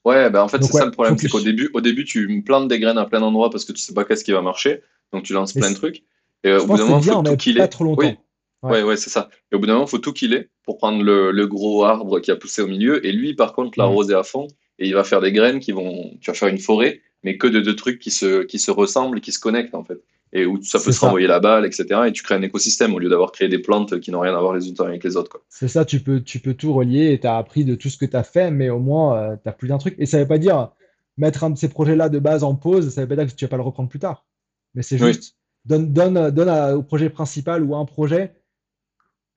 [0.05, 2.43] Ouais, ben en fait, c'est ça le problème, c'est qu'au début, au début, tu me
[2.43, 4.83] plantes des graines à plein d'endroits parce que tu sais pas qu'est-ce qui va marcher,
[5.13, 6.05] donc tu lances plein de trucs.
[6.45, 7.69] Et au bout d'un moment, il faut tout qu'il est.
[7.69, 8.07] Trop longtemps.
[8.07, 8.17] Oui.
[8.63, 9.29] Ouais, ouais, c'est ça.
[9.53, 11.85] Et au bout d'un moment, il faut tout qu'il est pour prendre le, le, gros
[11.85, 13.05] arbre qui a poussé au milieu.
[13.05, 14.47] Et lui, par contre, l'arroser à fond.
[14.79, 16.17] Et il va faire des graines qui vont.
[16.21, 19.19] Tu vas faire une forêt, mais que de deux trucs qui se, qui se ressemblent
[19.19, 20.01] et qui se connectent, en fait
[20.33, 21.87] et où ça peut se renvoyer la balle, etc.
[22.07, 24.41] Et tu crées un écosystème au lieu d'avoir créé des plantes qui n'ont rien à
[24.41, 25.43] voir les unes avec les autres.
[25.49, 27.97] C'est ça, tu peux, tu peux tout relier et tu as appris de tout ce
[27.97, 29.95] que tu as fait, mais au moins, euh, tu as plus d'un truc.
[29.99, 30.71] Et ça ne veut pas dire
[31.17, 33.37] mettre un de ces projets-là de base en pause, ça ne veut pas dire que
[33.37, 34.27] tu ne vas pas le reprendre plus tard.
[34.75, 38.35] Mais c'est juste, donne, donne, donne au projet principal ou un projet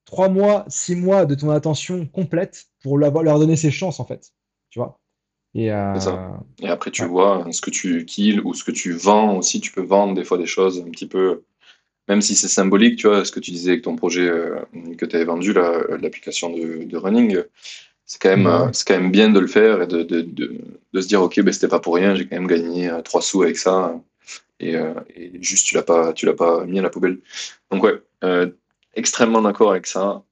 [0.06, 4.32] trois mois, six mois de ton attention complète pour leur donner ses chances, en fait.
[4.70, 5.01] Tu vois?
[5.54, 5.94] Et, euh,
[6.62, 9.60] et après, tu vois ce que tu kills ou ce que tu vends aussi.
[9.60, 11.44] Tu peux vendre des fois des choses un petit peu,
[12.08, 14.62] même si c'est symbolique, tu vois, ce que tu disais avec ton projet euh,
[14.98, 17.44] que tu avais vendu, l'application de, de, running,
[18.06, 21.02] c'est quand, même, euh, c'est quand même bien de le faire et de, de, de
[21.02, 23.58] se dire, OK, ben, c'était pas pour rien, j'ai quand même gagné trois sous avec
[23.58, 24.00] ça.
[24.62, 24.76] Et,
[25.16, 27.18] et juste, tu l'as pas, tu l'as pas mis à la poubelle.
[27.72, 28.00] Donc, ouais,
[28.94, 30.24] extrêmement d'accord avec ça.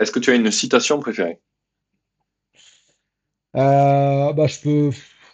[0.00, 1.40] Est-ce que tu as une citation préférée?
[3.56, 4.90] Euh, bah, je peux.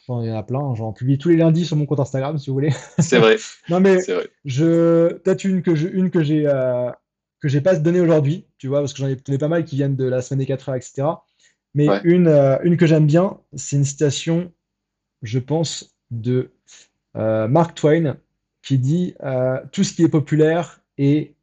[0.09, 0.75] il y en a plein.
[0.75, 2.73] J'en publie tous les lundis sur mon compte Instagram, si vous voulez.
[2.99, 3.37] C'est vrai.
[3.69, 3.99] non, mais
[4.45, 5.13] je.
[5.15, 5.89] Peut-être une que je...
[5.89, 6.91] une que j'ai euh,
[7.41, 9.95] que j'ai pas donné aujourd'hui, tu vois, parce que j'en ai pas mal qui viennent
[9.95, 11.07] de la semaine des 4 heures, etc.
[11.75, 14.53] Mais une, euh, une que j'aime bien, c'est une citation,
[15.23, 16.51] je pense, de
[17.15, 18.17] Mark Twain,
[18.63, 19.15] qui dit
[19.71, 21.37] tout ce qui est populaire est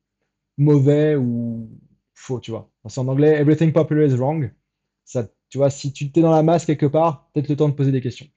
[0.58, 1.70] mauvais ou
[2.14, 2.70] faux, tu vois.
[2.88, 4.52] C'est en anglais, everything popular is wrong.
[5.06, 7.74] Ça tu vois, si tu t'es dans la masse quelque part, peut-être le temps de
[7.74, 8.28] poser des questions.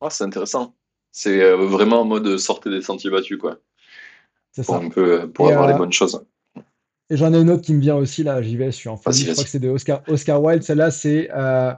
[0.00, 0.74] Ah, c'est intéressant.
[1.12, 3.58] C'est euh, vraiment en mode sortir des sentiers battus, quoi.
[4.50, 4.80] C'est ça.
[5.32, 6.24] pour avoir les euh, bonnes choses.
[7.08, 8.96] Et j'en ai une autre qui me vient aussi, là, j'y vais, je suis en
[8.96, 10.64] Je crois que c'est de Oscar, Oscar Wilde.
[10.64, 11.72] Celle-là, c'est euh,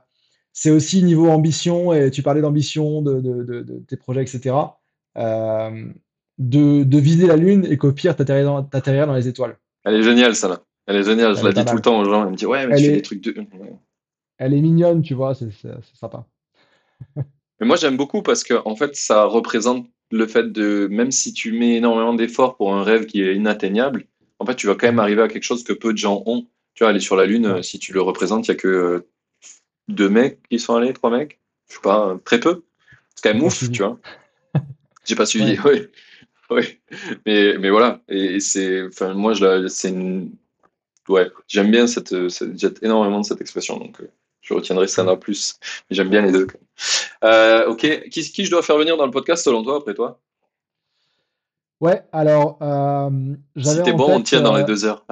[0.55, 4.57] c'est aussi niveau ambition, et tu parlais d'ambition, de, de, tes projets, etc.
[5.15, 8.63] de, viser la Lune et qu'au pire, t'atterrir dans,
[9.07, 9.59] dans les étoiles.
[9.85, 10.63] Elle est géniale, ça, là.
[10.87, 12.25] Elle est géniale, je la dis tout le temps aux gens.
[12.25, 13.35] Elle me dit Ouais, mais tu fais des trucs de.
[14.39, 15.51] Elle est mignonne, tu vois, c'est
[15.95, 16.27] sympa.
[17.17, 20.89] mais moi, j'aime beaucoup parce que, en fait, ça représente le fait de.
[20.91, 24.07] Même si tu mets énormément d'efforts pour un rêve qui est inatteignable,
[24.39, 26.47] en fait, tu vas quand même arriver à quelque chose que peu de gens ont.
[26.75, 29.09] Tu vois, aller sur la Lune, si tu le représentes, il n'y a que euh,
[29.87, 31.39] deux mecs qui sont allés, trois mecs?
[31.69, 32.65] Je sais pas, très peu.
[33.15, 33.99] C'est quand même ouf, tu vois.
[35.05, 35.87] J'ai pas suivi, oui.
[36.51, 36.79] Oui,
[37.25, 39.35] mais, mais voilà, et, c'est, enfin, moi,
[39.69, 40.33] c'est une,
[41.09, 44.11] ouais, j'aime bien cette, cette énormément de cette expression, donc euh,
[44.41, 45.59] je retiendrai ça là plus.
[45.89, 46.47] Mais j'aime bien les deux.
[47.25, 50.21] Euh, ok, qui, qui je dois faire venir dans le podcast selon toi, après toi?
[51.81, 55.05] Ouais, alors, euh, Si t'es bon, on tient dans les euh, deux heures.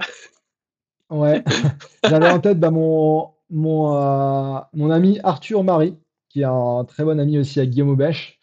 [1.10, 1.42] Ouais,
[2.04, 5.98] j'avais en tête bah, mon, mon, euh, mon ami Arthur Marie,
[6.28, 8.38] qui est un très bon ami aussi à Guillaume Aubèche.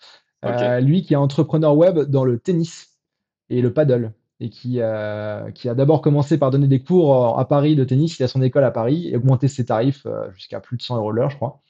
[0.81, 2.99] lui qui est entrepreneur web dans le tennis
[3.49, 4.79] et le paddle et qui,
[5.55, 8.19] qui a d'abord commencé par donner des cours à Paris de tennis.
[8.19, 11.11] Il a son école à Paris et augmenté ses tarifs jusqu'à plus de 100 euros
[11.11, 11.61] l'heure, je crois.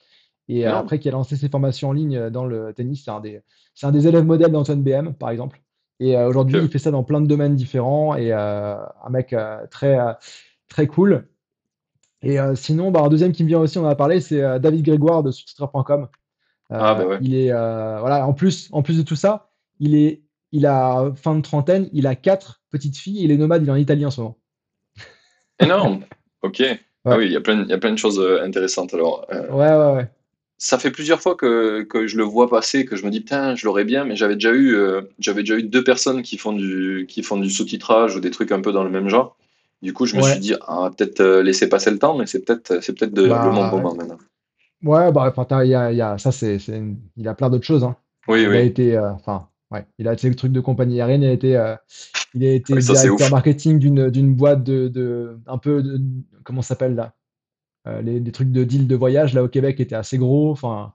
[0.47, 3.41] Et après, qui a lancé ses formations en ligne dans le tennis, c'est un des,
[3.73, 5.61] c'est un des élèves modèles d'Antoine BM, par exemple.
[5.99, 9.33] Et euh, aujourd'hui, il fait ça dans plein de domaines différents et euh, un mec
[9.33, 9.97] euh, très,
[10.67, 11.27] très cool.
[12.21, 14.83] Et sinon, bah, un deuxième qui me vient aussi, on en a parlé, c'est David
[14.83, 16.09] Grégoire de subtitre.com.
[16.69, 17.17] ah, bah ouais.
[17.21, 20.21] Il est, voilà, en plus, en plus de tout ça, il est,
[20.51, 23.71] il a fin de trentaine, il a quatre petites filles, il est nomade, il est
[23.71, 24.37] en Italie en ce moment.
[25.59, 26.05] Énorme.
[26.41, 26.63] Ok.
[27.05, 29.25] Ah oui, il y a plein, il y a plein de choses intéressantes alors.
[29.29, 30.09] Ouais, ouais, ouais
[30.59, 33.55] ça fait plusieurs fois que, que, je le vois passer, que je me dis putain,
[33.55, 36.51] je l'aurais bien, mais j'avais déjà eu, euh, j'avais déjà eu deux personnes qui font
[36.51, 39.37] du, qui font du sous-titrage ou des trucs un peu dans le même genre.
[39.81, 42.43] Du coup, je me suis dit, ah, peut-être euh, laisser passer le temps, mais c'est
[42.43, 44.17] peut-être, c'est peut-être bah, le bon moment maintenant.
[44.83, 46.57] Ouais, bah, y a, y a, ça, c'est,
[47.15, 47.85] il a plein d'autres choses.
[47.85, 47.95] Hein.
[48.27, 48.57] Oui, il oui.
[48.57, 51.33] a été, euh, enfin, ouais, il a été le truc de compagnie aérienne, il a
[51.33, 51.75] été,
[52.33, 56.01] il a été directeur marketing d'une, boîte de, de, un peu, de,
[56.43, 57.13] comment s'appelle là
[57.87, 60.51] euh, les, des trucs de deal de voyage là au Québec étaient assez gros.
[60.51, 60.93] Enfin,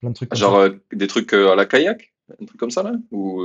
[0.00, 0.34] plein de trucs.
[0.34, 3.44] Genre euh, des trucs euh, à la kayak, un truc comme ça là ou,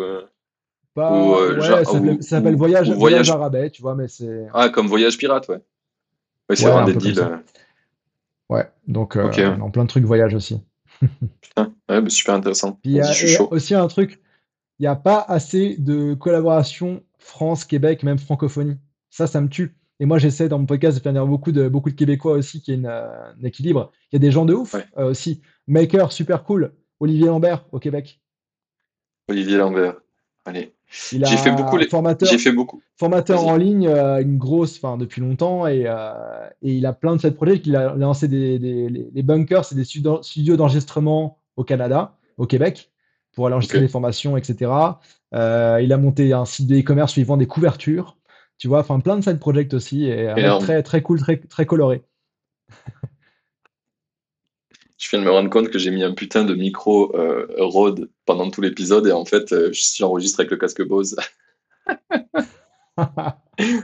[0.96, 4.48] bah, ouais, ça s'appelle voyage, voyage, à rabais, tu vois, mais c'est.
[4.54, 5.62] Ah, comme voyage pirate, ouais.
[6.50, 7.42] Ouais, c'est vraiment des deals.
[8.50, 10.62] Ouais, donc en plein de trucs voyage aussi.
[11.42, 12.80] Putain, ouais, bah, super intéressant.
[12.84, 13.12] il y a
[13.52, 14.20] aussi un truc,
[14.80, 18.78] il n'y a pas assez de collaboration France-Québec, même francophonie.
[19.10, 19.76] Ça, ça me tue.
[20.00, 22.74] Et moi, j'essaie dans mon podcast de faire beaucoup de, beaucoup de Québécois aussi, qui
[22.74, 23.92] a euh, un équilibre.
[24.12, 25.42] Il y a des gens de ouf euh, aussi.
[25.68, 26.74] Maker, super cool.
[27.00, 28.22] Olivier Lambert au Québec.
[29.28, 29.96] Olivier Lambert.
[30.46, 30.74] Allez.
[30.90, 31.78] J'ai fait beaucoup.
[31.78, 31.90] Les...
[31.90, 32.82] Formateur, J'ai fait beaucoup.
[32.96, 35.82] Formateur en ligne, euh, une grosse, enfin depuis longtemps, et,
[36.62, 37.62] et, il a plein de ces projets.
[37.66, 42.90] Il a lancé des, des les bunkers, c'est des studios d'enregistrement au Canada, au Québec,
[43.38, 44.72] pour aller enregistrer des formations, etc.
[45.32, 48.18] il a monté un site de e-commerce vend des couvertures.
[48.58, 52.02] Tu vois, enfin plein de side projects aussi et, très très cool, très très coloré.
[54.98, 58.10] je viens de me rendre compte que j'ai mis un putain de micro euh, Rode
[58.26, 61.16] pendant tout l'épisode et en fait, euh, je suis enregistré avec le casque Bose.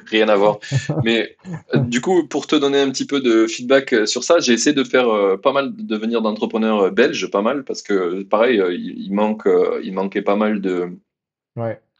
[0.07, 0.59] Rien à voir.
[1.03, 1.35] Mais
[1.73, 4.75] euh, du coup, pour te donner un petit peu de feedback sur ça, j'ai essayé
[4.75, 5.07] de faire
[5.41, 9.47] pas mal, de devenir d'entrepreneurs belges, pas mal, parce que pareil, il, manque,
[9.83, 10.89] il manquait pas mal de,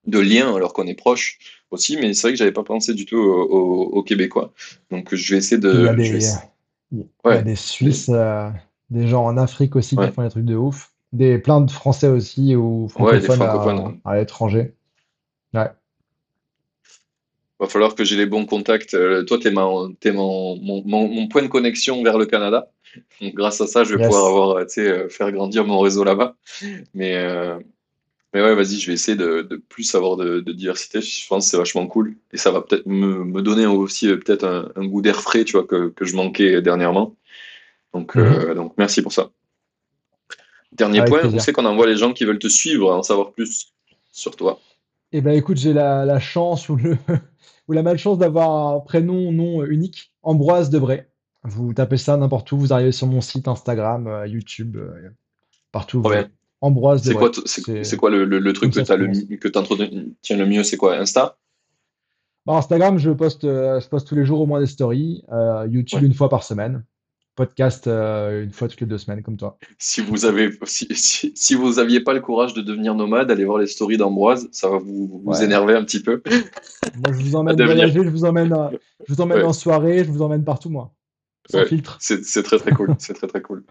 [0.06, 1.40] de liens alors qu'on est proche
[1.72, 4.54] aussi, mais c'est vrai que j'avais pas pensé du tout aux, Québécois.
[4.92, 5.74] Donc je vais essayer de.
[5.74, 6.26] Il y a des,
[6.94, 8.50] il y a des Suisses, euh,
[8.90, 10.92] des gens en Afrique aussi qui font des trucs de ouf.
[11.12, 14.74] Des, plein de Français aussi ou francophones, à, l'étranger.
[15.54, 15.70] Ouais.
[17.60, 18.94] Va falloir que j'ai les bons contacts.
[18.94, 22.72] Euh, toi, tu es, mon, mon, mon, point de connexion vers le Canada.
[23.22, 26.36] Donc, grâce à ça, je vais pouvoir avoir, euh, faire grandir mon réseau là-bas.
[26.94, 27.16] Mais,
[28.34, 31.02] mais ouais, vas-y, je vais essayer de, de plus avoir de, de, diversité.
[31.02, 32.16] Je pense que c'est vachement cool.
[32.32, 35.44] Et ça va peut-être me, me, donner aussi euh, peut-être un, un, goût d'air frais,
[35.44, 37.16] tu vois, que, que, je manquais dernièrement.
[37.94, 38.56] Donc, euh, mhm.
[38.56, 39.30] donc merci pour ça.
[40.72, 43.72] Dernier point, on sait qu'on envoie les gens qui veulent te suivre, en savoir plus
[44.12, 44.60] sur toi.
[45.14, 46.98] Eh ben écoute, j'ai la, la, chance ou, le,
[47.68, 51.08] ou la malchance d'avoir un prénom non unique, Ambroise Debray.
[51.44, 54.78] Vous tapez ça n'importe où, vous arrivez sur mon site Instagram, euh, YouTube,
[55.72, 56.02] partout.
[56.02, 56.10] Vous
[56.62, 60.78] Ambroise C'est quoi, c'est, quoi le, le, truc que tu le, entretiens le mieux C'est
[60.78, 61.38] quoi Insta?
[62.46, 65.26] Bah, Instagram, je poste, euh, je poste tous les jours au moins des stories.
[65.32, 66.86] Euh, YouTube une fois par semaine.
[67.36, 69.58] Podcast euh, une fois toutes les deux semaines, comme toi.
[69.80, 70.88] Si vous avez, si,
[71.36, 74.70] si, vous aviez pas le courage de devenir nomade, allez voir les stories d'Ambroise, ça
[74.70, 76.22] va vous, vous énerver un petit peu.
[76.96, 78.56] Moi, je vous emmène voyager, je vous emmène,
[79.08, 80.94] je vous emmène en soirée, je vous emmène partout, moi.
[81.50, 81.98] Sans filtre.
[82.00, 82.96] C'est, très très cool.
[83.00, 83.64] c'est très très cool.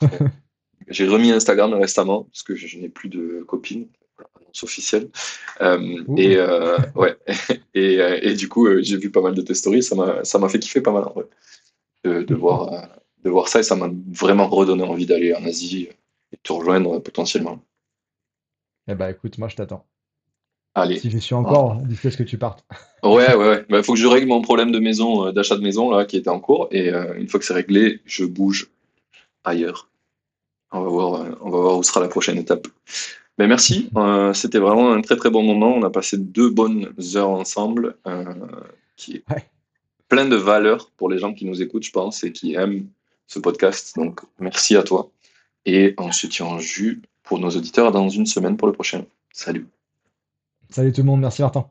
[0.88, 3.46] J'ai remis Instagram récemment parce que je, n'ai plus de
[4.44, 5.08] annonce officielle.
[5.60, 7.16] Euh, et euh, ouais,
[7.74, 9.82] et, euh, et, du coup, j'ai vu pas mal de tes stories.
[9.82, 11.24] Ça m'a, ça m'a fait kiffer pas mal en vrai
[12.04, 12.88] de, de voir,
[13.24, 15.88] de voir ça et ça m'a vraiment redonné envie d'aller en Asie
[16.32, 17.58] et te rejoindre potentiellement.
[18.88, 19.84] Eh ben, écoute, moi je t'attends.
[20.74, 20.98] Allez.
[20.98, 22.10] Si je suis encore, ah.
[22.10, 22.64] ce que tu partes.
[23.04, 23.64] Ouais, ouais, ouais.
[23.68, 26.16] Il bah, faut que je règle mon problème de maison, d'achat de maison là, qui
[26.16, 26.68] était en cours.
[26.70, 28.70] Et une fois que c'est réglé, je bouge
[29.44, 29.88] ailleurs.
[30.74, 32.66] On va voir, euh, on va voir où sera la prochaine étape.
[33.38, 35.74] Mais merci, euh, c'était vraiment un très très bon moment.
[35.74, 38.34] On a passé deux bonnes heures ensemble, euh,
[38.96, 39.24] qui est
[40.14, 42.86] plein de valeur pour les gens qui nous écoutent, je pense, et qui aiment
[43.26, 43.96] ce podcast.
[43.96, 45.10] Donc merci à toi.
[45.66, 49.04] Et on se tient en jus pour nos auditeurs dans une semaine pour le prochain.
[49.32, 49.66] Salut.
[50.70, 51.68] Salut tout le monde, merci Martin.